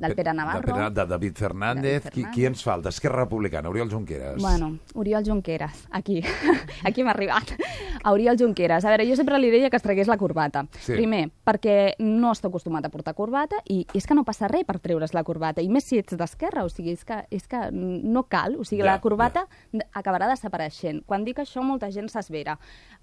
Del 0.04 0.16
Pere 0.18 0.34
Navarro. 0.38 0.68
De, 0.68 0.74
Pere- 0.74 0.90
de 0.94 1.06
David 1.10 1.40
Fernández. 1.42 2.04
David 2.04 2.14
Qui, 2.14 2.26
qui 2.34 2.46
ens 2.46 2.62
falta? 2.64 2.90
Esquerra 2.94 3.24
Republicana, 3.24 3.70
Oriol 3.70 3.90
Junqueras. 3.92 4.42
Bueno, 4.42 4.78
Oriol 4.94 5.26
Junqueras, 5.26 5.88
aquí. 5.92 6.22
aquí 6.84 7.04
m'ha 7.04 7.12
arribat. 7.12 7.56
A 8.04 8.12
Oriol 8.14 8.38
Junqueras. 8.38 8.86
A 8.86 8.94
veure, 8.94 9.08
jo 9.10 9.18
sempre 9.18 9.40
li 9.42 9.50
deia 9.54 9.72
que 9.74 9.80
es 9.82 9.86
tragués 9.86 10.08
la 10.12 10.18
corbata. 10.22 10.66
Sí. 10.78 10.94
Primer, 10.94 11.26
perquè 11.46 11.96
no 12.04 12.32
està 12.36 12.52
acostumat 12.52 12.86
a 12.86 12.94
portar 12.94 13.16
corbata 13.18 13.60
i 13.66 13.82
és 13.98 14.06
que 14.06 14.18
no 14.18 14.26
passa 14.28 14.48
res 14.52 14.68
per 14.68 14.78
treure's 14.84 15.16
la 15.18 15.26
corbata. 15.26 15.64
I 15.64 15.72
més 15.74 15.90
si 15.90 15.98
ets 16.02 16.18
d'esquerra, 16.20 16.68
o 16.68 16.70
sigui, 16.70 16.94
és 16.94 17.06
que, 17.08 17.24
és 17.34 17.50
que 17.50 17.66
no 17.74 18.28
cal. 18.30 18.60
O 18.60 18.68
sigui, 18.68 18.84
Ja, 18.84 18.94
la 18.94 19.02
corbata 19.02 19.48
acabarà 19.94 20.28
desapareixent. 20.30 21.02
Quan 21.08 21.26
dic 21.26 21.40
això, 21.42 21.64
molta 21.66 21.90
gent 21.90 22.10
s'esvera. 22.12 22.58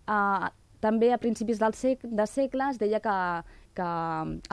Uh, 0.07 0.51
també 0.81 1.13
a 1.13 1.19
principis 1.21 1.61
del 1.61 1.75
sec 1.77 2.03
de 2.03 2.27
segle 2.27 2.71
es 2.71 2.79
deia 2.81 3.01
que, 3.05 3.17
que 3.77 3.89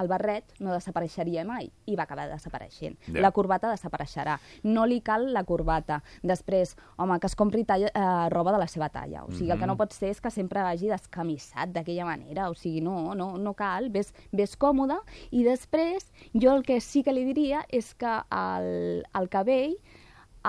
el 0.01 0.09
barret 0.11 0.53
no 0.59 0.73
desapareixeria 0.73 1.45
mai 1.47 1.69
i 1.87 1.95
va 1.97 2.05
acabar 2.05 2.27
desapareixent. 2.29 2.97
Ja. 3.07 3.21
La 3.23 3.31
corbata 3.35 3.71
desapareixerà. 3.71 4.37
No 4.67 4.85
li 4.85 4.99
cal 5.05 5.29
la 5.33 5.43
corbata. 5.47 6.01
Després, 6.23 6.75
home, 6.97 7.19
que 7.19 7.29
es 7.31 7.37
compri 7.39 7.63
talla, 7.67 7.91
eh, 7.93 8.29
roba 8.33 8.53
de 8.55 8.61
la 8.61 8.67
seva 8.71 8.89
talla. 8.93 9.23
O 9.25 9.31
sigui, 9.31 9.51
el 9.51 9.59
que 9.59 9.69
no 9.69 9.77
pot 9.79 9.95
ser 9.95 10.11
és 10.13 10.21
que 10.21 10.31
sempre 10.33 10.63
vagi 10.65 10.91
descamissat 10.91 11.73
d'aquella 11.75 12.07
manera. 12.07 12.49
O 12.51 12.55
sigui, 12.55 12.81
no, 12.81 13.15
no, 13.15 13.33
no 13.37 13.53
cal. 13.57 13.89
Ves, 13.93 14.13
ves 14.31 14.57
còmode. 14.59 14.99
I 15.31 15.45
després, 15.47 16.11
jo 16.33 16.53
el 16.55 16.67
que 16.67 16.81
sí 16.81 17.03
que 17.03 17.15
li 17.15 17.25
diria 17.27 17.63
és 17.73 17.93
que 17.95 18.19
el, 18.31 19.05
el 19.15 19.31
cabell 19.33 19.77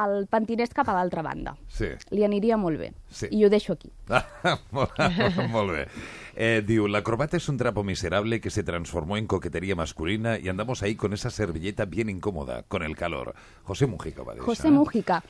el 0.07 0.27
pentinés 0.31 0.71
cap 0.77 0.89
a 0.89 0.95
l'altra 0.97 1.23
banda. 1.27 1.57
Sí. 1.73 1.91
Li 2.15 2.25
aniria 2.27 2.57
molt 2.61 2.79
bé. 2.79 2.93
Sí. 3.11 3.29
I 3.35 3.45
ho 3.45 3.51
deixo 3.51 3.75
aquí. 3.75 3.91
molt, 4.77 4.95
molt 5.51 5.75
bé. 5.75 5.85
Eh, 6.39 6.63
diu, 6.63 6.87
la 6.87 7.03
corbata 7.03 7.37
es 7.37 7.49
un 7.49 7.57
trapo 7.59 7.83
miserable 7.83 8.41
que 8.41 8.51
se 8.51 8.63
transformó 8.63 9.17
en 9.17 9.27
coquetería 9.27 9.75
masculina 9.75 10.39
y 10.39 10.49
andamos 10.49 10.83
ahí 10.83 10.95
con 10.95 11.13
esa 11.13 11.31
servilleta 11.31 11.85
bien 11.85 12.09
incómoda, 12.09 12.63
con 12.69 12.83
el 12.83 12.97
calor. 12.97 13.35
José 13.65 13.87
Mujica 13.87 14.23
va 14.23 14.35
dir 14.35 14.43
José 14.43 14.69
eh? 14.69 14.71
Mujica. 14.71 15.23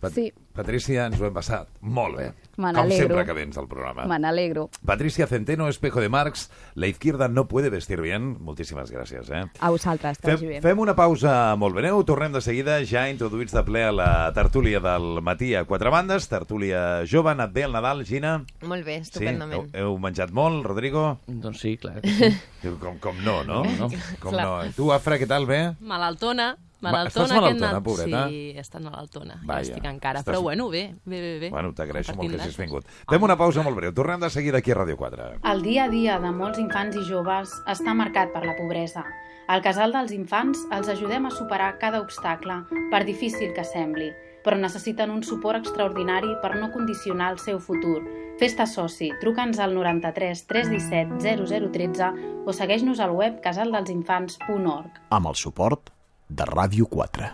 Pat 0.00 0.12
Sí, 0.12 0.32
Patricia, 0.54 1.06
ens 1.08 1.18
ho 1.20 1.24
hem 1.26 1.32
passat 1.34 1.68
molt 1.80 2.16
bé. 2.18 2.26
Me 2.60 2.70
Com 2.72 2.90
sempre 2.92 3.24
que 3.26 3.32
vens 3.34 3.56
al 3.58 3.66
programa. 3.66 4.04
me 4.06 4.18
n'alegro. 4.18 4.68
Patricia 4.86 5.26
Centeno, 5.26 5.66
espejo 5.68 6.00
de 6.00 6.08
Marx, 6.08 6.50
la 6.74 6.86
izquierda 6.86 7.26
no 7.28 7.48
puede 7.48 7.70
vestir 7.70 8.00
bien. 8.00 8.36
Moltíssimes 8.40 8.92
gràcies, 8.92 9.30
eh? 9.30 9.46
A 9.58 9.70
vosaltres, 9.70 10.18
que 10.18 10.28
vagi 10.30 10.46
Fem, 10.46 10.48
bé. 10.48 10.60
fem 10.62 10.78
una 10.78 10.94
pausa 10.94 11.56
molt 11.56 11.74
beneu, 11.74 12.04
tornem 12.04 12.32
de 12.32 12.40
seguida, 12.40 12.84
ja 12.84 13.08
introduïts 13.10 13.52
de 13.56 13.64
ple 13.64 13.82
a 13.82 13.92
la 13.92 14.32
tertúlia 14.34 14.78
del 14.78 15.20
matí 15.22 15.54
a 15.54 15.64
quatre 15.64 15.90
bandes, 15.90 16.28
tertúlia 16.28 17.02
jove, 17.10 17.30
anat 17.32 17.52
bé 17.52 17.64
el 17.64 17.72
Nadal, 17.72 18.04
Gina? 18.04 18.44
Molt 18.62 18.84
bé, 18.84 18.96
Sí? 19.02 19.10
estupendament. 19.10 19.74
Heu, 19.74 19.88
heu 19.94 19.98
menjat 19.98 20.30
molt, 20.30 20.64
Rodrigo? 20.66 21.18
Doncs 21.26 21.58
sí, 21.60 21.76
clar 21.78 22.00
sí. 22.04 22.30
Com, 22.78 22.98
com 22.98 23.16
no, 23.24 23.42
no? 23.42 23.64
No. 23.64 23.88
Com 24.20 24.30
Clar. 24.32 24.44
no? 24.66 24.72
Tu, 24.76 24.92
Afra, 24.92 25.18
què 25.18 25.26
tal, 25.26 25.46
bé? 25.46 25.74
Malaltona, 25.80 26.52
Ma- 26.56 26.58
malaltona. 26.92 27.24
estàs 27.26 27.40
malaltona, 27.40 27.80
pobreta? 27.82 28.28
Sí, 28.28 28.52
he 28.54 28.60
estat 28.60 28.82
malaltona. 28.82 29.34
Vaja, 29.44 29.64
ja 29.64 29.72
estic 29.72 29.84
encara, 29.84 30.20
estàs- 30.20 30.32
però 30.34 30.42
bueno, 30.42 30.68
bé, 30.68 30.94
bé, 31.04 31.20
bé. 31.20 31.38
bé. 31.40 31.50
Bueno, 31.50 31.72
t'agraeixo 31.74 32.14
molt 32.14 32.30
que 32.36 32.40
hagis 32.42 32.56
vingut. 32.56 32.84
Fem 33.08 33.22
una 33.22 33.36
pausa 33.36 33.62
molt 33.62 33.76
breu. 33.76 33.92
Tornem 33.92 34.20
de 34.20 34.30
seguida 34.30 34.58
aquí 34.58 34.70
a 34.70 34.74
Ràdio 34.76 34.96
4. 34.96 35.40
El 35.42 35.62
dia 35.62 35.84
a 35.84 35.88
dia 35.88 36.18
de 36.20 36.30
molts 36.30 36.58
infants 36.58 36.96
i 36.96 37.04
joves 37.04 37.50
està 37.66 37.94
marcat 37.94 38.32
per 38.32 38.44
la 38.44 38.54
pobresa. 38.56 39.04
Al 39.46 39.60
Casal 39.60 39.92
dels 39.92 40.10
Infants 40.12 40.58
els 40.72 40.88
ajudem 40.88 41.26
a 41.26 41.30
superar 41.30 41.78
cada 41.78 42.00
obstacle, 42.00 42.62
per 42.90 43.04
difícil 43.04 43.52
que 43.52 43.62
sembli, 43.62 44.10
però 44.42 44.56
necessiten 44.56 45.10
un 45.10 45.22
suport 45.22 45.58
extraordinari 45.58 46.36
per 46.40 46.56
no 46.56 46.70
condicionar 46.72 47.32
el 47.32 47.38
seu 47.38 47.58
futur. 47.60 48.02
Fes-te 48.38 48.66
soci, 48.66 49.10
truca'ns 49.20 49.58
al 49.58 49.74
93 49.74 50.46
317 50.46 51.44
0013 51.70 52.08
o 52.46 52.52
segueix-nos 52.52 53.00
al 53.00 53.10
web 53.12 53.40
casaldelsinfants.org. 53.42 54.90
amb 55.10 55.26
el 55.26 55.34
suport 55.34 55.90
de 56.28 56.44
Ràdio 56.48 56.86
4. 56.88 57.32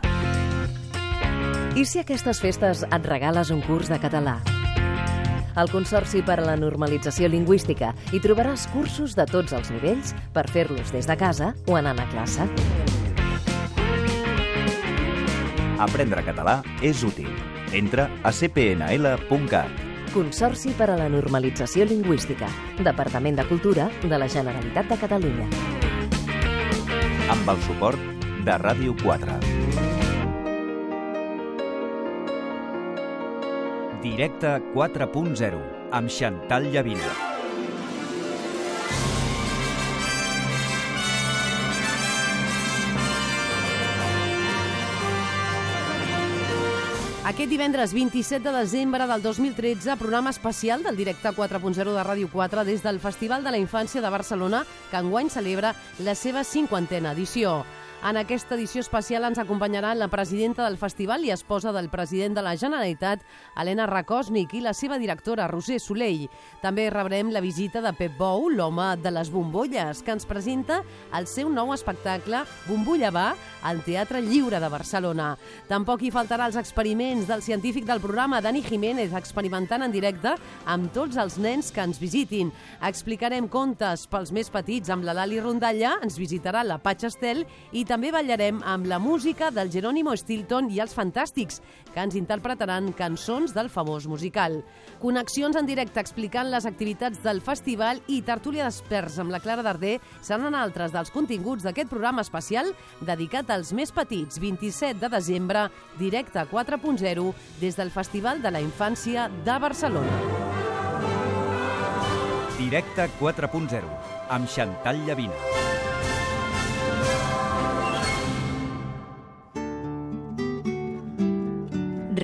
I 1.79 1.85
si 1.87 2.01
aquestes 2.01 2.41
festes 2.43 2.83
et 2.83 3.07
regales 3.07 3.51
un 3.55 3.63
curs 3.63 3.89
de 3.89 3.99
català? 4.03 4.41
Al 5.55 5.71
Consorci 5.71 6.23
per 6.23 6.39
a 6.41 6.45
la 6.47 6.57
Normalització 6.59 7.29
Lingüística 7.31 7.93
hi 8.13 8.21
trobaràs 8.23 8.69
cursos 8.75 9.17
de 9.19 9.27
tots 9.31 9.55
els 9.57 9.71
nivells 9.75 10.15
per 10.35 10.47
fer-los 10.51 10.93
des 10.95 11.07
de 11.07 11.17
casa 11.19 11.53
o 11.67 11.79
anant 11.79 11.99
a 12.03 12.07
classe. 12.11 12.47
Aprendre 15.81 16.23
català 16.27 16.61
és 16.85 17.03
útil. 17.07 17.31
Entra 17.73 18.11
a 18.23 18.33
cpnl.cat. 18.35 19.87
Consorci 20.11 20.75
per 20.75 20.91
a 20.91 20.99
la 20.99 21.09
Normalització 21.09 21.87
Lingüística, 21.87 22.51
Departament 22.83 23.39
de 23.39 23.47
Cultura 23.47 23.89
de 24.03 24.19
la 24.19 24.29
Generalitat 24.29 24.91
de 24.91 24.99
Catalunya. 25.07 25.47
Amb 27.31 27.55
el 27.55 27.63
suport 27.63 28.20
de 28.45 28.57
Ràdio 28.57 28.95
4. 29.03 29.39
Directe 34.01 34.53
4.0 34.73 35.61
amb 35.93 36.09
Xantal 36.09 36.71
Llavina. 36.73 37.11
Aquest 47.31 47.51
divendres 47.53 47.93
27 47.95 48.43
de 48.43 48.53
desembre 48.57 49.07
del 49.07 49.23
2013, 49.23 49.95
programa 50.01 50.31
especial 50.31 50.83
del 50.83 50.97
Directe 50.97 51.31
4.0 51.31 51.93
de 51.95 52.03
Ràdio 52.03 52.31
4 52.33 52.65
des 52.65 52.83
del 52.83 52.99
Festival 52.99 53.45
de 53.45 53.53
la 53.53 53.61
Infància 53.61 54.01
de 54.01 54.11
Barcelona, 54.11 54.65
que 54.91 54.99
enguany 54.99 55.31
celebra 55.31 55.75
la 56.01 56.17
seva 56.17 56.43
cinquantena 56.43 57.13
edició. 57.13 57.61
En 58.01 58.17
aquesta 58.17 58.55
edició 58.57 58.81
especial 58.81 59.27
ens 59.29 59.37
acompanyarà 59.43 59.91
la 59.93 60.07
presidenta 60.09 60.65
del 60.65 60.79
festival 60.81 61.21
i 61.27 61.35
esposa 61.35 61.69
del 61.77 61.91
president 61.93 62.33
de 62.39 62.41
la 62.41 62.55
Generalitat, 62.57 63.21
Helena 63.61 63.85
Rakosnik, 63.85 64.55
i 64.57 64.63
la 64.65 64.73
seva 64.73 64.97
directora, 64.97 65.45
Roser 65.53 65.77
Soleil. 65.85 66.23
També 66.63 66.87
rebrem 66.89 67.29
la 67.29 67.43
visita 67.45 67.83
de 67.85 67.93
Pep 67.93 68.15
Bou, 68.17 68.49
l'home 68.49 68.87
de 69.05 69.13
les 69.13 69.29
bombolles, 69.29 70.01
que 70.01 70.15
ens 70.17 70.25
presenta 70.25 70.79
el 71.13 71.29
seu 71.29 71.51
nou 71.53 71.75
espectacle 71.75 72.41
Bombolla 72.65 73.11
va 73.13 73.27
al 73.69 73.83
Teatre 73.85 74.25
Lliure 74.25 74.63
de 74.65 74.73
Barcelona. 74.73 75.35
Tampoc 75.69 76.01
hi 76.01 76.11
faltarà 76.15 76.49
els 76.49 76.57
experiments 76.57 77.29
del 77.29 77.45
científic 77.45 77.85
del 77.85 78.01
programa, 78.01 78.41
Dani 78.41 78.65
Jiménez, 78.65 79.13
experimentant 79.13 79.85
en 79.85 79.93
directe 79.93 80.33
amb 80.65 80.89
tots 80.97 81.21
els 81.21 81.37
nens 81.37 81.69
que 81.69 81.85
ens 81.85 82.01
visitin. 82.01 82.49
Explicarem 82.81 83.45
contes 83.53 84.09
pels 84.09 84.33
més 84.33 84.49
petits 84.49 84.89
amb 84.89 85.05
la 85.05 85.19
Lali 85.21 85.45
Rondalla, 85.45 85.99
ens 86.01 86.17
visitarà 86.17 86.65
la 86.65 86.81
Patx 86.81 87.11
Estel 87.13 87.45
i 87.77 87.85
també 87.91 88.13
ballarem 88.15 88.61
amb 88.71 88.87
la 88.87 89.01
música 89.03 89.49
del 89.51 89.71
Jerónimo 89.73 90.13
Stilton 90.15 90.69
i 90.71 90.79
els 90.79 90.93
Fantàstics, 90.95 91.59
que 91.91 91.99
ens 91.99 92.15
interpretaran 92.15 92.93
cançons 92.95 93.51
del 93.57 93.67
famós 93.73 94.07
musical. 94.07 94.61
Connexions 95.03 95.59
en 95.59 95.67
directe 95.67 95.99
explicant 95.99 96.53
les 96.53 96.69
activitats 96.71 97.19
del 97.25 97.43
festival 97.43 97.99
i 98.07 98.21
tertúlia 98.23 98.69
d'experts 98.69 99.19
amb 99.19 99.35
la 99.35 99.41
Clara 99.43 99.65
Darder 99.67 99.97
seran 100.23 100.55
altres 100.55 100.95
dels 100.95 101.11
continguts 101.11 101.67
d'aquest 101.67 101.91
programa 101.91 102.23
especial 102.23 102.71
dedicat 103.01 103.51
als 103.51 103.75
més 103.75 103.91
petits, 103.91 104.39
27 104.39 105.01
de 105.03 105.11
desembre, 105.11 105.67
directe 105.99 106.47
4.0, 106.47 107.27
des 107.59 107.81
del 107.81 107.91
Festival 107.91 108.39
de 108.43 108.55
la 108.55 108.63
Infància 108.63 109.27
de 109.43 109.59
Barcelona. 109.59 110.23
Directe 112.61 113.11
4.0 113.19 113.83
amb 114.31 114.47
Xantal 114.47 115.03
Llavina. 115.09 115.80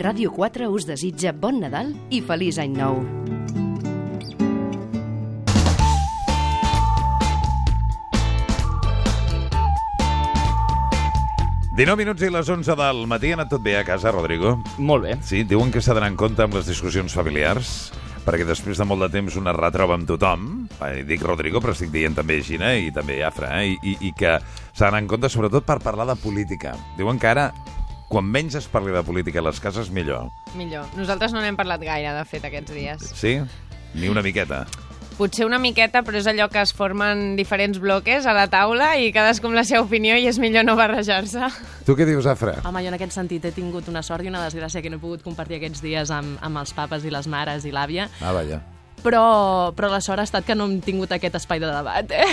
Ràdio 0.06 0.30
4 0.30 0.68
us 0.70 0.84
desitja 0.86 1.32
bon 1.34 1.56
Nadal 1.58 1.88
i 2.14 2.20
feliç 2.22 2.60
any 2.62 2.76
nou. 2.78 3.00
Dinou 11.74 11.98
minuts 11.98 12.22
i 12.22 12.30
les 12.30 12.46
11 12.46 12.76
del 12.78 13.02
matí. 13.10 13.32
Ha 13.34 13.40
anat 13.40 13.50
tot 13.50 13.64
bé 13.64 13.74
a 13.80 13.82
casa, 13.88 14.12
Rodrigo? 14.14 14.54
Molt 14.78 15.08
bé. 15.08 15.16
Sí, 15.26 15.42
diuen 15.42 15.74
que 15.74 15.82
s'ha 15.82 15.96
d'anar 15.96 16.12
en 16.14 16.20
compte 16.20 16.46
amb 16.46 16.54
les 16.54 16.70
discussions 16.70 17.10
familiars, 17.10 17.90
perquè 18.22 18.46
després 18.46 18.78
de 18.78 18.86
molt 18.86 19.08
de 19.08 19.10
temps 19.16 19.34
una 19.42 19.56
retroba 19.58 19.98
amb 19.98 20.06
tothom. 20.06 20.68
Eh, 20.86 21.02
Dic 21.08 21.26
Rodrigo, 21.26 21.58
però 21.58 21.74
estic 21.74 21.90
dient 21.90 22.14
també 22.14 22.38
Gina 22.46 22.76
i 22.78 22.94
també 22.94 23.24
Afra, 23.26 23.56
eh? 23.58 23.74
I, 23.74 23.80
i, 23.82 23.98
i 24.06 24.14
que 24.14 24.38
s'ha 24.38 24.84
d'anar 24.86 25.02
en 25.02 25.10
compte 25.10 25.34
sobretot 25.34 25.66
per 25.66 25.80
parlar 25.82 26.06
de 26.12 26.20
política. 26.22 26.78
Diuen 26.94 27.18
que 27.18 27.34
ara, 27.34 27.50
quan 28.08 28.24
menys 28.24 28.54
es 28.54 28.66
parli 28.70 28.92
de 28.94 29.02
política 29.02 29.40
a 29.40 29.46
les 29.48 29.60
cases, 29.60 29.90
millor. 29.90 30.28
Millor. 30.54 30.86
Nosaltres 30.96 31.32
no 31.34 31.40
n'hem 31.42 31.56
parlat 31.58 31.80
gaire, 31.82 32.12
de 32.14 32.24
fet, 32.24 32.44
aquests 32.46 32.72
dies. 32.74 33.08
Sí? 33.18 33.38
Ni 33.94 34.08
una 34.08 34.22
miqueta. 34.22 34.66
potser 35.16 35.46
una 35.48 35.56
miqueta, 35.58 36.02
però 36.04 36.18
és 36.20 36.26
allò 36.28 36.44
que 36.52 36.60
es 36.60 36.74
formen 36.76 37.36
diferents 37.38 37.78
bloques 37.80 38.26
a 38.28 38.34
la 38.36 38.42
taula 38.52 38.98
i 39.00 39.06
cadascú 39.16 39.48
amb 39.48 39.56
la 39.56 39.62
seva 39.64 39.80
opinió 39.86 40.12
i 40.20 40.26
és 40.28 40.36
millor 40.38 40.66
no 40.68 40.74
barrejar-se. 40.76 41.40
Tu 41.86 41.96
què 41.96 42.04
dius, 42.04 42.26
Afra? 42.28 42.58
Home, 42.68 42.82
jo 42.84 42.90
en 42.92 42.98
aquest 42.98 43.16
sentit 43.16 43.44
he 43.48 43.52
tingut 43.56 43.88
una 43.88 44.02
sort 44.04 44.24
i 44.24 44.28
una 44.28 44.42
desgràcia 44.44 44.82
que 44.84 44.90
no 44.92 44.98
he 45.00 45.00
pogut 45.00 45.22
compartir 45.24 45.56
aquests 45.56 45.80
dies 45.80 46.12
amb, 46.12 46.36
amb 46.44 46.60
els 46.60 46.74
papes 46.76 47.08
i 47.08 47.10
les 47.14 47.26
mares 47.32 47.64
i 47.64 47.72
l'àvia, 47.72 48.10
Ah, 48.20 48.32
vaja. 48.36 48.60
Però, 49.06 49.22
però 49.76 49.90
la 49.92 50.00
sort 50.04 50.18
ha 50.20 50.26
estat 50.26 50.44
que 50.46 50.56
no 50.58 50.66
hem 50.66 50.80
tingut 50.84 51.12
aquest 51.14 51.38
espai 51.38 51.60
de 51.62 51.68
debat. 51.70 52.10
Eh? 52.10 52.26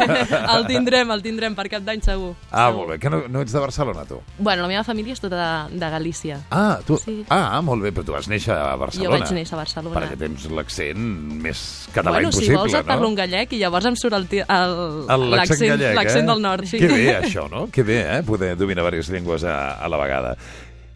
el 0.54 0.66
tindrem, 0.70 1.10
el 1.10 1.22
tindrem 1.24 1.56
per 1.58 1.66
cap 1.72 1.82
d'any 1.86 2.02
segur. 2.06 2.32
Ah, 2.50 2.68
segur. 2.68 2.76
molt 2.78 2.92
bé. 2.94 2.98
Que 3.02 3.10
no, 3.12 3.22
no 3.28 3.42
ets 3.44 3.54
de 3.56 3.62
Barcelona, 3.62 4.04
tu? 4.08 4.20
Bueno, 4.38 4.62
la 4.64 4.70
meva 4.70 4.84
família 4.86 5.16
és 5.16 5.22
tota 5.22 5.40
de, 5.40 5.78
de 5.82 5.90
Galícia. 5.96 6.38
Ah, 6.54 6.78
tu... 6.86 6.98
Sí. 7.02 7.18
Ah, 7.32 7.58
molt 7.66 7.82
bé, 7.84 7.92
però 7.96 8.06
tu 8.06 8.14
vas 8.14 8.28
néixer 8.30 8.54
a 8.54 8.76
Barcelona. 8.80 9.10
Jo 9.10 9.16
vaig 9.18 9.34
néixer 9.40 9.56
a 9.58 9.60
Barcelona. 9.64 9.96
Perquè 9.98 10.18
tens 10.20 10.46
l'accent 10.54 11.04
més 11.42 11.64
català 11.94 12.16
bueno, 12.18 12.30
impossible, 12.30 12.54
si 12.54 12.58
vols 12.60 12.78
et 12.78 12.84
no? 12.86 12.90
parlo 12.94 13.10
en 13.10 13.18
gallec 13.18 13.54
i 13.56 13.62
llavors 13.64 13.90
em 13.90 13.98
surt 13.98 14.16
el 14.18 14.28
ti- 14.30 14.42
el- 14.46 15.06
El- 15.10 15.28
L'accent 15.34 15.66
gallec, 15.74 16.14
eh? 16.14 16.26
del 16.30 16.42
nord. 16.42 16.66
Sí. 16.70 16.78
Que 16.80 16.88
bé, 16.90 17.06
això, 17.18 17.48
no? 17.50 17.66
Que 17.72 17.82
bé, 17.86 18.00
eh? 18.18 18.22
Poder 18.26 18.54
dominar 18.60 18.84
diverses 18.86 19.10
llengües 19.14 19.44
a, 19.44 19.56
a 19.80 19.88
la 19.90 19.98
vegada. 20.00 20.36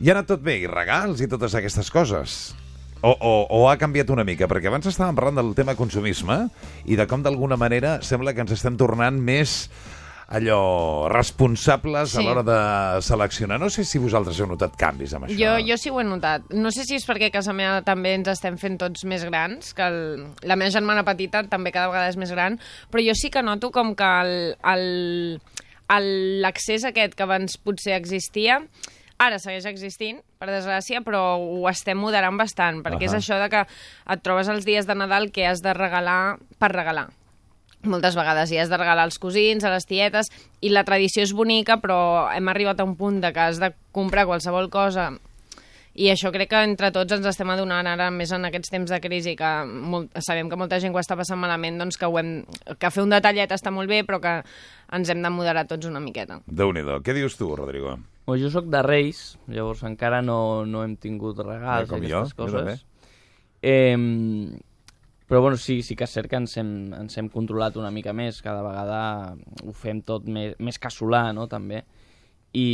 I 0.01 0.11
ha 0.11 0.15
anat 0.17 0.27
tot 0.33 0.43
bé, 0.43 0.59
i 0.63 0.67
regals 0.71 1.21
i 1.23 1.29
totes 1.31 1.55
aquestes 1.59 1.91
coses? 1.95 2.55
O, 3.05 3.11
o, 3.21 3.33
o 3.53 3.65
ha 3.69 3.77
canviat 3.77 4.09
una 4.15 4.25
mica? 4.25 4.47
Perquè 4.49 4.71
abans 4.71 4.87
estàvem 4.89 5.17
parlant 5.19 5.37
del 5.37 5.51
tema 5.59 5.75
consumisme 5.77 6.47
i 6.89 6.97
de 6.97 7.05
com 7.11 7.21
d'alguna 7.25 7.59
manera 7.61 7.99
sembla 8.01 8.33
que 8.33 8.41
ens 8.47 8.55
estem 8.57 8.79
tornant 8.81 9.19
més 9.21 9.67
allò 10.35 11.11
responsables 11.13 12.15
a 12.17 12.23
Sí. 12.23 12.25
l'hora 12.25 12.41
de 12.43 13.03
seleccionar. 13.05 13.59
No 13.61 13.69
sé 13.69 13.85
si 13.85 14.01
vosaltres 14.01 14.39
heu 14.41 14.49
notat 14.49 14.73
canvis 14.81 15.13
amb 15.15 15.27
això. 15.29 15.37
Jo, 15.37 15.53
jo 15.69 15.77
sí 15.77 15.93
ho 15.93 16.01
he 16.01 16.05
notat. 16.09 16.49
No 16.57 16.73
sé 16.73 16.87
si 16.89 16.97
és 16.97 17.05
perquè 17.05 17.29
a 17.29 17.35
casa 17.35 17.53
meva 17.53 17.83
també 17.85 18.15
ens 18.17 18.31
estem 18.33 18.57
fent 18.57 18.79
tots 18.81 19.05
més 19.05 19.23
grans, 19.29 19.75
que 19.77 19.85
el, 19.85 20.01
la 20.49 20.57
meva 20.57 20.73
germana 20.73 21.05
petita 21.05 21.45
també 21.45 21.75
cada 21.77 21.93
vegada 21.93 22.09
és 22.09 22.17
més 22.17 22.33
gran, 22.33 22.57
però 22.91 23.05
jo 23.05 23.13
sí 23.21 23.29
que 23.31 23.45
noto 23.45 23.69
com 23.71 23.93
que 23.95 24.09
l'accés 26.41 26.85
aquest 26.89 27.15
que 27.15 27.23
abans 27.27 27.59
potser 27.61 27.95
existia, 27.99 28.63
ara 29.19 29.39
segueix 29.39 29.67
existint, 29.71 30.21
per 30.39 30.49
desgràcia, 30.51 31.03
però 31.07 31.37
ho 31.39 31.69
estem 31.71 31.99
moderant 31.99 32.39
bastant, 32.41 32.83
perquè 32.85 33.07
Ahà. 33.09 33.13
és 33.13 33.19
això 33.21 33.39
de 33.41 33.51
que 33.53 33.65
et 33.65 34.25
trobes 34.25 34.49
els 34.49 34.65
dies 34.67 34.87
de 34.87 34.95
Nadal 34.95 35.31
que 35.33 35.47
has 35.47 35.63
de 35.63 35.75
regalar 35.75 36.39
per 36.59 36.73
regalar 36.75 37.11
moltes 37.85 38.15
vegades 38.17 38.49
i 38.49 38.57
has 38.57 38.71
de 38.73 38.79
regalar 38.81 39.03
als 39.05 39.19
cosins, 39.21 39.65
a 39.65 39.69
les 39.69 39.85
tietes, 39.85 40.31
i 40.65 40.71
la 40.73 40.87
tradició 40.89 41.21
és 41.23 41.35
bonica, 41.37 41.77
però 41.83 42.31
hem 42.33 42.49
arribat 42.49 42.81
a 42.81 42.87
un 42.89 42.97
punt 42.97 43.21
de 43.21 43.29
que 43.37 43.43
has 43.45 43.61
de 43.61 43.75
comprar 43.93 44.25
qualsevol 44.25 44.71
cosa 44.73 45.11
i 45.95 46.09
això 46.11 46.33
crec 46.35 46.51
que 46.51 46.61
entre 46.67 46.91
tots 46.95 47.15
ens 47.15 47.27
estem 47.31 47.51
adonant 47.55 47.87
ara 47.87 48.09
més 48.11 48.33
en 48.35 48.49
aquests 48.49 48.73
temps 48.73 48.91
de 48.91 48.99
crisi 49.03 49.37
que 49.39 49.51
molt, 49.65 50.11
sabem 50.27 50.51
que 50.51 50.59
molta 50.59 50.81
gent 50.83 50.95
ho 50.95 50.99
està 50.99 51.15
passant 51.19 51.39
malament 51.39 51.79
doncs 51.79 51.99
que, 52.01 52.09
ho 52.11 52.19
hem, 52.19 52.33
que 52.81 52.91
fer 52.91 53.05
un 53.05 53.15
detallet 53.15 53.55
està 53.55 53.71
molt 53.71 53.91
bé 53.91 54.03
però 54.07 54.19
que 54.23 54.35
ens 54.95 55.11
hem 55.11 55.23
de 55.23 55.31
moderar 55.31 55.69
tots 55.71 55.87
una 55.87 56.03
miqueta. 56.03 56.41
déu 56.47 56.75
nhi 56.75 56.83
Què 56.83 57.15
dius 57.15 57.39
tu, 57.39 57.55
Rodrigo? 57.55 57.99
O 58.25 58.39
jo 58.41 58.49
sóc 58.49 58.71
de 58.73 58.81
Reis, 58.85 59.35
llavors 59.53 59.83
encara 59.85 60.23
no, 60.25 60.65
no 60.65 60.85
hem 60.85 60.95
tingut 60.97 61.43
regals 61.45 61.91
i 61.91 61.99
aquestes 61.99 62.33
jo 62.33 62.39
coses. 62.39 62.87
Eh, 63.61 63.97
però 65.29 65.41
bueno, 65.41 65.57
sí, 65.57 65.83
sí 65.83 65.97
que 65.97 66.05
és 66.05 66.13
cert 66.13 66.29
que 66.29 66.39
ens 66.41 66.57
hem, 66.61 66.71
ens 66.97 67.17
hem 67.21 67.29
controlat 67.33 67.77
una 67.81 67.91
mica 67.93 68.13
més, 68.17 68.43
cada 68.45 68.65
vegada 68.65 68.99
ho 69.65 69.73
fem 69.77 70.03
tot 70.05 70.29
més, 70.29 70.57
més 70.61 70.81
casolà, 70.81 71.31
no?, 71.37 71.49
també. 71.49 71.83
I, 72.55 72.67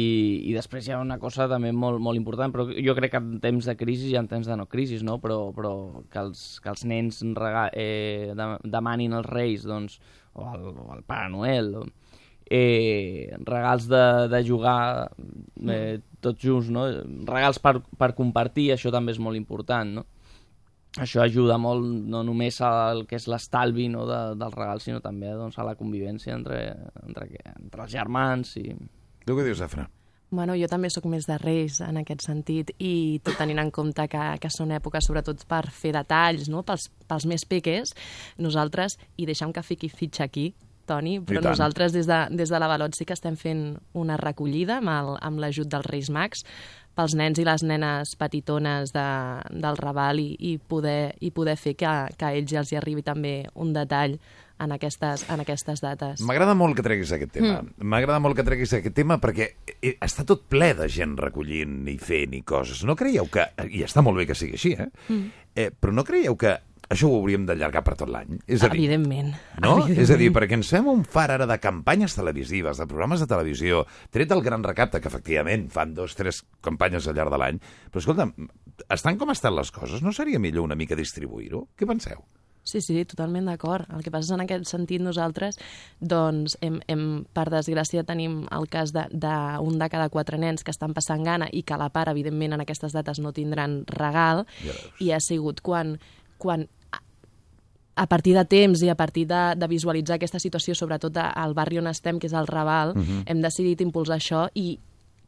I 0.44 0.52
després 0.52 0.84
hi 0.84 0.92
ha 0.92 0.98
una 1.00 1.16
cosa 1.16 1.46
també 1.48 1.70
molt, 1.72 2.02
molt 2.04 2.18
important, 2.18 2.52
però 2.52 2.66
jo 2.68 2.94
crec 2.98 3.14
que 3.14 3.20
en 3.22 3.38
temps 3.40 3.64
de 3.70 3.74
crisi 3.80 4.10
i 4.12 4.18
en 4.20 4.28
temps 4.28 4.50
de 4.50 4.58
no 4.60 4.66
crisi, 4.68 4.98
no? 5.06 5.16
però, 5.22 5.38
però 5.56 5.72
que, 6.12 6.20
els, 6.20 6.42
que 6.60 6.68
els 6.68 6.84
nens 6.84 7.22
rega, 7.38 7.70
eh, 7.72 8.34
de, 8.36 8.48
demanin 8.74 9.16
als 9.16 9.30
reis, 9.30 9.64
doncs, 9.64 9.96
o 10.36 10.50
al, 10.50 10.66
o 10.74 10.90
al 10.92 11.00
Pare 11.08 11.30
Noel, 11.32 11.72
o, 11.80 11.86
eh, 12.50 13.30
regals 13.46 13.86
de, 13.88 14.04
de 14.28 14.40
jugar 14.44 15.10
eh, 15.70 16.00
tots 16.20 16.42
junts, 16.42 16.70
no? 16.74 16.88
regals 17.28 17.60
per, 17.62 17.78
per 17.96 18.10
compartir, 18.18 18.72
això 18.74 18.90
també 18.92 19.14
és 19.14 19.22
molt 19.22 19.38
important, 19.38 20.00
no? 20.00 20.06
Això 20.98 21.22
ajuda 21.22 21.54
molt 21.62 21.86
no 22.10 22.24
només 22.26 22.56
al 22.66 23.04
que 23.06 23.14
és 23.14 23.28
l'estalvi 23.30 23.86
no, 23.92 24.02
de, 24.08 24.18
dels 24.40 24.56
regals, 24.58 24.88
sinó 24.88 24.98
també 25.04 25.30
doncs, 25.38 25.60
a 25.62 25.66
la 25.68 25.76
convivència 25.78 26.34
entre, 26.34 26.58
entre, 27.06 27.28
entre 27.54 27.86
els 27.86 27.94
germans 27.94 28.56
i... 28.58 28.66
Tu 29.22 29.36
què 29.36 29.44
dius, 29.46 29.62
Afra? 29.62 29.86
Bueno, 30.34 30.54
jo 30.58 30.66
també 30.70 30.90
sóc 30.90 31.06
més 31.10 31.26
de 31.26 31.36
Reis 31.38 31.80
en 31.82 31.98
aquest 31.98 32.22
sentit 32.26 32.72
i 32.78 33.20
tot 33.26 33.38
tenint 33.38 33.58
en 33.62 33.70
compte 33.74 34.06
que, 34.10 34.24
que 34.42 34.50
són 34.50 34.74
èpoques 34.74 35.06
sobretot 35.06 35.42
per 35.50 35.64
fer 35.74 35.90
detalls, 35.94 36.50
no? 36.50 36.64
pels, 36.66 36.88
pels 37.10 37.26
més 37.26 37.46
peques, 37.46 37.94
nosaltres, 38.38 38.98
i 39.18 39.26
deixem 39.30 39.54
que 39.54 39.66
fiqui 39.66 39.90
fitxa 39.90 40.26
aquí, 40.26 40.52
Toni, 40.90 41.20
però 41.22 41.44
nosaltres 41.44 41.94
des 41.94 42.10
de, 42.10 42.18
des 42.34 42.50
de 42.50 42.58
l'Avalot 42.60 42.98
sí 42.98 43.06
que 43.06 43.14
estem 43.14 43.38
fent 43.38 43.64
una 43.94 44.18
recollida 44.20 44.80
amb 44.82 45.40
l'ajut 45.40 45.70
dels 45.70 45.86
Reis 45.86 46.10
Mags 46.10 46.44
pels 46.98 47.14
nens 47.16 47.38
i 47.38 47.46
les 47.46 47.62
nenes 47.64 48.16
petitones 48.18 48.92
de, 48.92 49.08
del 49.62 49.78
Raval 49.78 50.20
i, 50.20 50.34
i, 50.50 50.58
poder, 50.58 51.14
i 51.22 51.30
poder 51.34 51.56
fer 51.60 51.76
que, 51.78 51.90
que 52.18 52.28
a 52.28 52.34
ells 52.36 52.52
ja 52.52 52.62
els 52.64 52.72
hi 52.72 52.80
arribi 52.80 53.06
també 53.06 53.34
un 53.54 53.72
detall 53.76 54.18
en 54.60 54.74
aquestes, 54.74 55.24
en 55.32 55.40
aquestes 55.40 55.80
dates. 55.80 56.20
M'agrada 56.28 56.52
molt 56.58 56.76
que 56.76 56.84
treguis 56.84 57.12
aquest 57.16 57.32
tema. 57.38 57.60
Mm. 57.62 57.86
M'agrada 57.92 58.20
molt 58.20 58.36
que 58.36 58.44
treguis 58.44 58.74
aquest 58.76 58.96
tema 58.96 59.16
perquè 59.22 59.46
eh, 59.72 59.94
està 59.96 60.26
tot 60.28 60.44
ple 60.52 60.74
de 60.76 60.88
gent 60.92 61.16
recollint 61.20 61.86
i 61.88 61.96
fent 61.96 62.36
i 62.36 62.42
coses. 62.46 62.84
No 62.84 62.98
creieu 62.98 63.30
que... 63.32 63.46
I 63.70 63.86
està 63.86 64.04
molt 64.04 64.20
bé 64.20 64.28
que 64.28 64.36
sigui 64.36 64.58
així, 64.60 64.74
eh? 64.76 64.90
Mm. 65.08 65.46
eh 65.64 65.70
però 65.72 65.96
no 65.96 66.04
creieu 66.04 66.36
que 66.36 66.58
això 66.90 67.08
ho 67.08 67.20
hauríem 67.20 67.44
d'allargar 67.46 67.84
per 67.86 67.94
tot 68.00 68.10
l'any? 68.10 68.40
És 68.46 68.64
a 68.66 68.68
dir, 68.68 68.80
Evidentment. 68.82 69.30
no? 69.62 69.76
Evidentment. 69.78 70.00
És 70.02 70.10
a 70.10 70.18
dir, 70.18 70.32
perquè 70.34 70.58
ens 70.58 70.72
fem 70.74 70.88
un 70.90 71.04
far 71.06 71.28
ara 71.30 71.46
de 71.46 71.58
campanyes 71.62 72.16
televisives, 72.18 72.82
de 72.82 72.88
programes 72.90 73.22
de 73.22 73.28
televisió, 73.30 73.84
tret 74.10 74.28
del 74.28 74.42
gran 74.42 74.66
recapte, 74.66 75.00
que 75.00 75.08
efectivament 75.08 75.68
fan 75.70 75.94
dos, 75.94 76.16
tres 76.18 76.42
campanyes 76.60 77.06
al 77.06 77.14
llarg 77.14 77.30
de 77.30 77.38
l'any, 77.38 77.62
però 77.90 78.02
escolta, 78.02 78.28
estan 78.90 79.16
com 79.20 79.30
estan 79.30 79.54
les 79.56 79.70
coses, 79.70 80.02
no 80.02 80.12
seria 80.12 80.42
millor 80.42 80.66
una 80.66 80.78
mica 80.78 80.98
distribuir-ho? 80.98 81.68
Què 81.78 81.86
penseu? 81.88 82.26
Sí, 82.62 82.82
sí, 82.84 82.98
totalment 83.08 83.46
d'acord. 83.48 83.88
El 83.88 84.02
que 84.04 84.10
passa 84.12 84.28
és 84.28 84.34
en 84.36 84.42
aquest 84.44 84.68
sentit 84.68 85.00
nosaltres, 85.02 85.56
doncs, 85.98 86.58
hem, 86.60 86.76
hem, 86.92 87.04
per 87.32 87.46
desgràcia 87.50 88.04
tenim 88.06 88.42
el 88.52 88.68
cas 88.70 88.92
d'un 88.92 89.08
de, 89.14 89.32
d'un 89.56 89.78
de 89.80 89.88
cada 89.88 90.10
quatre 90.12 90.38
nens 90.38 90.62
que 90.62 90.74
estan 90.74 90.92
passant 90.94 91.24
gana 91.24 91.48
i 91.50 91.62
que 91.64 91.78
la 91.80 91.88
part, 91.94 92.12
evidentment, 92.12 92.54
en 92.54 92.66
aquestes 92.66 92.92
dates 92.92 93.18
no 93.18 93.32
tindran 93.32 93.80
regal, 93.88 94.44
Ja 94.60 94.76
i 95.00 95.10
ha 95.14 95.20
sigut 95.24 95.62
quan, 95.64 95.96
quan 96.38 96.68
a- 97.96 98.06
partir 98.06 98.34
de 98.34 98.44
temps 98.44 98.82
i 98.82 98.88
a 98.88 98.94
partir 98.94 99.26
de, 99.26 99.54
de 99.56 99.66
visualitzar 99.68 100.16
aquesta 100.16 100.38
situació, 100.38 100.74
sobretot 100.74 101.16
al 101.16 101.54
barri 101.54 101.78
on 101.78 101.86
estem, 101.88 102.18
que 102.18 102.26
és 102.28 102.32
el 102.32 102.46
Raval, 102.46 102.94
Mhm. 102.96 103.22
hem 103.26 103.40
decidit 103.42 103.80
impulsar 103.80 104.16
això 104.18 104.48
i 104.54 104.78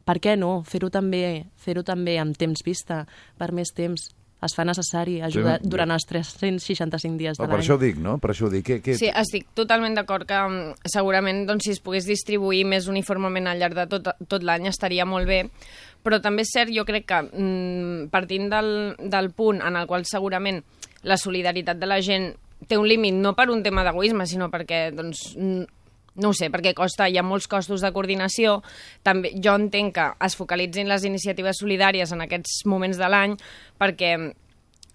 per 0.05 0.19
què 0.19 0.37
no? 0.37 0.63
Fer-ho 0.63 0.89
també, 0.89 1.45
fer 1.55 1.81
també 1.83 2.17
amb 2.19 2.35
temps 2.37 2.61
vista, 2.63 3.05
per 3.37 3.51
més 3.53 3.69
temps. 3.73 4.09
Es 4.43 4.53
fa 4.53 4.65
necessari 4.65 5.21
ajudar 5.21 5.61
Sí, 5.61 5.69
durant 5.69 5.89
els 5.91 6.03
365 6.05 7.17
dies 7.17 7.37
de 7.37 7.43
Oh, 7.43 7.47
per 7.47 7.55
l'any. 7.55 7.63
això 7.65 7.75
ho 7.75 7.77
dic, 7.77 7.95
no? 7.95 8.17
Per 8.17 8.31
això 8.31 8.47
ho 8.47 8.49
dic. 8.49 8.65
Què, 8.67 8.81
què... 8.83 8.95
Sí, 8.97 9.07
estic 9.07 9.47
totalment 9.53 9.95
d'acord 9.95 10.27
que 10.27 10.33
mm, 10.35 10.73
segurament 10.85 11.45
doncs, 11.47 11.63
si 11.63 11.71
es 11.71 11.79
pogués 11.79 12.05
distribuir 12.05 12.65
més 12.65 12.87
uniformement 12.89 13.47
al 13.47 13.57
llarg 13.59 13.73
de 13.73 13.87
tot, 13.87 14.09
tot 14.27 14.43
l'any 14.43 14.67
estaria 14.67 15.05
molt 15.05 15.25
bé, 15.27 15.49
però 16.03 16.19
també 16.21 16.41
és 16.43 16.51
cert, 16.51 16.69
jo 16.75 16.83
crec 16.83 17.05
que 17.05 17.21
mm, 17.23 18.09
partint 18.11 18.49
del, 18.51 18.95
del 18.99 19.31
punt 19.31 19.61
en 19.61 19.77
el 19.77 19.87
qual 19.87 20.03
segurament 20.05 20.61
la 21.03 21.15
solidaritat 21.15 21.79
de 21.79 21.85
la 21.87 22.01
gent 22.01 22.33
té 22.67 22.77
un 22.79 22.87
límit 22.87 23.15
no 23.15 23.33
per 23.37 23.49
un 23.53 23.63
tema 23.63 23.83
d'egoisme, 23.85 24.27
sinó 24.29 24.49
perquè 24.53 24.85
doncs, 24.95 25.23
no 26.15 26.29
ho 26.29 26.35
sé, 26.37 26.49
perquè 26.53 26.75
costa, 26.77 27.07
hi 27.09 27.17
ha 27.17 27.25
molts 27.25 27.47
costos 27.49 27.81
de 27.81 27.91
coordinació. 27.95 28.59
També, 29.05 29.33
jo 29.43 29.55
entenc 29.57 29.95
que 29.97 30.07
es 30.27 30.37
focalitzin 30.37 30.91
les 30.91 31.05
iniciatives 31.09 31.59
solidàries 31.63 32.13
en 32.13 32.23
aquests 32.25 32.61
moments 32.69 32.99
de 33.01 33.09
l'any 33.09 33.35
perquè 33.81 34.15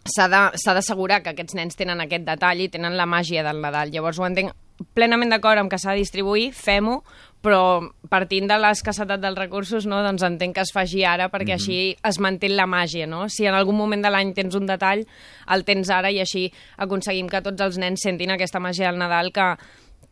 s'ha 0.08 0.28
d'assegurar 0.30 1.20
que 1.22 1.34
aquests 1.34 1.58
nens 1.58 1.76
tenen 1.76 2.00
aquest 2.00 2.24
detall 2.24 2.62
i 2.64 2.70
tenen 2.72 2.96
la 2.96 3.06
màgia 3.06 3.42
del 3.44 3.60
Nadal. 3.60 3.92
Llavors 3.92 4.20
ho 4.20 4.26
entenc 4.28 4.54
plenament 4.94 5.30
d'acord 5.30 5.58
amb 5.58 5.70
que 5.70 5.78
s'ha 5.78 5.92
de 5.96 6.02
distribuir, 6.02 6.52
fem-ho, 6.54 7.02
però 7.42 7.80
partint 8.10 8.48
de 8.50 8.56
l'escassetat 8.58 9.20
dels 9.22 9.38
recursos, 9.38 9.86
no, 9.86 10.00
doncs 10.02 10.24
entenc 10.26 10.56
que 10.56 10.62
es 10.66 10.72
faci 10.74 11.04
ara 11.06 11.28
perquè 11.30 11.54
Mhm. 11.54 11.58
així 11.60 11.96
es 12.02 12.18
manté 12.18 12.48
la 12.48 12.66
màgia, 12.66 13.06
no? 13.06 13.28
Si 13.28 13.46
en 13.46 13.54
algun 13.54 13.76
moment 13.76 14.02
de 14.02 14.10
l'any 14.10 14.32
tens 14.34 14.54
un 14.54 14.66
detall, 14.66 15.06
el 15.48 15.64
tens 15.64 15.88
ara 15.90 16.10
i 16.10 16.18
així 16.20 16.52
aconseguim 16.76 17.28
que 17.28 17.40
tots 17.42 17.60
els 17.60 17.78
nens 17.78 18.00
sentin 18.02 18.30
aquesta 18.30 18.58
màgia 18.58 18.90
del 18.90 18.98
Nadal 18.98 19.30
que 19.32 19.56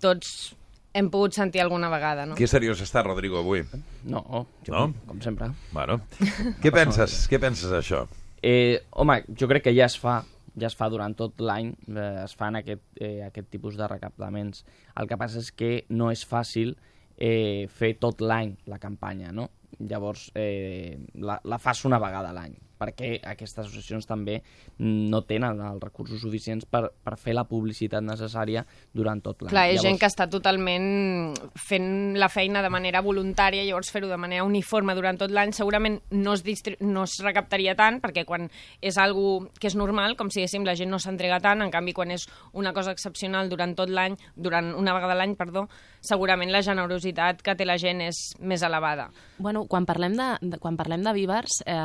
tots 0.00 0.54
hem 0.94 1.10
pogut 1.10 1.34
sentir 1.34 1.60
alguna 1.60 1.90
vegada, 1.92 2.24
no? 2.26 2.34
Que 2.38 2.46
seriós 2.46 2.80
està, 2.80 3.02
Rodrigo, 3.04 3.38
avui. 3.38 3.64
No, 4.04 4.46
jo, 4.64 4.72
no? 4.72 4.94
com 5.06 5.20
sempre. 5.20 5.50
Bueno, 5.72 6.00
què 6.62 6.72
penses? 6.72 7.26
Què 7.28 7.38
penses 7.42 7.70
d'això? 7.70 8.06
Eh, 8.42 8.80
home, 8.92 9.24
jo 9.36 9.48
crec 9.48 9.64
que 9.64 9.74
ja 9.76 9.86
es 9.90 9.98
fa, 9.98 10.22
ja 10.56 10.70
es 10.70 10.76
fa 10.76 10.88
durant 10.92 11.14
tot 11.16 11.40
l'any, 11.40 11.72
eh, 11.92 12.24
es 12.24 12.34
fan 12.36 12.56
aquest, 12.56 12.84
eh, 13.00 13.22
aquest 13.26 13.50
tipus 13.52 13.76
de 13.76 13.88
recaptaments. 13.88 14.64
El 14.96 15.08
que 15.08 15.18
passa 15.20 15.42
és 15.44 15.52
que 15.52 15.84
no 15.88 16.10
és 16.10 16.24
fàcil 16.26 16.76
eh, 17.16 17.66
fer 17.68 17.96
tot 18.00 18.20
l'any 18.20 18.56
la 18.66 18.80
campanya, 18.82 19.32
no? 19.32 19.50
Llavors, 19.78 20.30
eh, 20.34 20.96
la, 21.14 21.40
la 21.44 21.58
fas 21.60 21.84
una 21.84 22.00
vegada 22.00 22.32
l'any. 22.32 22.56
Perquè 22.78 23.16
aquestes 23.24 23.66
associacions 23.66 24.08
també 24.08 24.40
no 24.78 25.22
tenen 25.28 25.60
els 25.60 25.82
recursos 25.82 26.20
suficients 26.22 26.66
per, 26.68 26.88
per 27.04 27.16
fer 27.20 27.36
la 27.36 27.46
publicitat 27.48 28.04
necessària 28.04 28.64
durant 28.94 29.22
tot 29.24 29.42
l'any. 29.42 29.52
Clar, 29.52 29.66
hi 29.70 29.78
ha 29.78 29.84
gent 29.84 30.00
que 30.00 30.08
està 30.10 30.28
totalment 30.30 31.34
fent 31.60 32.16
la 32.18 32.30
feina 32.32 32.62
de 32.64 32.72
manera 32.72 33.02
voluntària, 33.04 33.64
llavors 33.66 33.92
fer-ho 33.92 34.10
de 34.10 34.20
manera 34.20 34.46
uniforme 34.46 34.96
durant 34.96 35.18
tot 35.20 35.32
l'any 35.32 35.54
segurament 35.56 36.00
no 36.10 36.34
es, 36.36 36.44
distri... 36.46 36.76
no 36.80 37.04
es 37.06 37.18
recaptaria 37.24 37.76
tant, 37.78 38.00
perquè 38.02 38.26
quan 38.28 38.48
és 38.80 38.98
algo 39.00 39.46
que 39.60 39.70
és 39.70 39.76
normal, 39.78 40.16
com 40.16 40.30
si 40.30 40.40
diguéssim, 40.40 40.66
la 40.66 40.76
gent 40.78 40.92
no 40.92 41.00
s'entrega 41.02 41.40
tant, 41.42 41.62
en 41.64 41.72
canvi 41.74 41.94
quan 41.96 42.12
és 42.14 42.26
una 42.56 42.72
cosa 42.76 42.94
excepcional 42.94 43.50
durant 43.50 43.74
tot 43.78 43.90
l'any, 43.90 44.16
durant 44.36 44.72
una 44.78 44.94
vegada 44.96 45.16
l'any, 45.18 45.34
perdó, 45.38 45.66
segurament 46.00 46.52
la 46.52 46.62
generositat 46.62 47.42
que 47.42 47.56
té 47.56 47.66
la 47.66 47.78
gent 47.80 48.02
és 48.04 48.20
més 48.40 48.62
elevada. 48.66 49.08
Bueno, 49.38 49.66
quan 49.70 49.86
parlem 49.88 50.16
de, 50.16 50.28
de, 50.42 50.60
quan 50.62 50.78
parlem 50.78 51.04
de 51.06 51.14
vivers, 51.16 51.60
eh, 51.66 51.76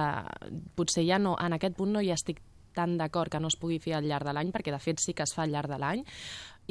potser 0.81 1.05
ja 1.07 1.21
no, 1.21 1.37
en 1.39 1.57
aquest 1.57 1.77
punt 1.77 1.93
no 1.93 2.01
hi 2.01 2.11
estic 2.11 2.41
tan 2.73 2.97
d'acord 2.97 3.31
que 3.31 3.39
no 3.39 3.49
es 3.51 3.57
pugui 3.59 3.79
fer 3.83 3.97
al 3.97 4.07
llarg 4.07 4.27
de 4.27 4.33
l'any, 4.35 4.51
perquè 4.53 4.71
de 4.73 4.79
fet 4.79 5.01
sí 5.03 5.13
que 5.13 5.25
es 5.27 5.35
fa 5.35 5.43
al 5.43 5.51
llarg 5.53 5.69
de 5.71 5.79
l'any, 5.81 6.03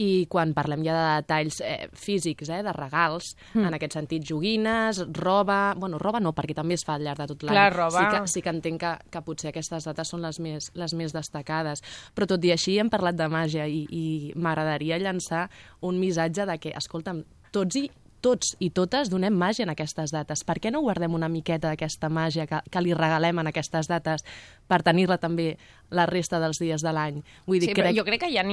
i 0.01 0.27
quan 0.33 0.55
parlem 0.57 0.85
ja 0.87 0.95
de 0.95 1.07
detalls 1.21 1.59
eh, 1.67 1.89
físics, 1.99 2.49
eh, 2.49 2.63
de 2.65 2.73
regals, 2.73 3.35
mm. 3.53 3.67
en 3.69 3.77
aquest 3.77 3.99
sentit, 3.99 4.25
joguines, 4.25 5.03
roba... 5.19 5.75
Bueno, 5.77 5.99
roba 6.01 6.23
no, 6.23 6.33
perquè 6.37 6.55
també 6.57 6.79
es 6.79 6.87
fa 6.87 6.97
al 6.97 7.05
llarg 7.05 7.21
de 7.21 7.27
tot 7.33 7.45
l'any. 7.45 7.57
Sí 7.99 8.15
que, 8.15 8.23
sí 8.33 8.45
que 8.47 8.55
entenc 8.55 8.81
que, 8.81 8.93
que 9.13 9.25
potser 9.27 9.51
aquestes 9.51 9.89
dates 9.91 10.15
són 10.15 10.25
les 10.25 10.41
més, 10.41 10.71
les 10.79 10.95
més 10.97 11.13
destacades. 11.17 11.85
Però 12.17 12.31
tot 12.31 12.47
i 12.47 12.55
així 12.55 12.79
hem 12.81 12.89
parlat 12.93 13.19
de 13.19 13.29
màgia 13.33 13.67
i, 13.69 13.83
i 13.91 14.05
m'agradaria 14.37 15.01
llançar 15.03 15.49
un 15.85 16.01
missatge 16.01 16.49
de 16.49 16.57
que, 16.63 16.73
escolta'm, 16.81 17.25
tots 17.53 17.83
i 17.83 17.89
tots 18.23 18.55
i 18.61 18.71
totes 18.75 19.11
donem 19.13 19.35
màgia 19.37 19.67
en 19.67 19.73
aquestes 19.75 20.13
dates. 20.15 20.45
Per 20.47 20.59
què 20.61 20.73
no 20.73 20.83
guardem 20.85 21.15
una 21.17 21.29
miqueta 21.33 21.71
d'aquesta 21.71 22.11
màgia 22.13 22.47
que, 22.47 22.63
que 22.71 22.85
li 22.85 22.95
regalem 22.97 23.43
en 23.43 23.51
aquestes 23.51 23.91
dates 23.91 24.25
per 24.69 24.83
tenir-la 24.87 25.19
també 25.19 25.55
la 25.91 26.07
resta 26.11 26.41
dels 26.43 26.61
dies 26.63 26.85
de 26.85 26.95
l'any? 26.95 27.21
Vull 27.47 27.61
dir, 27.61 27.73
sí, 27.73 27.77
crec... 27.77 27.97
jo 27.97 28.07
crec 28.07 28.25
que 28.25 28.33
hi 28.33 28.39
ha 28.39 28.47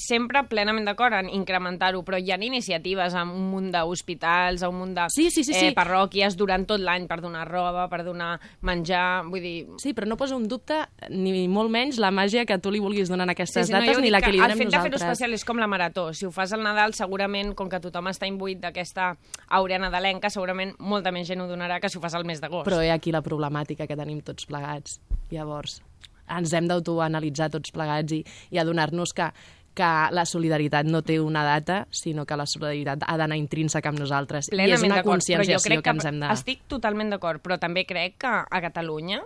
sempre 0.00 0.42
plenament 0.50 0.86
d'acord 0.88 1.16
en 1.18 1.30
incrementar-ho, 1.32 2.02
però 2.06 2.18
hi 2.20 2.32
ha 2.32 2.38
iniciatives 2.40 3.14
a 3.14 3.24
un 3.24 3.48
munt 3.50 3.70
d'hospitals, 3.74 4.62
a 4.62 4.70
un 4.70 4.78
munt 4.80 4.94
de 4.96 5.06
sí, 5.14 5.30
sí, 5.30 5.44
sí, 5.44 5.54
sí. 5.54 5.70
Eh, 5.70 5.74
parròquies 5.76 6.36
durant 6.38 6.66
tot 6.68 6.82
l'any 6.82 7.08
per 7.10 7.20
donar 7.24 7.46
roba, 7.48 7.88
per 7.92 8.02
donar 8.06 8.36
menjar, 8.66 9.24
vull 9.26 9.42
dir... 9.42 9.56
Sí, 9.82 9.94
però 9.96 10.08
no 10.08 10.18
posa 10.20 10.36
un 10.36 10.46
dubte 10.48 10.82
ni 11.10 11.46
molt 11.48 11.72
menys 11.72 12.00
la 12.02 12.12
màgia 12.14 12.46
que 12.48 12.58
tu 12.62 12.72
li 12.72 12.80
vulguis 12.82 13.10
donar 13.12 13.26
en 13.28 13.34
aquestes 13.34 13.66
sí, 13.66 13.72
sí, 13.72 13.76
dates 13.76 13.98
no, 13.98 14.04
ni 14.04 14.12
la 14.12 14.20
que 14.22 14.32
li 14.32 14.40
donem 14.40 14.56
nosaltres. 14.56 14.62
El 14.62 14.62
fet 14.62 14.72
nosaltres. 14.72 14.92
de 14.92 14.98
fer-ho 14.98 15.12
especial 15.12 15.38
és 15.38 15.46
com 15.48 15.62
la 15.62 15.70
marató. 15.70 16.06
Si 16.16 16.28
ho 16.28 16.32
fas 16.34 16.52
al 16.52 16.64
Nadal, 16.66 16.94
segurament, 16.98 17.54
com 17.58 17.70
que 17.72 17.80
tothom 17.82 18.10
està 18.12 18.28
imbuït 18.28 18.62
d'aquesta 18.62 19.12
àurea 19.58 19.80
nadalenca, 19.82 20.30
segurament 20.32 20.74
molta 20.78 21.12
més 21.14 21.28
gent 21.28 21.42
ho 21.42 21.50
donarà 21.50 21.80
que 21.80 21.90
si 21.92 21.98
ho 21.98 22.04
fas 22.04 22.14
al 22.14 22.26
mes 22.28 22.42
d'agost. 22.42 22.68
Però 22.68 22.82
hi 22.82 22.92
ha 22.92 23.00
aquí 23.00 23.14
la 23.14 23.24
problemàtica 23.26 23.88
que 23.88 23.98
tenim 23.98 24.22
tots 24.26 24.48
plegats. 24.48 25.00
Llavors, 25.30 25.80
ens 26.26 26.52
hem 26.54 26.68
d'autoanalitzar 26.70 27.50
tots 27.54 27.72
plegats 27.74 28.14
i, 28.16 28.22
i 28.54 28.60
adonar-nos 28.62 29.14
que 29.16 29.30
que 29.76 29.92
la 30.16 30.24
solidaritat 30.28 30.88
no 30.88 31.02
té 31.06 31.18
una 31.20 31.44
data, 31.44 31.82
sinó 31.92 32.24
que 32.26 32.38
la 32.38 32.46
solidaritat 32.48 33.04
ha 33.06 33.16
d'anar 33.20 33.36
intrínseca 33.38 33.92
amb 33.92 34.00
nosaltres. 34.00 34.50
Plenament 34.52 34.72
I 34.72 34.76
és 34.78 34.86
una 34.88 35.02
conscienciació 35.04 35.80
que, 35.80 35.82
que 35.84 35.96
ens 35.98 36.08
hem 36.08 36.22
de... 36.22 36.30
Estic 36.32 36.64
totalment 36.72 37.12
d'acord, 37.12 37.42
però 37.44 37.60
també 37.60 37.84
crec 37.88 38.16
que 38.24 38.32
a 38.40 38.62
Catalunya 38.64 39.20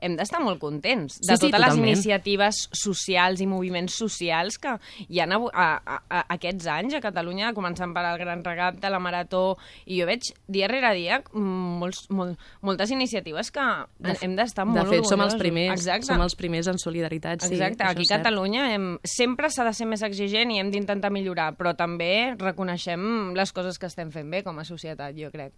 hem 0.00 0.16
d'estar 0.16 0.42
molt 0.44 0.58
contents 0.60 1.18
de 1.20 1.24
Sí, 1.24 1.36
sí, 1.36 1.40
totes 1.46 1.60
les 1.60 1.68
totalment. 1.70 1.88
iniciatives 1.88 2.68
socials 2.72 3.40
i 3.40 3.46
moviments 3.46 3.94
socials 3.96 4.58
que 4.58 4.74
hi 5.08 5.20
ha 5.20 5.26
a, 5.26 5.38
a, 5.84 6.02
a, 6.08 6.20
aquests 6.36 6.66
anys 6.66 6.94
a 6.94 7.00
Catalunya, 7.00 7.52
començant 7.56 7.94
per 7.94 8.04
el 8.04 8.18
Gran 8.18 8.42
Regat 8.44 8.76
de 8.80 8.90
la 8.90 8.98
Marató, 9.00 9.56
i 9.86 10.00
jo 10.00 10.06
veig 10.06 10.20
dia 10.48 10.68
rere 10.68 10.92
dia 10.94 11.22
mm, 11.32 11.78
molts, 11.80 12.06
molt, 12.10 12.38
moltes 12.60 12.90
iniciatives 12.90 13.50
que 13.50 13.64
De- 13.98 14.16
hem 14.20 14.36
d'estar 14.36 14.66
De 14.66 14.72
molt 14.72 14.88
fet, 14.90 15.04
som 15.04 15.20
els 15.20 15.32
orgullosos. 15.34 15.40
primers, 15.40 15.80
Exacte. 15.80 16.06
som 16.12 16.20
els 16.20 16.34
primers 16.36 16.66
en 16.68 16.78
solidaritat, 16.78 17.40
sí. 17.42 17.54
Exacte, 17.54 17.84
aquí 17.84 18.04
a. 18.10 18.16
Catalunya 18.18 18.74
hem, 18.74 18.98
sempre 19.04 19.48
s'ha 19.50 19.64
de 19.64 19.72
ser 19.72 19.86
més 19.86 20.02
exigent 20.02 20.50
i 20.52 20.58
hem 20.60 20.70
d'intentar 20.70 21.10
millorar, 21.10 21.54
però 21.56 21.74
també 21.76 22.34
reconeixem 22.38 23.32
les 23.34 23.52
coses 23.52 23.78
que 23.78 23.86
estem 23.86 24.10
fent 24.12 24.30
bé 24.30 24.42
com 24.44 24.58
a 24.58 24.64
societat, 24.64 25.14
jo 25.16 25.30
crec. 25.30 25.52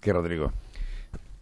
Què, 0.00 0.12
Rodrigo? 0.12 0.50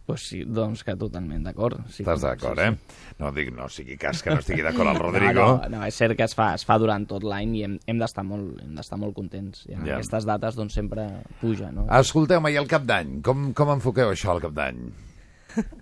Pues 0.05 0.25
sí, 0.27 0.41
doncs 0.43 0.81
que 0.83 0.97
totalment 0.99 1.45
d'acord. 1.47 1.77
Sí, 1.87 2.03
Estàs 2.03 2.25
d'acord, 2.25 2.59
sí, 2.59 2.65
eh? 2.73 3.13
No 3.21 3.29
dic, 3.31 3.53
no 3.55 3.69
sigui 3.71 3.95
cas 3.97 4.19
que 4.21 4.33
no 4.33 4.41
estigui 4.41 4.61
d'acord 4.65 4.89
el 4.91 4.99
Rodrigo. 5.05 5.33
No, 5.33 5.45
no, 5.63 5.69
no, 5.77 5.85
és 5.87 5.95
cert 5.95 6.17
que 6.19 6.25
es 6.27 6.35
fa, 6.35 6.49
es 6.57 6.65
fa 6.67 6.75
durant 6.81 7.05
tot 7.07 7.23
l'any 7.23 7.53
i 7.55 7.63
hem, 7.63 7.77
hem 7.87 8.01
d'estar 8.01 8.25
molt, 8.27 8.57
hem 8.65 8.75
d'estar 8.75 8.99
molt 8.99 9.15
contents. 9.15 9.63
I 9.69 9.77
en 9.77 9.85
Ja. 9.87 9.95
aquestes 10.01 10.27
dates 10.27 10.59
doncs, 10.59 10.75
sempre 10.75 11.07
puja, 11.39 11.71
no? 11.71 11.87
Escolteu-me, 12.01 12.51
i 12.51 12.59
el 12.59 12.67
cap 12.67 12.83
d'any? 12.83 13.21
Com, 13.23 13.53
com 13.55 13.71
enfoqueu 13.77 14.11
això 14.11 14.35
al 14.35 14.43
cap 14.43 14.51
d'any? 14.59 14.83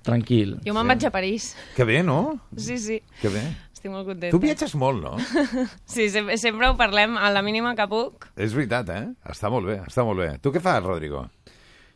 Tranquil. 0.03 0.57
Jo 0.67 0.73
me'n 0.75 0.89
vaig 0.93 1.05
a 1.07 1.11
París. 1.13 1.53
Que 1.77 1.85
bé, 1.87 2.01
no? 2.03 2.39
Sí, 2.57 2.77
sí. 2.77 2.99
Que 3.21 3.29
bé. 3.31 3.41
Estic 3.73 3.89
molt 3.89 4.05
contenta. 4.05 4.33
Tu 4.35 4.39
viatges 4.43 4.75
molt, 4.77 5.01
no? 5.01 5.15
Sí, 5.93 6.09
sempre, 6.13 6.35
sempre 6.37 6.67
ho 6.69 6.75
parlem 6.77 7.15
a 7.17 7.31
la 7.33 7.41
mínima 7.41 7.73
que 7.79 7.87
puc. 7.89 8.27
És 8.35 8.53
veritat, 8.53 8.89
eh? 8.93 9.05
Està 9.31 9.49
molt 9.49 9.65
bé, 9.65 9.79
està 9.87 10.03
molt 10.05 10.19
bé. 10.21 10.33
Tu 10.43 10.51
què 10.53 10.61
fas, 10.61 10.83
Rodrigo? 10.83 11.23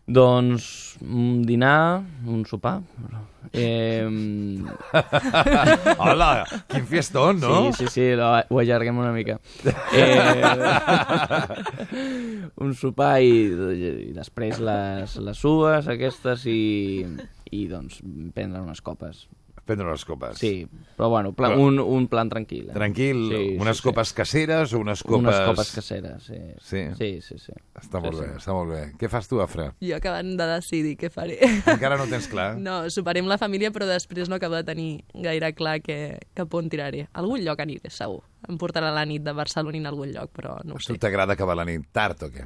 Doncs 0.06 0.98
un 1.02 1.42
dinar, 1.42 2.04
un 2.30 2.46
sopar. 2.46 2.82
Eh, 3.54 4.06
Hola, 5.98 6.46
quin 6.70 6.86
fiestón, 6.86 7.40
no? 7.40 7.72
Sí, 7.72 7.86
sí, 7.86 7.88
sí, 7.90 8.06
lo, 8.16 8.28
ho 8.50 8.60
allarguem 8.60 8.98
una 9.02 9.12
mica. 9.16 9.40
Eh, 9.94 10.44
un 12.62 12.76
sopar 12.78 13.16
i, 13.26 13.32
i 14.10 14.12
després 14.14 14.62
les, 14.62 15.18
les 15.26 15.44
uves 15.50 15.90
aquestes 15.90 16.46
i, 16.52 16.62
i 17.50 17.66
doncs 17.72 18.02
prendre 18.36 18.62
unes 18.62 18.86
copes. 18.86 19.26
Prendre 19.66 19.88
unes 19.88 20.04
copes. 20.06 20.38
Sí, 20.38 20.68
però 20.96 21.08
bueno, 21.10 21.32
pla, 21.34 21.50
Però- 21.50 21.64
un, 21.66 21.80
un 21.80 22.08
plan 22.08 22.30
tranquil. 22.30 22.68
Eh? 22.70 22.74
Tranquil, 22.76 23.58
unes 23.60 23.80
copes 23.82 24.12
caseres 24.14 24.74
o 24.74 24.80
unes 24.80 25.02
copes... 25.02 25.24
Unes 25.24 25.40
copes 25.48 25.72
caseres, 25.74 26.24
sí. 26.28 26.38
Sí? 26.62 26.84
Sí, 27.00 27.10
sí, 27.26 27.40
sí. 27.42 27.54
Està 27.74 28.00
molt 28.04 28.14
Sí, 28.14 28.22
bé, 28.22 28.28
sí. 28.30 28.38
està 28.44 28.54
molt 28.54 28.70
bé. 28.76 28.84
Què 29.02 29.10
fas 29.10 29.26
tu, 29.28 29.40
Afra? 29.42 29.72
Jo 29.82 29.96
acabant 29.98 30.36
de 30.38 30.48
decidir 30.52 30.94
què 31.02 31.10
faré. 31.10 31.40
Encara 31.66 31.98
no 31.98 32.06
tens 32.12 32.28
clar? 32.30 32.52
No, 32.62 32.84
soparé 32.94 33.24
amb 33.26 33.32
la 33.34 33.40
família, 33.42 33.72
però 33.74 33.88
després 33.90 34.30
no 34.30 34.38
acabo 34.38 34.56
de 34.60 34.64
tenir 34.70 34.90
gaire 35.16 35.50
clar 35.58 35.80
que, 35.82 36.20
cap 36.38 36.54
on 36.54 36.70
tiraré. 36.70 37.08
A 37.12 37.24
algun 37.26 37.42
lloc 37.42 37.60
aniré, 37.66 37.90
segur. 37.90 38.22
Em 38.48 38.60
portarà 38.62 38.94
la 38.94 39.08
nit 39.10 39.24
de 39.26 39.34
Barcelona 39.34 39.82
a 39.90 39.90
algun 39.96 40.14
lloc, 40.14 40.30
però 40.32 40.60
no 40.64 40.76
ho 40.78 40.78
A 40.78 40.86
tu 40.86 40.94
sé. 40.94 41.00
t'agrada 41.02 41.34
acabar 41.34 41.58
la 41.58 41.66
nit 41.66 41.90
tard 41.92 42.22
o 42.22 42.30
què? 42.30 42.46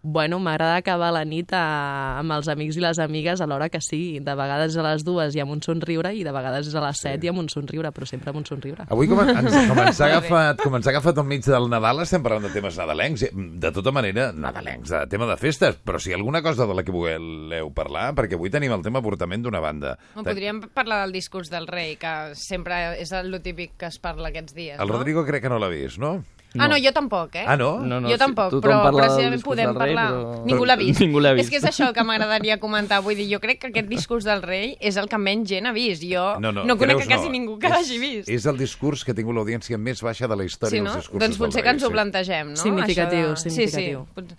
Bueno, 0.00 0.38
m'agrada 0.38 0.76
acabar 0.78 1.08
la 1.12 1.24
nit 1.26 1.50
a, 1.52 2.18
amb 2.20 2.30
els 2.36 2.46
amics 2.48 2.76
i 2.78 2.82
les 2.84 3.00
amigues 3.02 3.40
a 3.42 3.48
l'hora 3.50 3.66
que 3.68 3.80
sigui. 3.82 4.20
De 4.22 4.34
vegades 4.38 4.76
a 4.78 4.84
les 4.86 5.02
dues 5.04 5.34
i 5.34 5.40
amb 5.42 5.50
un 5.56 5.60
somriure 5.60 6.12
i 6.14 6.22
de 6.24 6.30
vegades 6.32 6.70
a 6.72 6.82
les 6.84 7.00
set 7.02 7.24
i 7.26 7.30
amb 7.32 7.42
un 7.42 7.48
somriure, 7.50 7.90
però 7.92 8.06
sempre 8.06 8.30
amb 8.30 8.38
un 8.38 8.46
somriure. 8.46 8.86
Avui, 8.94 9.08
com, 9.10 9.18
ens, 9.26 9.50
com, 9.68 9.80
ens 9.82 10.00
ha 10.00 10.06
agafat, 10.06 10.62
com 10.62 10.78
ens 10.78 10.86
ha 10.86 10.92
agafat 10.94 11.18
enmig 11.18 11.42
del 11.44 11.66
Nadal, 11.72 12.04
estem 12.06 12.22
parlant 12.22 12.46
de 12.46 12.52
temes 12.54 12.78
nadalencs. 12.78 13.26
eh, 13.26 13.32
De 13.34 13.72
tota 13.74 13.90
manera, 13.92 14.30
nadalencs, 14.32 14.94
de 14.94 15.02
tema 15.10 15.26
de 15.26 15.36
festes. 15.36 15.82
Però 15.84 15.98
si 15.98 16.12
hi 16.12 16.14
ha 16.14 16.20
alguna 16.22 16.42
cosa 16.46 16.66
de 16.70 16.78
la 16.78 16.86
que 16.86 16.94
voleu 16.94 17.74
parlar, 17.74 18.12
perquè 18.14 18.38
avui 18.38 18.54
tenim 18.54 18.72
el 18.78 18.86
tema 18.86 19.02
avortament 19.02 19.42
d'una 19.42 19.60
banda. 19.60 19.96
No, 20.14 20.22
podríem 20.22 20.62
parlar 20.72 21.02
del 21.02 21.12
discurs 21.18 21.50
del 21.50 21.66
rei, 21.66 21.96
que 21.98 22.36
sempre 22.38 23.00
és 23.02 23.10
el 23.12 23.34
típic 23.42 23.74
que 23.76 23.90
es 23.90 23.98
parla 23.98 24.30
aquests 24.30 24.54
dies, 24.54 24.78
El 24.78 24.86
no? 24.86 24.94
Rodrigo 24.94 25.26
crec 25.26 25.42
que 25.42 25.50
no 25.52 25.58
l'ha 25.58 25.68
vist, 25.74 25.98
no? 25.98 26.20
Ah, 26.56 26.66
no, 26.66 26.76
jo 26.80 26.90
tampoc, 26.96 27.34
eh? 27.36 27.44
Ah, 27.46 27.56
no? 27.60 27.78
No, 27.84 27.98
no, 28.00 28.08
jo 28.08 28.14
sí, 28.16 28.18
tampoc, 28.22 28.48
tothom 28.54 28.70
però 28.70 28.92
precisament 28.96 29.42
podem 29.44 29.66
rei, 29.76 29.94
parlar... 29.94 30.06
però- 30.14 30.44
Ningú 30.48 30.64
l'ha 30.64 30.76
vist. 30.80 31.00
Ningú 31.04 31.20
l'ha 31.20 31.32
vist. 31.36 31.44
És 31.44 31.50
que 31.52 31.58
és 31.60 31.64
això 31.68 31.90
que 31.92 32.04
m'agradaria 32.08 32.56
comentar. 32.64 33.02
Vull 33.04 33.14
dir, 33.20 33.26
jo 33.30 33.38
crec 33.42 33.60
que 33.60 33.68
aquest 33.68 33.88
discurs 33.90 34.24
del 34.24 34.40
rei 34.42 34.76
és 34.80 34.96
el 34.96 35.08
que 35.12 35.18
menys 35.20 35.48
gent 35.50 35.68
ha 35.68 35.72
vist. 35.76 36.02
Jo 36.08 36.38
No, 36.40 36.50
no, 36.50 36.64
no 36.64 36.76
conec 36.80 36.96
creus, 37.02 37.10
quasi 37.12 37.26
no. 37.28 37.32
ningú 37.36 37.58
que 37.58 37.68
l'hagi 37.68 37.98
vist. 38.00 38.28
És 38.32 38.46
el 38.46 38.56
discurs 38.56 39.04
que 39.04 39.12
ha 39.12 39.14
tingut 39.18 39.36
l'audiència 39.36 39.76
més 39.78 40.00
baixa 40.02 40.26
de 40.26 40.36
la 40.40 40.44
història 40.48 40.78
Sí, 40.78 40.80
no? 40.80 40.90
dels 40.94 41.04
discursos 41.04 41.26
Doncs 41.28 41.38
potser 41.44 41.60
del 41.60 41.64
que 41.68 41.74
ens 41.76 41.84
ho 41.84 41.90
plantegem, 41.90 42.48
no? 42.54 42.62
Significatiu, 42.62 43.26
Això 43.34 43.44
de... 43.44 43.50
significatiu. 43.50 44.06
Sí, 44.16 44.22
sí. 44.28 44.36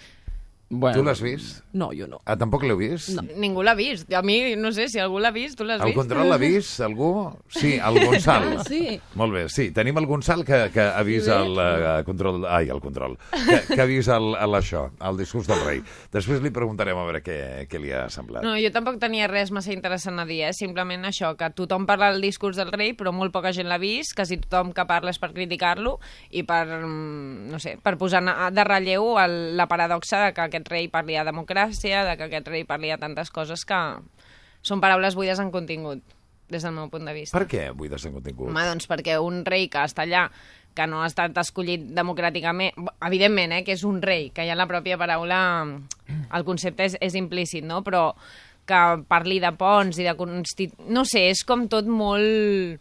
Pot- 0.70 0.94
Tu 0.94 1.02
l'has 1.02 1.18
vist? 1.22 1.64
No, 1.74 1.88
jo 1.98 2.06
no. 2.06 2.20
Ah, 2.30 2.36
tampoc 2.38 2.62
l'heu 2.62 2.78
vist? 2.78 3.10
No. 3.18 3.24
Ningú 3.42 3.64
l'ha 3.66 3.74
vist. 3.74 4.12
A 4.14 4.22
mi, 4.22 4.56
no 4.56 4.70
sé, 4.72 4.86
si 4.88 5.00
algú 5.02 5.18
l'ha 5.18 5.32
vist, 5.34 5.58
tu 5.58 5.64
l'has 5.66 5.80
El 5.82 5.88
vist? 5.90 5.98
control 5.98 6.30
l'ha 6.30 6.38
vist? 6.38 6.76
Algú? 6.86 7.08
Sí, 7.50 7.72
el 7.82 7.98
Gonçal. 8.06 8.46
Ah, 8.60 8.64
sí. 8.68 9.00
Molt 9.18 9.34
bé, 9.34 9.48
sí. 9.50 9.72
Tenim 9.74 9.98
el 9.98 10.06
Gonçal 10.06 10.44
que, 10.46 10.60
que 10.72 10.82
ha 10.82 11.02
vist 11.08 11.26
Sí. 11.26 11.32
el 11.34 11.58
uh, 11.58 12.04
control... 12.06 12.46
Ai, 12.46 12.70
el 12.70 12.80
control. 12.82 13.18
Que, 13.34 13.58
que 13.76 13.82
ha 13.82 13.86
vist 13.90 14.10
el, 14.14 14.36
el, 14.38 14.54
això, 14.60 14.92
el 15.10 15.18
discurs 15.18 15.48
del 15.50 15.64
rei. 15.66 15.82
Després 16.14 16.44
li 16.46 16.52
preguntarem 16.54 16.98
a 17.02 17.08
veure 17.08 17.24
què, 17.26 17.40
què 17.70 17.82
li 17.82 17.90
ha 17.92 18.06
semblat. 18.14 18.46
No, 18.46 18.54
jo 18.62 18.70
tampoc 18.72 19.00
tenia 19.02 19.26
res 19.28 19.50
massa 19.50 19.74
interessant 19.74 20.22
a 20.22 20.28
dir, 20.30 20.44
eh? 20.52 20.54
simplement 20.54 21.10
això, 21.10 21.34
que 21.40 21.50
tothom 21.58 21.88
parla 21.90 22.12
del 22.14 22.22
discurs 22.22 22.62
del 22.62 22.70
rei, 22.76 22.94
però 22.94 23.10
molt 23.12 23.34
poca 23.34 23.50
gent 23.58 23.68
l'ha 23.72 23.82
vist, 23.82 24.14
quasi 24.16 24.38
tothom 24.46 24.70
que 24.78 24.86
parla 24.86 25.10
és 25.10 25.18
per 25.18 25.32
criticar-lo 25.34 25.98
i 26.30 26.46
per, 26.46 26.66
mm, 26.78 27.50
no 27.50 27.58
sé, 27.58 27.78
per 27.82 27.98
posar 27.98 28.22
de 28.54 28.64
relleu 28.70 29.16
el, 29.18 29.58
la 29.58 29.66
paradoxa 29.72 30.28
de 30.28 30.34
que 30.38 30.46
aquest 30.46 30.59
rei 30.68 30.90
parli 30.92 31.18
de 31.18 31.26
democràcia, 31.28 32.04
de 32.08 32.16
que 32.18 32.28
aquest 32.28 32.48
rei 32.52 32.66
parli 32.68 32.92
de 32.92 33.00
tantes 33.02 33.32
coses 33.32 33.66
que 33.66 33.80
són 34.62 34.82
paraules 34.84 35.16
buides 35.16 35.40
en 35.40 35.52
contingut, 35.52 36.04
des 36.50 36.66
del 36.66 36.76
meu 36.76 36.90
punt 36.92 37.06
de 37.08 37.16
vista. 37.16 37.38
Per 37.38 37.48
què 37.48 37.70
buides 37.72 38.06
en 38.10 38.18
contingut? 38.18 38.50
Home, 38.52 38.66
doncs 38.68 38.90
perquè 38.90 39.20
un 39.24 39.44
rei 39.48 39.70
que 39.72 39.86
està 39.86 40.04
allà, 40.04 40.28
que 40.76 40.86
no 40.88 41.02
ha 41.04 41.08
estat 41.10 41.38
escollit 41.42 41.90
democràticament, 41.96 42.76
evidentment, 43.06 43.56
eh, 43.56 43.64
que 43.68 43.76
és 43.76 43.86
un 43.88 44.02
rei, 44.02 44.30
que 44.36 44.46
ja 44.48 44.56
en 44.56 44.62
la 44.62 44.68
pròpia 44.70 45.00
paraula 45.00 45.40
el 46.36 46.46
concepte 46.48 46.86
és, 46.88 47.00
és 47.02 47.18
implícit, 47.20 47.66
no? 47.66 47.82
però 47.84 48.14
que 48.70 48.82
parli 49.10 49.40
de 49.42 49.52
ponts 49.58 49.98
i 49.98 50.06
de... 50.06 50.14
Consti... 50.18 50.70
No 50.94 51.06
sé, 51.08 51.30
és 51.34 51.42
com 51.48 51.66
tot 51.72 51.90
molt 51.90 52.80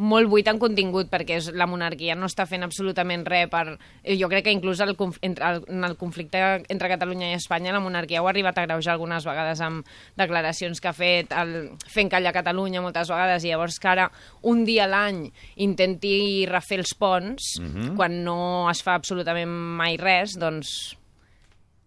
molt 0.00 0.30
buit 0.32 0.46
en 0.48 0.56
contingut 0.58 1.10
perquè 1.12 1.36
és, 1.36 1.50
la 1.52 1.66
monarquia 1.68 2.14
no 2.16 2.24
està 2.30 2.46
fent 2.48 2.62
absolutament 2.64 3.26
res 3.28 3.50
per... 3.52 3.76
eh, 4.02 4.14
Jo 4.16 4.30
crec 4.32 4.46
que 4.46 4.52
inclús 4.54 4.80
el, 4.80 4.94
conf- 4.96 5.18
entre, 5.20 5.44
el, 5.44 5.58
en 5.68 5.84
el 5.84 5.96
conflicte 6.00 6.40
entre 6.72 6.88
Catalunya 6.88 7.28
i 7.30 7.36
Espanya 7.36 7.74
la 7.76 7.82
monarquia 7.84 8.22
ho 8.22 8.26
ha 8.28 8.30
arribat 8.32 8.56
a 8.58 8.64
greujar 8.64 8.94
algunes 8.94 9.26
vegades 9.28 9.60
amb 9.60 9.84
declaracions 10.16 10.80
que 10.80 10.88
ha 10.88 10.94
fet 10.96 11.34
el, 11.36 11.52
fent 11.86 12.08
callar 12.08 12.32
Catalunya 12.32 12.80
moltes 12.80 13.12
vegades 13.12 13.44
i 13.44 13.52
llavors 13.52 13.76
que 13.78 13.88
ara 13.92 14.08
un 14.48 14.64
dia 14.64 14.86
a 14.86 14.90
l'any 14.94 15.26
intenti 15.60 16.46
refer 16.48 16.80
els 16.80 16.94
ponts 16.96 17.58
Mhm. 17.60 17.94
quan 17.96 18.22
no 18.24 18.70
es 18.70 18.80
fa 18.82 18.94
absolutament 18.96 19.50
mai 19.50 19.96
res, 20.00 20.38
doncs 20.40 20.96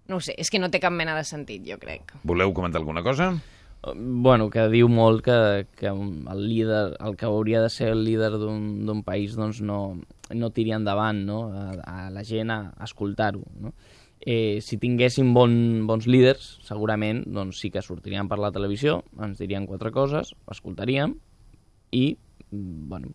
no 0.08 0.20
sé, 0.20 0.36
és 0.38 0.50
que 0.52 0.60
no 0.60 0.70
té 0.70 0.80
cap 0.84 0.92
mena 0.94 1.16
de 1.16 1.24
sentit, 1.24 1.64
jo 1.66 1.78
crec. 1.80 2.12
Voleu 2.28 2.52
comentar 2.54 2.78
alguna 2.82 3.02
cosa? 3.02 3.32
Bueno, 3.92 4.48
que 4.48 4.64
diu 4.72 4.88
molt 4.88 5.26
que, 5.26 5.66
que 5.76 5.90
el 5.92 6.44
líder, 6.48 6.96
el 7.04 7.18
que 7.20 7.28
hauria 7.28 7.60
de 7.62 7.70
ser 7.70 7.90
el 7.92 8.06
líder 8.06 8.32
d'un 8.40 9.02
país 9.04 9.36
doncs 9.36 9.60
no, 9.60 9.80
no 10.32 10.50
tiri 10.56 10.72
endavant 10.72 11.20
no? 11.28 11.42
a, 11.52 11.66
a 11.84 12.10
la 12.14 12.24
gent 12.24 12.54
a, 12.54 12.60
escoltar-ho. 12.86 13.44
No? 13.60 13.74
Eh, 14.24 14.62
si 14.64 14.80
tinguéssim 14.80 15.34
bon, 15.36 15.84
bons 15.90 16.08
líders, 16.08 16.46
segurament 16.64 17.26
doncs 17.28 17.60
sí 17.60 17.74
que 17.74 17.84
sortirien 17.84 18.32
per 18.32 18.40
la 18.40 18.54
televisió, 18.56 19.02
ens 19.20 19.42
dirien 19.44 19.68
quatre 19.68 19.92
coses, 19.92 20.32
escoltaríem 20.48 21.18
i 21.92 22.06
bueno, 22.54 23.10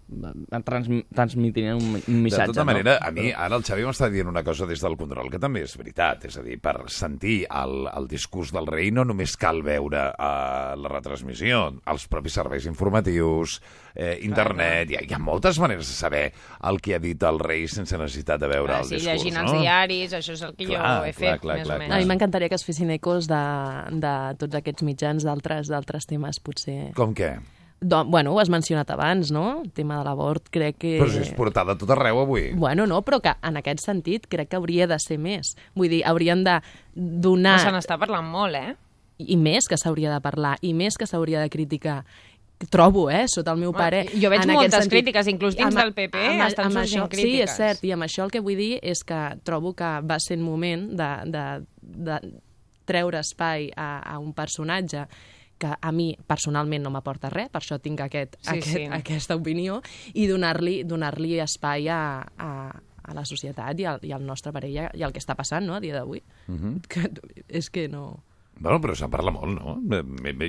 trans, 0.64 0.88
transmitirien 1.14 1.78
un, 1.78 1.96
un 1.96 2.22
missatge. 2.22 2.48
de 2.48 2.52
tota 2.52 2.64
no? 2.64 2.70
manera, 2.72 2.98
a 3.00 3.10
mi 3.14 3.30
ara 3.30 3.56
el 3.56 3.64
Xavi 3.66 3.86
m'està 3.86 4.08
dient 4.10 4.28
una 4.30 4.42
cosa 4.46 4.66
des 4.66 4.82
del 4.82 4.96
control 4.98 5.30
que 5.30 5.40
també 5.42 5.62
és 5.66 5.76
veritat. 5.78 6.26
És 6.28 6.38
a 6.40 6.44
dir, 6.46 6.58
per 6.62 6.76
sentir 6.92 7.40
el, 7.46 7.86
el 7.92 8.08
discurs 8.10 8.52
del 8.54 8.66
rei 8.66 8.90
no 8.94 9.04
només 9.08 9.36
cal 9.40 9.62
veure 9.66 10.08
uh, 10.10 10.74
la 10.78 10.92
retransmissió, 10.92 11.64
els 11.86 12.08
propis 12.10 12.38
serveis 12.40 12.66
informatius, 12.70 13.60
eh, 13.94 14.18
internet... 14.22 14.90
Hi 14.90 14.98
ha, 15.00 15.02
hi 15.06 15.14
ha 15.14 15.20
moltes 15.22 15.58
maneres 15.62 15.88
de 15.90 15.94
saber 15.96 16.24
el 16.68 16.80
que 16.80 16.96
ha 16.96 17.02
dit 17.02 17.22
el 17.28 17.40
rei 17.42 17.66
sense 17.70 17.98
necessitat 17.98 18.40
de 18.40 18.50
veure 18.50 18.72
Clar, 18.72 18.80
el 18.84 18.88
sí, 18.88 18.96
discurs, 18.96 19.12
llegint 19.12 19.38
no? 19.38 19.44
els 19.44 19.60
diaris, 19.60 20.16
això 20.18 20.34
és 20.38 20.46
el 20.46 20.56
que 20.56 20.68
Clar, 20.70 20.80
jo 20.80 21.10
he 21.10 21.12
clar, 21.12 21.18
fet, 21.18 21.42
clar, 21.44 21.58
més 21.60 21.66
clar, 21.66 21.76
o 21.76 21.78
clar. 21.78 21.78
A 21.78 21.84
mi 21.84 21.94
menys. 21.94 22.10
m'encantaria 22.12 22.48
que 22.48 22.58
es 22.58 22.66
fessin 22.66 22.90
ecos 22.94 23.28
de, 23.30 23.44
de 24.06 24.16
tots 24.40 24.60
aquests 24.62 24.86
mitjans 24.86 25.28
d'altres 25.28 25.70
d'altres 25.72 26.08
temes, 26.08 26.40
potser. 26.40 26.80
Com 26.98 27.14
què? 27.16 27.36
Do, 27.80 28.04
bueno, 28.04 28.32
ho 28.34 28.40
has 28.42 28.48
mencionat 28.50 28.88
abans, 28.90 29.30
no? 29.30 29.60
El 29.62 29.70
tema 29.70 30.00
de 30.00 30.04
l'abort, 30.08 30.48
crec 30.50 30.80
que... 30.82 30.96
Però 30.98 31.10
si 31.12 31.20
és 31.22 31.30
portada 31.36 31.76
a 31.76 31.78
tot 31.78 31.90
arreu 31.94 32.18
avui. 32.24 32.48
Bueno, 32.58 32.88
no, 32.90 33.02
però 33.06 33.20
que 33.22 33.36
en 33.46 33.60
aquest 33.60 33.84
sentit 33.86 34.26
crec 34.26 34.48
que 34.50 34.58
hauria 34.58 34.88
de 34.90 34.98
ser 34.98 35.18
més. 35.22 35.52
Vull 35.78 35.92
dir, 35.92 36.00
haurien 36.04 36.42
de 36.42 36.56
donar... 36.96 37.54
Però 37.60 37.68
se 37.70 37.74
n'està 37.76 37.98
parlant 38.00 38.26
molt, 38.26 38.58
eh? 38.58 38.74
I 39.22 39.36
més 39.38 39.66
que 39.70 39.78
s'hauria 39.78 40.10
de 40.10 40.18
parlar, 40.22 40.56
i 40.66 40.72
més 40.74 40.98
que 40.98 41.06
s'hauria 41.06 41.40
de 41.44 41.52
criticar. 41.54 42.00
Trobo, 42.74 43.04
eh, 43.14 43.28
sota 43.30 43.54
el 43.54 43.60
meu 43.62 43.70
pare... 43.70 44.04
jo 44.10 44.26
veig 44.32 44.42
en 44.42 44.50
moltes 44.56 44.74
sentit. 44.74 44.96
crítiques, 44.96 45.28
inclús 45.30 45.54
dins 45.54 45.70
Amb- 45.70 45.78
del 45.78 45.92
PP 45.94 46.22
estan 46.48 46.72
sorgint 46.74 47.04
això, 47.04 47.06
Sí, 47.06 47.14
crítiques. 47.14 47.50
és 47.52 47.56
cert, 47.62 47.84
i 47.86 47.92
amb 47.94 48.02
això 48.08 48.24
el 48.26 48.32
que 48.34 48.42
vull 48.42 48.58
dir 48.58 48.80
és 48.82 49.04
que 49.06 49.20
trobo 49.46 49.70
que 49.78 49.92
va 50.02 50.18
ser 50.18 50.40
un 50.40 50.42
moment 50.42 50.88
de, 50.98 51.10
de, 51.30 51.44
de 52.10 52.18
treure 52.90 53.22
espai 53.22 53.70
a, 53.78 54.00
a 54.02 54.18
un 54.18 54.32
personatge 54.34 55.04
que 55.58 55.70
a 55.80 55.92
mi 55.92 56.12
personalment 56.26 56.84
no 56.84 56.90
m'aporta 56.94 57.30
res, 57.32 57.50
per 57.50 57.60
això 57.62 57.80
tinc 57.82 58.00
aquest, 58.00 58.36
Sí, 58.40 58.56
aquest, 58.56 58.74
sí. 58.76 58.84
aquesta 58.92 59.36
opinió, 59.36 59.80
i 60.14 60.26
donar-li 60.30 60.84
donar, 60.84 61.14
espai 61.44 61.88
a, 61.88 62.22
a, 62.38 62.50
a 63.02 63.14
la 63.14 63.24
societat 63.24 63.78
i 63.80 63.84
al, 63.84 64.00
i 64.02 64.12
al 64.12 64.24
nostre 64.24 64.52
parell 64.52 64.90
i 64.94 65.02
al 65.02 65.12
que 65.12 65.18
està 65.22 65.34
passant 65.36 65.66
no, 65.66 65.74
a 65.74 65.80
dia 65.80 65.94
d'avui. 65.94 66.22
Mhm. 66.46 66.80
que 66.88 67.10
és 67.48 67.70
que 67.70 67.88
no... 67.88 68.22
Bueno, 68.60 68.80
però 68.80 68.94
se'n 68.98 69.10
parla 69.10 69.30
molt, 69.30 69.60
no? 69.60 69.76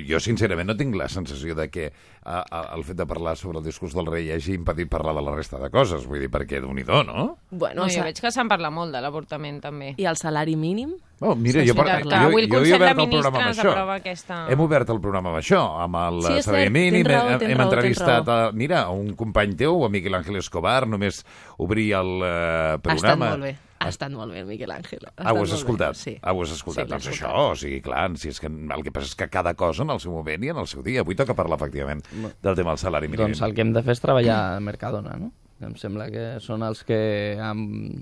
Jo, 0.08 0.18
sincerament, 0.18 0.66
no 0.66 0.76
tinc 0.76 0.96
la 0.98 1.08
sensació 1.08 1.54
de 1.54 1.68
que 1.70 1.92
a, 2.24 2.40
a, 2.42 2.62
el 2.74 2.82
fet 2.84 2.96
de 2.98 3.06
parlar 3.06 3.36
sobre 3.38 3.58
el 3.60 3.64
discurs 3.64 3.94
del 3.94 4.06
rei 4.10 4.32
hagi 4.34 4.54
impedit 4.54 4.88
parlar 4.90 5.14
de 5.14 5.22
la 5.22 5.34
resta 5.36 5.58
de 5.62 5.70
coses. 5.70 6.06
Vull 6.10 6.18
dir, 6.20 6.30
perquè 6.30 6.58
déu 6.60 6.72
nhi 6.74 6.82
no? 6.84 7.38
Bueno, 7.50 7.82
No, 7.82 7.88
jo 7.88 8.00
sa- 8.00 8.04
veig 8.04 8.18
que 8.20 8.32
se'n 8.32 8.48
parla 8.48 8.70
molt 8.70 8.92
de 8.92 9.00
l'avortament, 9.00 9.60
també. 9.62 9.94
I 9.96 10.04
el 10.10 10.16
salari 10.16 10.56
mínim? 10.56 10.96
Oh, 11.22 11.34
mira, 11.36 11.60
Sí, 11.62 11.68
jo, 11.68 11.74
que- 11.74 11.82
jo, 11.84 12.10
jo, 12.10 12.16
avui 12.16 12.42
el 12.44 12.48
jo 12.50 12.64
he 12.64 12.74
obert 12.74 12.98
el 12.98 13.08
programa 13.10 13.38
amb 13.38 13.50
això. 13.54 13.94
aquesta- 13.94 14.46
Hem 14.50 14.60
obert 14.60 14.88
el 14.90 15.00
programa 15.00 15.28
amb 15.30 15.38
això, 15.38 15.62
amb 15.84 15.96
el 15.96 16.22
Sí, 16.22 16.42
salari 16.42 16.64
cert, 16.64 16.72
mínim. 16.72 17.06
raó, 17.06 17.28
hem, 17.30 17.42
hem 17.50 17.58
raó, 17.58 17.68
entrevistat 17.70 18.28
a, 18.28 18.52
mira, 18.52 18.82
a 18.82 18.90
un 18.90 19.14
company 19.14 19.54
teu, 19.54 19.84
a 19.84 19.88
Miquel 19.88 20.14
Ángel 20.14 20.36
Escobar, 20.36 20.86
només 20.88 21.24
obrir 21.58 21.92
el 21.94 22.22
eh, 22.24 22.26
Ha 22.26 22.74
estat 22.74 22.82
programa. 22.82 23.30
molt 23.30 23.42
bé. 23.42 23.56
Ha 23.80 23.88
estat 23.88 24.12
molt 24.12 24.34
bé, 24.34 24.42
Miquel 24.44 24.70
Àngel. 24.74 25.06
Ah, 25.16 25.32
ho 25.32 25.40
has 25.40 25.54
escoltat? 25.56 25.94
bé, 25.96 26.00
Sí. 26.02 26.12
Ah, 26.20 26.34
ho 26.36 26.42
has 26.44 26.50
escoltat. 26.52 26.84
Sí, 26.84 26.90
doncs 26.90 27.06
escoltat. 27.08 27.30
això, 27.30 27.52
o 27.52 27.56
sigui, 27.56 27.80
clar, 27.80 28.10
si 28.20 28.28
és 28.28 28.40
que 28.42 28.50
el 28.52 28.82
que 28.84 28.92
passa 28.92 29.08
és 29.08 29.14
que 29.16 29.28
cada 29.32 29.54
cosa 29.54 29.86
en 29.86 29.90
el 29.96 30.00
seu 30.00 30.12
moment 30.12 30.44
i 30.44 30.50
en 30.52 30.60
el 30.60 30.66
seu 30.68 30.82
dia. 30.84 31.00
Avui 31.00 31.16
toca 31.16 31.34
parlar, 31.34 31.56
efectivament, 31.56 32.04
del 32.42 32.54
tema 32.58 32.74
del 32.74 32.78
salari 32.82 33.08
mínim. 33.08 33.24
Doncs 33.24 33.40
el 33.40 33.54
que 33.56 33.64
hem 33.64 33.72
de 33.72 33.82
fer 33.82 33.96
és 33.96 34.02
treballar 34.04 34.36
a 34.56 34.60
Mercadona, 34.60 35.16
no? 35.16 35.32
Em 35.60 35.74
sembla 35.76 36.06
que 36.12 36.38
són 36.40 36.62
els 36.64 36.84
que... 36.88 37.36
Han, 37.40 37.58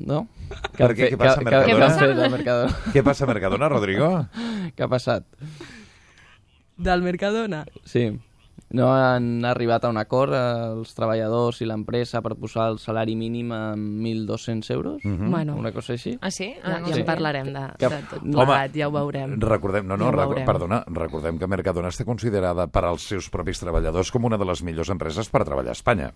no? 0.07 0.29
Que 0.75 0.83
Per 0.85 0.93
què? 0.95 1.09
Què 1.11 1.19
passa 1.19 1.41
a 1.41 1.43
que, 1.43 1.51
Mercadona? 1.51 1.89
Que, 1.89 2.15
que 2.15 2.25
a 2.27 2.31
Mercadona. 2.31 2.77
Què 2.95 3.03
passa 3.03 3.25
a 3.25 3.31
Mercadona, 3.31 3.69
Rodrigo? 3.73 4.11
Què 4.77 4.85
ha 4.87 4.91
passat? 4.91 5.27
Del 6.77 7.03
Mercadona? 7.03 7.65
Sí. 7.85 8.13
No 8.71 8.93
han 8.93 9.45
arribat 9.49 9.85
a 9.85 9.89
un 9.89 9.97
acord 9.97 10.35
eh, 10.37 10.41
els 10.77 10.91
treballadors 10.93 11.63
i 11.63 11.67
l'empresa 11.67 12.21
per 12.21 12.35
posar 12.37 12.67
el 12.75 12.79
salari 12.79 13.15
mínim 13.17 13.51
a 13.57 13.73
1.200 13.75 14.71
euros? 14.75 15.05
Mhm. 15.05 15.31
Bueno. 15.31 15.57
Una 15.57 15.73
cosa 15.73 15.95
així? 15.95 16.19
Ah, 16.21 16.31
sí? 16.31 16.51
Ja, 16.63 16.77
Ah, 16.77 16.81
no 16.81 16.89
ja 16.89 16.95
sé. 16.95 17.01
en 17.01 17.07
parlarem 17.07 17.47
de, 17.53 17.63
Que- 17.79 17.89
de 17.89 18.03
tot 18.11 18.23
Home, 18.23 18.35
plegat, 18.45 18.77
ja 18.77 18.89
ho 18.89 18.93
veurem. 18.93 19.39
Recordem, 19.41 19.87
no, 19.87 19.97
no, 19.97 20.05
Ja 20.05 20.11
ho 20.11 20.13
recu- 20.19 20.29
veurem. 20.35 20.45
perdona, 20.47 20.85
recordem 20.89 21.39
que 21.39 21.47
Mercadona 21.47 21.89
està 21.89 22.05
considerada 22.05 22.67
per 22.67 22.85
als 22.85 23.09
seus 23.09 23.31
propis 23.31 23.59
treballadors 23.59 24.13
com 24.13 24.25
una 24.27 24.37
de 24.37 24.45
les 24.45 24.63
millors 24.63 24.91
empreses 24.91 25.31
per 25.31 25.45
treballar 25.45 25.71
a 25.71 25.73
Espanya. 25.73 26.13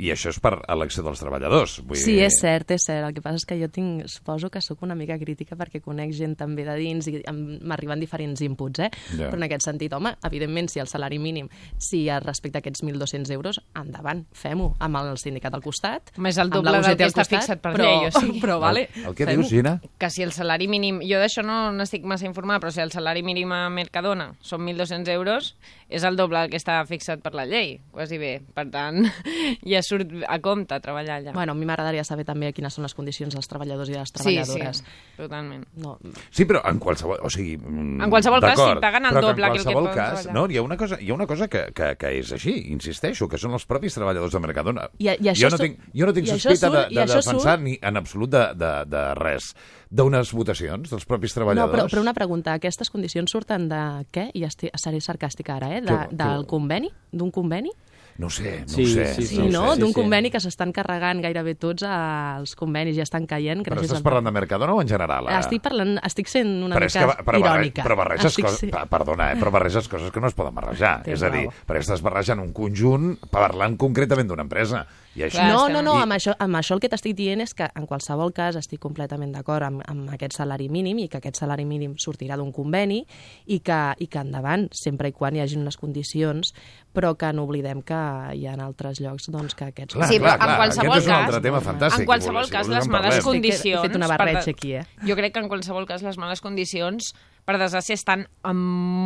I 0.00 0.08
això 0.14 0.30
és 0.32 0.38
per 0.42 0.54
elecció 0.72 1.02
dels 1.04 1.20
treballadors. 1.20 1.80
Vull 1.84 1.98
Sí, 2.00 2.14
dir... 2.16 2.24
és 2.26 2.38
cert, 2.40 2.70
és 2.74 2.84
cert. 2.86 3.04
El 3.06 3.14
que 3.14 3.20
passa 3.22 3.36
és 3.42 3.44
que 3.46 3.58
jo 3.60 3.68
tinc, 3.68 4.06
suposo 4.08 4.48
que 4.50 4.60
sóc 4.64 4.82
una 4.82 4.94
mica 4.98 5.18
crítica 5.20 5.56
perquè 5.58 5.82
conec 5.84 6.12
gent 6.16 6.34
també 6.40 6.64
de 6.64 6.74
dins 6.80 7.06
i 7.10 7.18
m'arriben 7.28 8.00
diferents 8.00 8.40
inputs, 8.42 8.80
eh? 8.86 8.90
Ja. 9.16 9.28
Però 9.28 9.36
en 9.36 9.46
aquest 9.46 9.66
sentit, 9.68 9.92
home, 9.92 10.14
evidentment, 10.24 10.70
si 10.72 10.80
el 10.80 10.88
salari 10.88 11.18
mínim, 11.22 11.48
si 11.78 12.06
es 12.08 12.22
respecta 12.24 12.58
aquests 12.62 12.82
1.200 12.82 13.30
euros, 13.36 13.60
endavant, 13.78 14.24
fem-ho, 14.32 14.72
amb 14.80 14.96
el 15.02 15.18
sindicat 15.20 15.54
al 15.54 15.62
costat. 15.62 16.12
Més 16.16 16.38
el 16.40 16.50
doble 16.50 16.72
del 16.80 16.96
que 16.96 17.06
està 17.10 17.22
costat, 17.26 17.42
fixat 17.42 17.62
per 17.62 17.74
però, 17.76 17.84
llei, 17.90 18.08
o 18.08 18.14
sigui. 18.20 18.40
Però, 18.42 18.58
vale, 18.62 18.88
El, 18.96 19.10
el 19.12 19.14
que 19.18 19.26
dius, 19.28 19.48
Gina? 19.52 19.76
que 19.98 20.10
si 20.10 20.22
el 20.24 20.32
salari 20.32 20.68
mínim... 20.72 21.00
Jo 21.06 21.18
d'això 21.20 21.42
no 21.44 21.70
n'estic 21.76 22.04
massa 22.08 22.24
informada, 22.26 22.60
però 22.62 22.72
si 22.72 22.80
el 22.80 22.90
salari 22.94 23.22
mínim 23.22 23.52
a 23.52 23.66
Mercadona 23.70 24.30
són 24.40 24.64
1.200 24.66 25.12
euros, 25.12 25.52
és 25.92 26.02
el 26.08 26.16
doble 26.16 26.40
del 26.40 26.50
que 26.54 26.56
està 26.60 26.80
fixat 26.88 27.20
per 27.22 27.34
la 27.36 27.44
llei, 27.46 27.76
quasi 27.92 28.16
bé. 28.18 28.38
Per 28.54 28.64
tant, 28.72 29.02
ja 29.72 29.81
surt 29.82 30.10
a 30.28 30.38
compte 30.40 30.78
treballar 30.80 31.20
allà. 31.20 31.32
Bueno, 31.32 31.52
a 31.52 31.54
mi 31.54 31.66
m'agradaria 31.66 32.04
saber 32.04 32.24
també 32.24 32.52
quines 32.52 32.74
són 32.74 32.82
les 32.86 32.94
condicions 32.94 33.34
dels 33.34 33.48
treballadors 33.48 33.88
i 33.88 33.92
de 33.92 33.98
les 33.98 34.08
sí, 34.08 34.14
treballadores. 34.18 34.78
sí, 34.78 35.16
totalment. 35.16 35.64
No, 35.76 35.98
Sí, 36.30 36.44
però 36.44 36.62
en 36.68 36.78
qualsevol... 36.78 37.18
O 37.22 37.30
sigui, 37.30 37.56
mm, 37.58 38.00
En 38.02 38.10
qualsevol 38.10 38.40
cas, 38.40 38.58
si 38.58 38.80
paguen 38.80 39.06
el 39.06 39.14
doble 39.20 39.46
en 39.46 39.52
que 39.52 39.58
el 39.58 39.64
que 39.64 39.94
cas, 39.94 40.22
treballar. 40.22 40.34
no, 40.34 40.46
hi 40.50 40.56
ha 40.56 40.62
una 40.62 40.76
cosa, 40.76 40.98
hi 41.00 41.10
ha 41.10 41.14
una 41.14 41.26
cosa 41.26 41.48
que, 41.48 41.66
que, 41.74 41.96
que 41.96 42.12
és 42.18 42.32
així, 42.32 42.54
insisteixo, 42.72 43.28
que 43.28 43.38
són 43.38 43.52
els 43.52 43.66
propis 43.66 43.94
treballadors 43.94 44.32
de 44.32 44.40
Mercadona. 44.40 44.88
I- 44.98 45.08
i 45.08 45.28
això 45.32 45.48
jo, 45.48 45.50
no 45.50 45.58
tinc, 45.58 45.78
jo 45.94 46.06
no 46.06 46.12
tinc 46.12 46.26
sospita 46.28 46.68
surt- 46.68 46.88
de, 46.88 46.94
de 47.00 47.06
defensar 47.06 47.58
surt- 47.58 47.62
ni 47.62 47.78
en 47.82 47.96
absolut 47.96 48.30
de, 48.30 48.46
de, 48.54 48.72
de 48.86 49.04
res 49.14 49.52
d'unes 49.92 50.32
votacions 50.32 50.88
dels 50.90 51.04
propis 51.04 51.32
No, 51.36 51.40
treballadors. 51.42 51.74
però, 51.82 51.88
però 51.90 52.00
una 52.00 52.14
pregunta, 52.14 52.54
aquestes 52.54 52.88
condicions 52.90 53.30
surten 53.30 53.68
de 53.68 54.06
què? 54.10 54.30
I 54.34 54.44
estic, 54.48 54.70
seré 54.80 55.00
sarcàstica 55.04 55.56
ara, 55.56 55.68
eh? 55.76 55.80
De, 55.82 55.92
què- 55.92 56.08
del 56.16 56.46
conveni? 56.46 56.88
D'un 57.12 57.30
conveni? 57.30 57.70
No 58.18 58.26
ho 58.26 58.30
sé, 58.30 58.60
no 58.62 58.68
Sí, 58.68 58.82
ho 58.82 58.86
sé. 58.88 59.06
sí, 59.14 59.26
Sí, 59.26 59.38
no? 59.48 59.74
sé. 59.74 59.80
D'un 59.80 59.88
sí. 59.88 59.94
conveni 59.94 60.30
que 60.30 60.38
s'estan 60.38 60.70
carregant 60.72 61.22
gairebé 61.24 61.54
tots 61.56 61.82
els 61.88 62.54
convenis, 62.56 62.94
ja 62.96 63.02
estan 63.06 63.26
caient. 63.26 63.62
Però 63.64 63.80
estàs 63.80 63.98
al- 63.98 64.04
parlant 64.04 64.26
de 64.28 64.32
Mercadona 64.36 64.74
o 64.74 64.82
en 64.82 64.88
general? 64.88 65.28
eh? 65.30 65.38
Estic 65.38 65.62
parlant, 65.62 65.96
estic 66.04 66.28
sent 66.28 66.62
una 66.62 66.76
però 66.76 66.84
mica 66.86 67.06
que, 67.16 67.24
però, 67.24 67.40
barre, 67.40 67.60
irònica. 67.64 67.82
però 67.82 67.96
barreges 67.96 68.26
Estic 68.26 68.44
coses, 68.44 68.70
perdona, 68.90 69.32
eh, 69.32 69.36
però 69.40 69.50
barreges 69.50 69.88
coses 69.88 70.10
que 70.12 70.20
no 70.20 70.26
es 70.28 70.34
poden 70.34 70.54
barrejar. 70.54 71.02
Tens 71.02 71.16
és 71.20 71.22
a 71.22 71.30
dir, 71.30 71.46
perquè 71.66 71.80
estàs 71.80 72.02
barrejant 72.02 72.38
un 72.40 72.52
conjunt 72.52 73.16
parlant 73.30 73.76
concretament 73.76 74.28
d'una 74.28 74.42
empresa. 74.42 74.86
I 75.14 75.26
això... 75.26 75.36
Clar, 75.42 75.48
no, 75.52 75.68
no, 75.68 75.82
no, 75.84 75.94
amb 76.00 76.14
això, 76.16 76.32
amb 76.40 76.56
això 76.56 76.72
el 76.76 76.80
que 76.80 76.88
t'estic 76.88 77.12
dient 77.18 77.42
és 77.44 77.52
que 77.54 77.66
en 77.76 77.84
qualsevol 77.86 78.30
cas 78.32 78.56
estic 78.56 78.80
completament 78.80 79.34
d'acord 79.34 79.66
amb, 79.66 79.82
amb 79.90 80.08
aquest 80.14 80.38
salari 80.38 80.70
mínim 80.72 80.98
i 81.02 81.08
que 81.12 81.18
aquest 81.20 81.36
salari 81.42 81.66
mínim 81.68 81.98
sortirà 82.00 82.38
d'un 82.40 82.52
conveni 82.52 83.02
i 83.46 83.58
que, 83.60 83.80
i 84.00 84.06
que 84.08 84.22
endavant, 84.22 84.68
sempre 84.72 85.10
i 85.10 85.12
quan 85.12 85.36
hi 85.36 85.42
hagi 85.44 85.58
unes 85.60 85.76
condicions, 85.76 86.54
però 86.96 87.12
que 87.18 87.28
no 87.36 87.44
oblidem 87.44 87.82
que 87.84 87.98
hi 88.38 88.46
ha 88.48 88.54
altres 88.64 89.00
llocs 89.04 89.28
doncs, 89.32 89.54
que 89.58 89.68
aquests... 89.68 89.94
Clar, 89.98 90.08
Sí, 90.08 90.16
però 90.18 90.32
clar, 90.32 90.38
clar. 90.38 90.48
en 90.48 90.62
qualsevol 90.62 90.96
Aquest 90.96 91.04
és 91.04 91.10
un 91.10 91.12
cas- 91.18 91.26
altre 91.28 91.42
tema 91.48 91.60
fantàstic. 91.60 92.00
En 92.00 92.06
qualsevol 92.08 92.46
Si 92.48 92.52
cas, 92.56 92.68
les 92.72 92.84
en 92.86 92.90
males 92.90 92.92
parlem. 92.92 93.12
He 93.12 93.12
fet- 93.12 93.20
he 93.20 93.28
condicions... 93.28 93.82
fet 93.88 93.96
una 94.00 94.08
barreja 94.14 94.50
aquí, 94.56 94.72
eh? 94.80 94.86
Jo 95.08 95.16
crec 95.20 95.34
que 95.36 95.44
en 95.44 95.48
qualsevol 95.52 95.86
cas 95.86 96.02
les 96.02 96.16
males 96.18 96.40
condicions, 96.40 97.12
per 97.44 97.56
desgràcia, 97.58 97.94
estan 97.98 98.26
en 98.46 98.56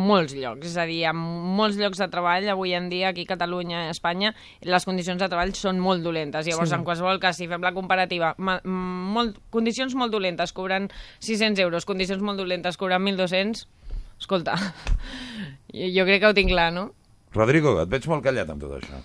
molts 0.07 0.35
llocs. 0.37 0.67
És 0.69 0.75
a 0.77 0.85
dir, 0.85 0.99
en 1.09 1.17
molts 1.17 1.77
llocs 1.79 1.97
de 1.97 2.07
treball, 2.13 2.45
avui 2.53 2.73
en 2.77 2.89
dia, 2.89 3.09
aquí 3.09 3.23
a 3.25 3.31
Catalunya 3.33 3.85
i 3.85 3.87
a 3.87 3.95
Espanya, 3.95 4.33
les 4.61 4.85
condicions 4.85 5.17
de 5.19 5.27
treball 5.27 5.55
són 5.57 5.79
molt 5.81 6.03
dolentes. 6.05 6.45
Llavors, 6.45 6.69
Sí. 6.69 6.75
en 6.75 6.83
qualsevol 6.85 7.19
cas, 7.19 7.37
si 7.37 7.47
fem 7.47 7.61
la 7.65 7.73
comparativa, 7.73 8.35
ma- 8.37 8.61
molt, 8.63 9.39
condicions 9.49 9.95
molt 9.95 10.11
dolentes 10.11 10.53
cobren 10.53 10.89
600 11.19 11.59
euros, 11.59 11.85
condicions 11.85 12.21
molt 12.21 12.37
dolentes 12.37 12.77
cobren 12.77 13.01
1.200, 13.03 13.65
escolta, 14.19 14.53
jo, 15.73 15.87
jo 15.93 16.05
crec 16.05 16.21
que 16.21 16.27
ho 16.27 16.33
tinc 16.37 16.49
clar, 16.53 16.71
no? 16.73 16.91
Rodrigo, 17.33 17.79
et 17.81 17.89
veig 17.89 18.05
molt 18.07 18.23
callat 18.23 18.49
amb 18.49 18.61
tot 18.61 18.77
això. 18.79 19.01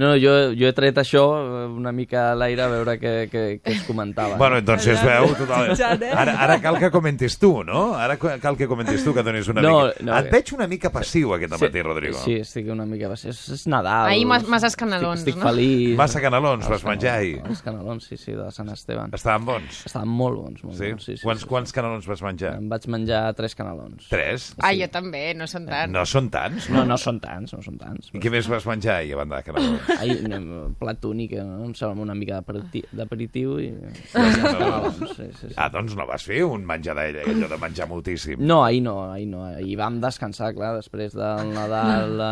No, 0.00 0.08
no, 0.08 0.16
jo, 0.16 0.32
jo 0.56 0.68
he 0.70 0.72
tret 0.72 0.96
això 1.02 1.22
eh, 1.36 1.66
una 1.68 1.92
mica 1.92 2.30
a 2.30 2.34
l'aire 2.38 2.62
a 2.64 2.68
veure 2.72 2.94
què, 3.00 3.10
què, 3.28 3.42
què 3.60 3.74
es 3.74 3.82
comentava. 3.84 4.38
Bueno, 4.40 4.62
doncs 4.64 4.86
si 4.86 4.94
es 4.94 5.02
veu 5.04 5.28
total... 5.36 5.74
Ara, 6.10 6.34
ara 6.46 6.56
cal 6.62 6.78
que 6.80 6.88
comentis 6.94 7.36
tu, 7.38 7.50
no? 7.68 7.82
Ara 8.00 8.16
cal 8.16 8.56
que 8.56 8.68
comentis 8.70 9.04
tu, 9.04 9.12
que 9.12 9.22
donis 9.26 9.50
una 9.52 9.60
No, 9.60 9.74
mica... 9.90 10.04
no, 10.08 10.14
Et 10.20 10.30
veig 10.32 10.52
una 10.56 10.66
mica 10.70 10.88
passiu 10.94 11.34
aquest 11.36 11.52
matí, 11.60 11.82
Rodrigo. 11.84 12.16
Sí, 12.24 12.38
estic 12.40 12.70
una 12.72 12.86
mica... 12.88 13.10
És, 13.12 13.26
és 13.52 13.66
Nadal. 13.68 14.08
Ahir 14.14 14.24
mas- 14.30 14.46
masses 14.48 14.76
canelons, 14.80 15.20
estic, 15.20 15.34
estic 15.36 15.42
no? 15.44 15.50
feliç. 15.50 15.94
Massa 16.00 16.22
canelons 16.24 16.68
vas 16.72 16.84
menjar 16.88 17.18
ahir. 17.18 17.42
Els 17.44 17.60
canelons, 17.66 18.08
sí, 18.08 18.16
sí, 18.16 18.32
de 18.38 18.48
Sant 18.56 18.72
Esteban. 18.72 19.12
Estaven 19.20 19.44
bons? 19.50 19.82
Estaven 19.90 20.08
molt 20.22 20.40
bons, 20.40 20.64
molt 20.64 20.78
Sí? 20.80 20.90
bons. 20.94 21.04
Sí, 21.10 21.16
sí, 21.18 21.24
quants, 21.26 21.44
sí, 21.44 21.50
quants 21.50 21.76
canelons 21.76 22.08
vas 22.08 22.24
menjar? 22.24 22.54
Em 22.62 22.68
vaig 22.72 22.88
menjar 22.96 23.20
tres 23.36 23.54
canelons. 23.58 24.08
Tres? 24.08 24.48
Ah, 24.64 24.72
jo 24.72 24.88
també, 24.92 25.26
no 25.36 25.50
són 25.50 25.68
tant. 25.68 25.92
No 25.92 26.06
són 26.08 26.30
tants? 26.32 26.70
No, 26.72 26.86
no 26.88 26.96
són 27.00 27.20
tants, 27.20 27.52
no 27.58 27.60
són 27.66 27.76
tants. 27.82 28.08
I 28.16 28.22
què 28.22 28.32
més 28.32 28.48
vas 28.48 28.64
menjar 28.70 29.00
ahir 29.02 29.12
a 29.18 29.20
banda 29.20 29.42
de 29.42 29.48
canelons? 29.50 29.89
Ahir, 29.98 30.20
no, 30.28 30.68
plat 30.78 31.04
únic, 31.08 31.32
no? 31.38 31.64
em 31.66 31.74
sembla 31.74 32.02
una 32.04 32.14
mica 32.14 32.38
d'aperiti- 32.38 32.84
d'aperitiu 32.94 33.56
i... 33.62 33.70
Sí, 34.12 35.06
sí, 35.16 35.26
sí. 35.40 35.48
Ah, 35.56 35.68
doncs 35.72 35.94
no 35.98 36.06
vas 36.08 36.24
fer 36.26 36.42
un 36.46 36.64
menjar 36.68 36.94
d'aire, 36.98 37.24
allò 37.28 37.48
de 37.50 37.58
menjar 37.60 37.88
moltíssim. 37.90 38.40
No, 38.46 38.60
ahir 38.64 38.82
no, 38.84 38.96
ahir 39.12 39.26
no. 39.30 39.44
Ahir 39.50 39.76
vam 39.80 39.98
descansar, 40.02 40.52
clar, 40.56 40.74
després 40.78 41.14
del 41.16 41.50
Nadal, 41.54 42.14
la 42.20 42.30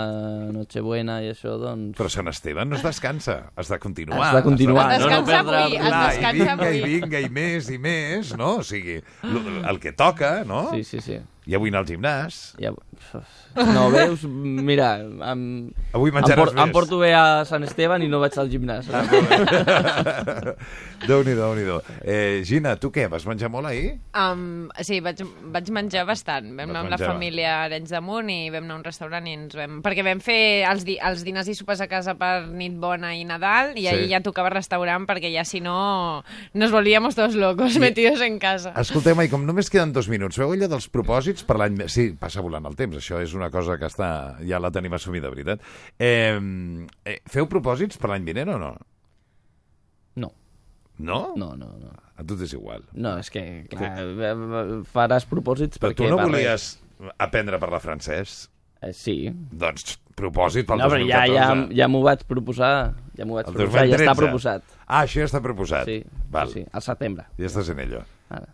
Nochebuena 0.55 1.19
i 1.25 1.33
això, 1.33 1.57
doncs... 1.61 1.97
Però 1.99 2.11
Sant 2.13 2.31
Esteve 2.33 2.65
no 2.69 2.77
es 2.79 2.85
descansa, 2.87 3.39
has 3.57 3.71
de 3.73 3.79
continuar. 3.83 4.21
Has 4.29 4.39
de 4.41 4.45
continuar, 4.47 4.87
Has 4.93 5.03
no, 5.03 5.09
no 5.09 5.17
Descansa 5.19 5.33
perdre... 5.39 5.63
avui, 5.65 5.79
es 5.79 5.89
Clar, 5.89 6.05
i 6.05 6.13
descansa 6.13 6.37
vinga, 6.39 6.69
avui. 6.69 6.79
i 6.79 6.93
vinga, 6.95 7.21
i 7.25 7.33
més, 7.41 7.71
i 7.75 7.79
més, 7.83 8.35
no? 8.39 8.53
O 8.63 8.67
sigui, 8.67 9.01
el 9.73 9.81
que 9.83 9.93
toca, 9.97 10.33
no? 10.49 10.69
Sí, 10.75 10.85
sí, 10.85 11.01
sí. 11.05 11.19
I 11.49 11.55
avui 11.57 11.71
anar 11.73 11.81
al 11.81 11.87
gimnàs. 11.89 12.39
Ja... 12.61 12.75
No, 13.57 13.87
veus? 13.91 14.21
Mira, 14.29 14.99
em... 15.33 15.71
Avui 15.97 16.11
em, 16.13 16.19
menjaràs 16.19 16.37
por, 16.43 16.51
em 16.53 16.59
més. 16.69 16.73
porto 16.77 16.99
bé 17.01 17.15
a 17.17 17.45
Sant 17.49 17.65
Esteban 17.65 18.03
i 18.05 18.09
no 18.13 18.21
vaig 18.21 18.37
al 18.39 18.51
gimnàs. 18.53 18.87
Déu-n'hi-do, 21.09 21.41
déu 21.41 21.55
nhi 21.57 21.65
déu 21.65 21.79
eh, 22.05 22.43
Gina, 22.47 22.75
tu 22.81 22.91
què? 22.95 23.07
Vas 23.11 23.25
menjar 23.29 23.49
molt 23.53 23.69
ahir? 23.71 23.95
Um, 24.19 24.67
sí, 24.85 24.99
vaig, 25.05 25.23
vaig 25.55 25.71
menjar 25.75 26.05
bastant. 26.09 26.49
Vam 26.59 26.69
anar 26.73 26.83
amb 26.85 26.93
la 26.93 26.99
menjar. 26.99 27.13
família 27.13 27.53
a 27.55 27.61
Arenys 27.69 27.93
de 27.95 28.01
Munt 28.05 28.31
i 28.35 28.39
vam 28.53 28.67
anar 28.67 28.77
a 28.77 28.81
un 28.81 28.85
restaurant 28.87 29.29
i 29.31 29.35
ens 29.39 29.57
vam... 29.59 29.79
Perquè 29.85 30.05
vam 30.07 30.21
fer 30.25 30.39
els, 30.69 30.85
di 30.89 30.99
els 31.01 31.23
dinars 31.27 31.49
i 31.49 31.57
sopes 31.59 31.81
a 31.85 31.89
casa 31.91 32.17
per 32.19 32.49
nit 32.51 32.77
bona 32.83 33.15
i 33.17 33.25
Nadal 33.29 33.73
i 33.79 33.87
Sí. 33.87 33.93
ahir 33.95 34.09
ja 34.13 34.21
tocava 34.25 34.51
restaurant 34.53 35.07
perquè 35.09 35.31
ja 35.33 35.45
si 35.49 35.63
no 35.65 36.23
nos 36.53 36.71
volvíamos 36.75 37.15
todos 37.17 37.35
locos 37.39 37.77
I- 37.79 37.81
metidos 37.87 38.21
en 38.27 38.39
casa. 38.43 38.75
Escolteu, 38.77 39.17
i 39.25 39.31
com 39.33 39.47
només 39.49 39.71
queden 39.73 39.95
dos 39.97 40.11
minuts, 40.13 40.37
feu 40.37 40.53
allò 40.53 40.69
dels 40.69 40.91
propòsits 40.93 41.38
per 41.47 41.59
l'any... 41.61 41.81
Sí, 41.93 42.11
passa 42.19 42.43
volant 42.45 42.67
el 42.69 42.77
temps, 42.79 42.97
això 42.99 43.21
és 43.23 43.35
una 43.37 43.51
cosa 43.55 43.79
que 43.79 43.89
està... 43.91 44.11
ja 44.47 44.61
la 44.63 44.71
tenim 44.75 44.95
assumida, 44.97 45.31
veritat. 45.33 45.63
Eh, 45.99 46.39
eh, 47.05 47.19
feu 47.31 47.49
propòsits 47.51 48.01
per 48.01 48.13
l'any 48.13 48.27
vinent 48.29 48.55
o 48.55 48.59
no? 48.63 48.73
No. 50.19 50.33
No? 50.99 51.23
No, 51.39 51.55
no, 51.59 51.73
no. 51.79 51.95
A 52.19 52.27
tu 52.27 52.35
t'és 52.39 52.53
igual. 52.57 52.83
No, 52.99 53.15
és 53.23 53.31
que, 53.31 53.45
clar, 53.71 53.95
eh, 54.03 54.35
faràs 54.91 55.29
propòsits 55.31 55.79
Però 55.79 55.93
perquè... 55.93 56.05
tu 56.05 56.11
no 56.11 56.19
per 56.19 56.31
volies 56.33 56.73
aprendre 57.23 57.59
a 57.59 57.63
parlar 57.63 57.79
francès? 57.85 58.49
Eh, 58.83 58.93
sí. 58.95 59.17
Doncs 59.31 59.99
propòsit 60.19 60.67
pel 60.67 60.81
No, 60.83 60.89
però 60.91 61.03
ja, 61.07 61.23
2014. 61.27 61.39
ja, 61.39 61.79
ja 61.83 61.89
m'ho 61.91 62.03
vaig 62.03 62.23
proposar. 62.27 62.73
Ja 63.19 63.27
m'ho 63.27 63.39
vaig 63.39 63.47
proposar, 63.51 63.87
ja 63.87 63.95
2013. 63.95 64.05
està 64.05 64.17
proposat. 64.19 64.77
Ah, 64.87 65.03
això 65.05 65.23
ja 65.23 65.29
està 65.31 65.43
proposat. 65.45 65.91
Sí, 65.91 66.23
Val. 66.35 66.51
sí, 66.55 66.65
al 66.71 66.85
setembre. 66.87 67.27
Ja 67.39 67.51
estàs 67.51 67.71
en 67.75 67.83
ello. 67.87 68.03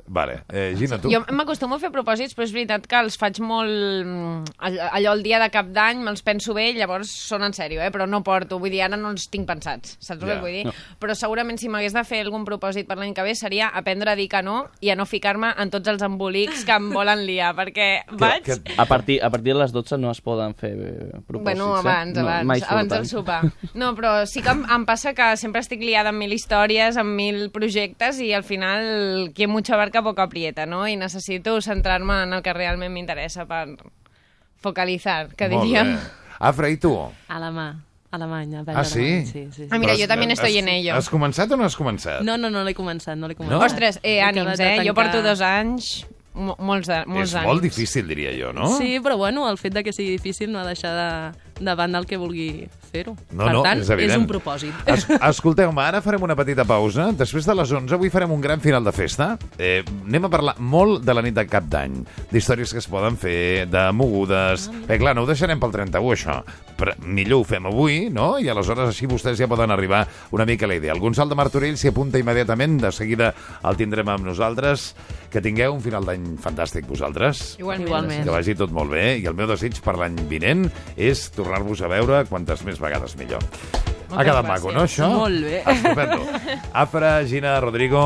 Vale. 0.06 0.44
Eh, 0.52 0.74
Gina, 0.78 0.98
tu? 1.00 1.10
Jo 1.10 1.22
m'acostumo 1.34 1.76
a 1.76 1.82
fer 1.82 1.90
propòsits, 1.90 2.34
però 2.36 2.44
és 2.46 2.52
veritat 2.54 2.86
que 2.86 2.98
els 3.00 3.16
faig 3.18 3.40
molt... 3.42 3.72
mm, 4.06 4.52
all- 4.58 4.80
Allò 4.94 5.12
el 5.16 5.22
dia 5.24 5.40
de 5.42 5.48
cap 5.50 5.66
d'any 5.74 5.98
me'ls 6.04 6.22
penso 6.22 6.54
bé 6.54 6.68
i 6.70 6.76
llavors 6.78 7.10
són 7.10 7.42
en 7.42 7.52
sèrio, 7.56 7.80
eh? 7.82 7.90
però 7.90 8.06
no 8.06 8.22
porto. 8.22 8.58
Vull 8.62 8.70
dir, 8.70 8.82
ara 8.86 8.96
no 8.96 9.10
els 9.10 9.26
tinc 9.32 9.46
pensats, 9.48 9.96
saps 9.98 10.22
el 10.22 10.28
Ja. 10.28 10.34
que 10.36 10.40
vull 10.44 10.52
dir? 10.54 10.64
No. 10.68 10.72
Però 11.00 11.14
segurament 11.18 11.58
si 11.58 11.68
m'hagués 11.68 11.92
de 11.96 12.04
fer 12.04 12.20
algun 12.24 12.44
propòsit 12.46 12.86
per 12.86 12.96
l'any 12.98 13.14
que 13.14 13.22
ve 13.26 13.34
seria 13.34 13.68
aprendre 13.74 14.10
a 14.12 14.16
dir 14.16 14.28
que 14.28 14.42
no 14.42 14.68
i 14.80 14.90
a 14.90 14.96
no 14.96 15.06
ficar-me 15.06 15.52
en 15.58 15.70
tots 15.70 15.88
els 15.88 16.02
embolics 16.02 16.64
que 16.64 16.72
em 16.78 16.90
volen 16.94 17.24
liar, 17.26 17.54
perquè 17.56 18.04
vaig... 18.12 18.50
A 18.78 18.86
partir, 18.86 19.18
a 19.22 19.30
partir 19.30 19.52
de 19.54 19.58
les 19.60 19.72
12 19.72 19.98
no 19.98 20.10
es 20.12 20.20
poden 20.20 20.54
fer 20.54 20.72
eh, 20.74 21.10
propòsits. 21.26 21.44
Bueno, 21.44 21.74
abans, 21.76 22.16
eh? 22.16 22.22
no, 22.22 22.28
abans, 22.28 22.62
abans 22.68 22.88
del 22.92 23.06
surten. 23.06 23.50
sopar. 23.50 23.72
No, 23.74 23.94
però 23.96 24.26
sí 24.26 24.42
que 24.42 24.50
em, 24.54 24.64
em 24.70 24.84
passa 24.86 25.14
que 25.14 25.32
sempre 25.40 25.60
estic 25.64 25.80
liada 25.82 26.10
amb 26.14 26.18
mil 26.22 26.32
històries, 26.32 26.96
amb 27.00 27.14
mil 27.16 27.50
projectes 27.50 28.20
i 28.20 28.32
al 28.34 28.44
final 28.44 29.30
qui 29.34 29.46
mucha 29.64 29.76
barca 29.76 30.02
poca 30.02 30.22
aprieta, 30.24 30.66
no? 30.66 30.86
I 30.86 30.96
necessito 30.96 31.56
centrar-me 31.64 32.22
en 32.24 32.34
el 32.36 32.42
que 32.44 32.52
realment 32.52 32.92
m'interessa 32.92 33.46
per 33.48 33.78
focalitzar, 34.60 35.30
que 35.34 35.48
Molt 35.48 35.64
diríem. 35.64 35.94
bé. 35.96 36.00
Afra, 36.38 36.68
i 36.68 36.76
tu? 36.76 36.92
A 37.28 37.38
la 37.40 37.50
mà. 37.50 37.68
Alemanya. 38.14 38.62
Ah, 38.68 38.84
sí? 38.84 39.24
Sí, 39.26 39.48
sí, 39.50 39.50
sí. 39.50 39.68
Ah, 39.72 39.78
mira, 39.78 39.94
Però 39.94 40.02
jo 40.02 40.06
també 40.06 40.26
has- 40.26 40.32
estoy 40.38 40.58
en 40.58 40.68
ello. 40.68 40.94
Has 40.94 41.08
començat 41.10 41.50
o 41.50 41.56
no 41.56 41.64
has 41.64 41.74
començat? 41.76 42.20
No, 42.22 42.36
no, 42.38 42.48
no 42.48 42.62
l'he 42.62 42.74
començat, 42.74 43.16
no 43.16 43.26
l'he 43.26 43.34
començat. 43.34 43.58
No? 43.58 43.64
Ostres, 43.64 43.98
eh, 44.04 44.18
He 44.18 44.22
ànims, 44.22 44.60
eh? 44.60 44.76
Jo 44.76 44.92
tancar- 44.92 44.94
porto 44.94 45.22
dos 45.22 45.40
anys, 45.40 46.06
mo 46.34 46.54
molts, 46.60 46.86
de, 46.86 47.04
molts 47.06 47.30
és 47.30 47.34
anys. 47.34 47.46
molt 47.46 47.62
difícil, 47.62 48.06
diria 48.06 48.30
jo, 48.38 48.52
no? 48.52 48.68
Sí, 48.78 49.00
però 49.00 49.16
bueno, 49.16 49.48
el 49.50 49.58
fet 49.58 49.74
de 49.74 49.82
que 49.82 49.92
sigui 49.92 50.10
difícil 50.10 50.52
no 50.52 50.60
ha 50.60 50.62
de 50.62 50.68
deixar 50.74 50.92
de, 50.94 51.64
de 51.64 51.74
banda 51.74 51.98
el 51.98 52.06
que 52.06 52.16
vulgui 52.16 52.68
fer-ho. 52.94 53.14
No, 53.34 53.44
per 53.48 53.52
no, 53.56 53.62
tant, 53.66 53.82
és 53.82 53.90
evident. 53.94 54.22
un 54.22 54.28
propòsit. 54.30 54.74
Es, 54.90 55.06
escolteu-me, 55.32 55.82
ara 55.82 56.02
farem 56.04 56.22
una 56.26 56.36
petita 56.38 56.66
pausa. 56.68 57.10
Després 57.18 57.48
de 57.48 57.56
les 57.58 57.72
11 57.80 57.96
avui 57.96 58.12
farem 58.14 58.32
un 58.34 58.42
gran 58.44 58.62
final 58.62 58.84
de 58.86 58.92
festa. 58.94 59.32
Eh, 59.58 59.82
anem 60.06 60.28
a 60.28 60.32
parlar 60.32 60.56
molt 60.62 61.02
de 61.04 61.16
la 61.16 61.24
nit 61.24 61.34
de 61.36 61.46
cap 61.50 61.66
d'any, 61.70 61.96
d'històries 62.30 62.74
que 62.74 62.82
es 62.82 62.90
poden 62.90 63.18
fer, 63.20 63.66
de 63.70 63.88
mogudes... 63.96 64.68
Eh, 64.86 64.98
clar, 65.00 65.16
no 65.16 65.24
ho 65.24 65.30
deixarem 65.30 65.60
pel 65.62 65.74
31, 65.74 66.14
això. 66.14 66.38
Però 66.74 66.94
millor 67.06 67.42
ho 67.42 67.46
fem 67.46 67.66
avui, 67.70 67.98
no? 68.10 68.34
I 68.42 68.48
aleshores 68.50 68.90
així 68.90 69.06
vostès 69.10 69.38
ja 69.38 69.48
poden 69.50 69.70
arribar 69.74 70.04
una 70.34 70.46
mica 70.46 70.66
a 70.66 70.70
la 70.70 70.78
idea. 70.78 70.94
El 70.94 71.02
Gonçal 71.02 71.30
de 71.30 71.38
Martorell 71.38 71.78
s'hi 71.78 71.90
apunta 71.90 72.18
immediatament, 72.18 72.80
de 72.82 72.90
seguida 72.94 73.32
el 73.62 73.78
tindrem 73.78 74.10
amb 74.10 74.26
nosaltres. 74.26 74.92
Que 75.34 75.42
tingueu 75.42 75.74
un 75.74 75.82
final 75.82 76.06
d'any 76.06 76.36
fantàstic 76.42 76.86
vosaltres. 76.86 77.56
Igualment. 77.58 77.88
Igualment. 77.88 78.22
Que 78.26 78.34
vagi 78.34 78.54
tot 78.58 78.70
molt 78.74 78.92
bé 78.94 79.06
i 79.18 79.26
el 79.26 79.34
meu 79.34 79.48
desig 79.50 79.80
per 79.82 79.96
l'any 79.98 80.18
vinent 80.30 80.68
és 80.94 81.24
tornar-vos 81.34 81.82
a 81.82 81.90
veure 81.90 82.22
quantes 82.30 82.62
més 82.66 82.78
vegades 82.84 83.16
millor. 83.20 83.42
ha 84.14 84.22
quedat 84.22 84.46
maco, 84.46 84.70
no, 84.72 84.84
això? 84.86 85.08
Molt 85.24 85.42
bé. 85.42 85.62
Estupendo. 85.66 86.20
Afra, 86.84 87.16
Gina, 87.26 87.56
Rodrigo, 87.64 88.02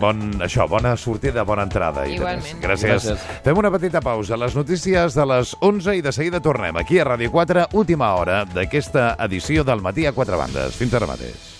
bon, 0.00 0.22
això, 0.42 0.64
bona 0.70 0.94
sortida, 0.96 1.44
bona 1.44 1.66
entrada. 1.68 2.06
i 2.08 2.16
Igualment. 2.16 2.62
Gràcies. 2.62 3.04
Gràcies. 3.04 3.26
Fem 3.44 3.58
una 3.60 3.70
petita 3.74 4.00
pausa. 4.00 4.38
Les 4.40 4.56
notícies 4.56 5.14
de 5.18 5.26
les 5.28 5.56
11 5.60 5.96
i 5.98 6.04
de 6.04 6.12
seguida 6.16 6.40
tornem 6.40 6.78
aquí 6.80 7.02
a 7.02 7.08
Ràdio 7.12 7.30
4, 7.34 7.68
última 7.82 8.14
hora 8.16 8.44
d'aquesta 8.48 9.12
edició 9.28 9.64
del 9.68 9.84
Matí 9.84 10.06
a 10.08 10.14
quatre 10.16 10.40
bandes. 10.40 10.78
Fins 10.80 10.94
ara 10.96 11.10
mateix. 11.10 11.51